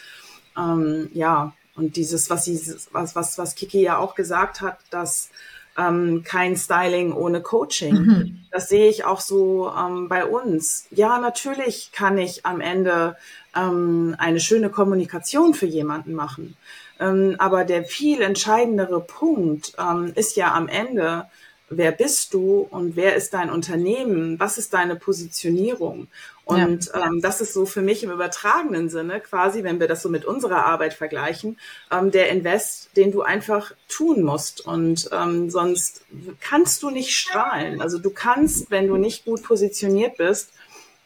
Ähm, 0.56 1.10
ja, 1.14 1.52
und 1.74 1.96
dieses, 1.96 2.30
was 2.30 2.44
sie, 2.44 2.60
was, 2.92 3.16
was, 3.16 3.38
was 3.38 3.54
Kiki 3.56 3.82
ja 3.82 3.98
auch 3.98 4.14
gesagt 4.14 4.60
hat, 4.60 4.78
dass 4.90 5.30
ähm, 5.78 6.22
kein 6.24 6.56
Styling 6.56 7.12
ohne 7.12 7.40
Coaching. 7.40 7.94
Mhm. 7.94 8.40
Das 8.50 8.68
sehe 8.68 8.88
ich 8.88 9.04
auch 9.04 9.20
so 9.20 9.70
ähm, 9.70 10.08
bei 10.08 10.24
uns. 10.24 10.86
Ja, 10.90 11.18
natürlich 11.18 11.92
kann 11.92 12.18
ich 12.18 12.44
am 12.44 12.60
Ende 12.60 13.16
ähm, 13.56 14.14
eine 14.18 14.40
schöne 14.40 14.70
Kommunikation 14.70 15.54
für 15.54 15.66
jemanden 15.66 16.14
machen. 16.14 16.56
Ähm, 16.98 17.36
aber 17.38 17.64
der 17.64 17.84
viel 17.84 18.20
entscheidendere 18.20 19.00
Punkt 19.00 19.72
ähm, 19.78 20.12
ist 20.14 20.36
ja 20.36 20.54
am 20.54 20.68
Ende, 20.68 21.26
wer 21.70 21.92
bist 21.92 22.34
du 22.34 22.66
und 22.68 22.96
wer 22.96 23.14
ist 23.14 23.32
dein 23.32 23.48
Unternehmen? 23.48 24.38
Was 24.38 24.58
ist 24.58 24.74
deine 24.74 24.96
Positionierung? 24.96 26.08
Und 26.44 26.86
ja. 26.86 27.06
ähm, 27.06 27.20
das 27.22 27.40
ist 27.40 27.54
so 27.54 27.64
für 27.64 27.80
mich 27.80 28.02
im 28.02 28.10
übertragenen 28.10 28.90
Sinne 28.90 29.20
quasi, 29.20 29.62
wenn 29.62 29.78
wir 29.78 29.86
das 29.86 30.02
so 30.02 30.08
mit 30.08 30.24
unserer 30.24 30.66
Arbeit 30.66 30.94
vergleichen, 30.94 31.58
ähm, 31.92 32.10
der 32.10 32.28
Invest, 32.30 32.96
den 32.96 33.12
du 33.12 33.22
einfach 33.22 33.72
tun 33.88 34.22
musst. 34.22 34.66
Und 34.66 35.08
ähm, 35.12 35.48
sonst 35.48 36.02
kannst 36.40 36.82
du 36.82 36.90
nicht 36.90 37.16
strahlen. 37.16 37.80
Also 37.80 37.98
du 37.98 38.10
kannst, 38.10 38.72
wenn 38.72 38.88
du 38.88 38.96
nicht 38.96 39.24
gut 39.24 39.44
positioniert 39.44 40.16
bist, 40.16 40.50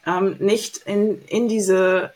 ähm, 0.07 0.37
nicht 0.39 0.79
in, 0.79 1.21
in 1.27 1.47
diese 1.47 2.12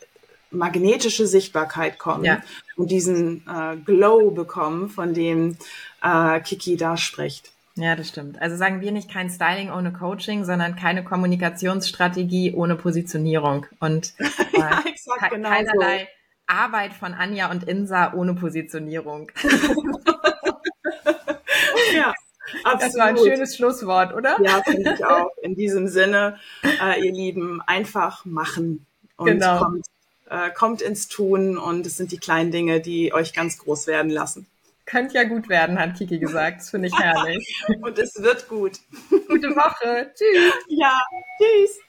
magnetische 0.49 1.27
Sichtbarkeit 1.27 1.99
kommen 1.99 2.25
ja. 2.25 2.41
und 2.75 2.89
diesen 2.89 3.45
äh, 3.47 3.77
Glow 3.77 4.31
bekommen, 4.31 4.89
von 4.89 5.13
dem 5.13 5.57
äh, 6.01 6.39
Kiki 6.39 6.75
da 6.77 6.97
spricht. 6.97 7.51
Ja, 7.79 7.95
das 7.95 8.09
stimmt. 8.09 8.41
Also 8.41 8.57
sagen 8.57 8.81
wir 8.81 8.91
nicht 8.91 9.09
kein 9.09 9.29
Styling 9.29 9.71
ohne 9.71 9.93
Coaching, 9.93 10.43
sondern 10.43 10.75
keine 10.75 11.01
Kommunikationsstrategie 11.03 12.53
ohne 12.53 12.75
Positionierung 12.75 13.67
und 13.79 14.13
äh, 14.19 14.59
ja, 14.59 14.83
exakt, 14.85 15.31
genau 15.31 15.47
keinerlei 15.49 15.99
so. 15.99 16.07
Arbeit 16.47 16.93
von 16.93 17.13
Anja 17.13 17.49
und 17.49 17.63
Insa 17.63 18.13
ohne 18.13 18.33
Positionierung. 18.33 19.31
ja. 21.95 22.13
Absolut. 22.63 22.81
Das 22.81 22.97
war 22.97 23.05
ein 23.05 23.17
schönes 23.17 23.55
Schlusswort, 23.55 24.13
oder? 24.13 24.35
Ja, 24.41 24.61
finde 24.63 24.95
ich 24.95 25.05
auch. 25.05 25.29
In 25.41 25.55
diesem 25.55 25.87
Sinne, 25.87 26.37
äh, 26.63 26.99
ihr 27.05 27.13
Lieben, 27.13 27.61
einfach 27.65 28.25
machen 28.25 28.87
und 29.15 29.27
genau. 29.27 29.59
kommt 29.59 29.85
äh, 30.29 30.49
kommt 30.51 30.81
ins 30.81 31.07
Tun 31.07 31.57
und 31.57 31.85
es 31.85 31.97
sind 31.97 32.11
die 32.11 32.17
kleinen 32.17 32.51
Dinge, 32.51 32.81
die 32.81 33.13
euch 33.13 33.33
ganz 33.33 33.57
groß 33.59 33.87
werden 33.87 34.11
lassen. 34.11 34.47
Könnte 34.89 35.15
ja 35.15 35.23
gut 35.23 35.49
werden, 35.49 35.79
hat 35.79 35.95
Kiki 35.95 36.17
gesagt. 36.17 36.61
Das 36.61 36.71
finde 36.71 36.87
ich 36.87 36.97
herrlich. 36.97 37.63
und 37.81 37.99
es 37.99 38.19
wird 38.23 38.47
gut. 38.49 38.79
Gute 39.09 39.55
Woche. 39.55 40.11
Tschüss. 40.15 40.53
Ja, 40.67 40.99
tschüss. 41.37 41.79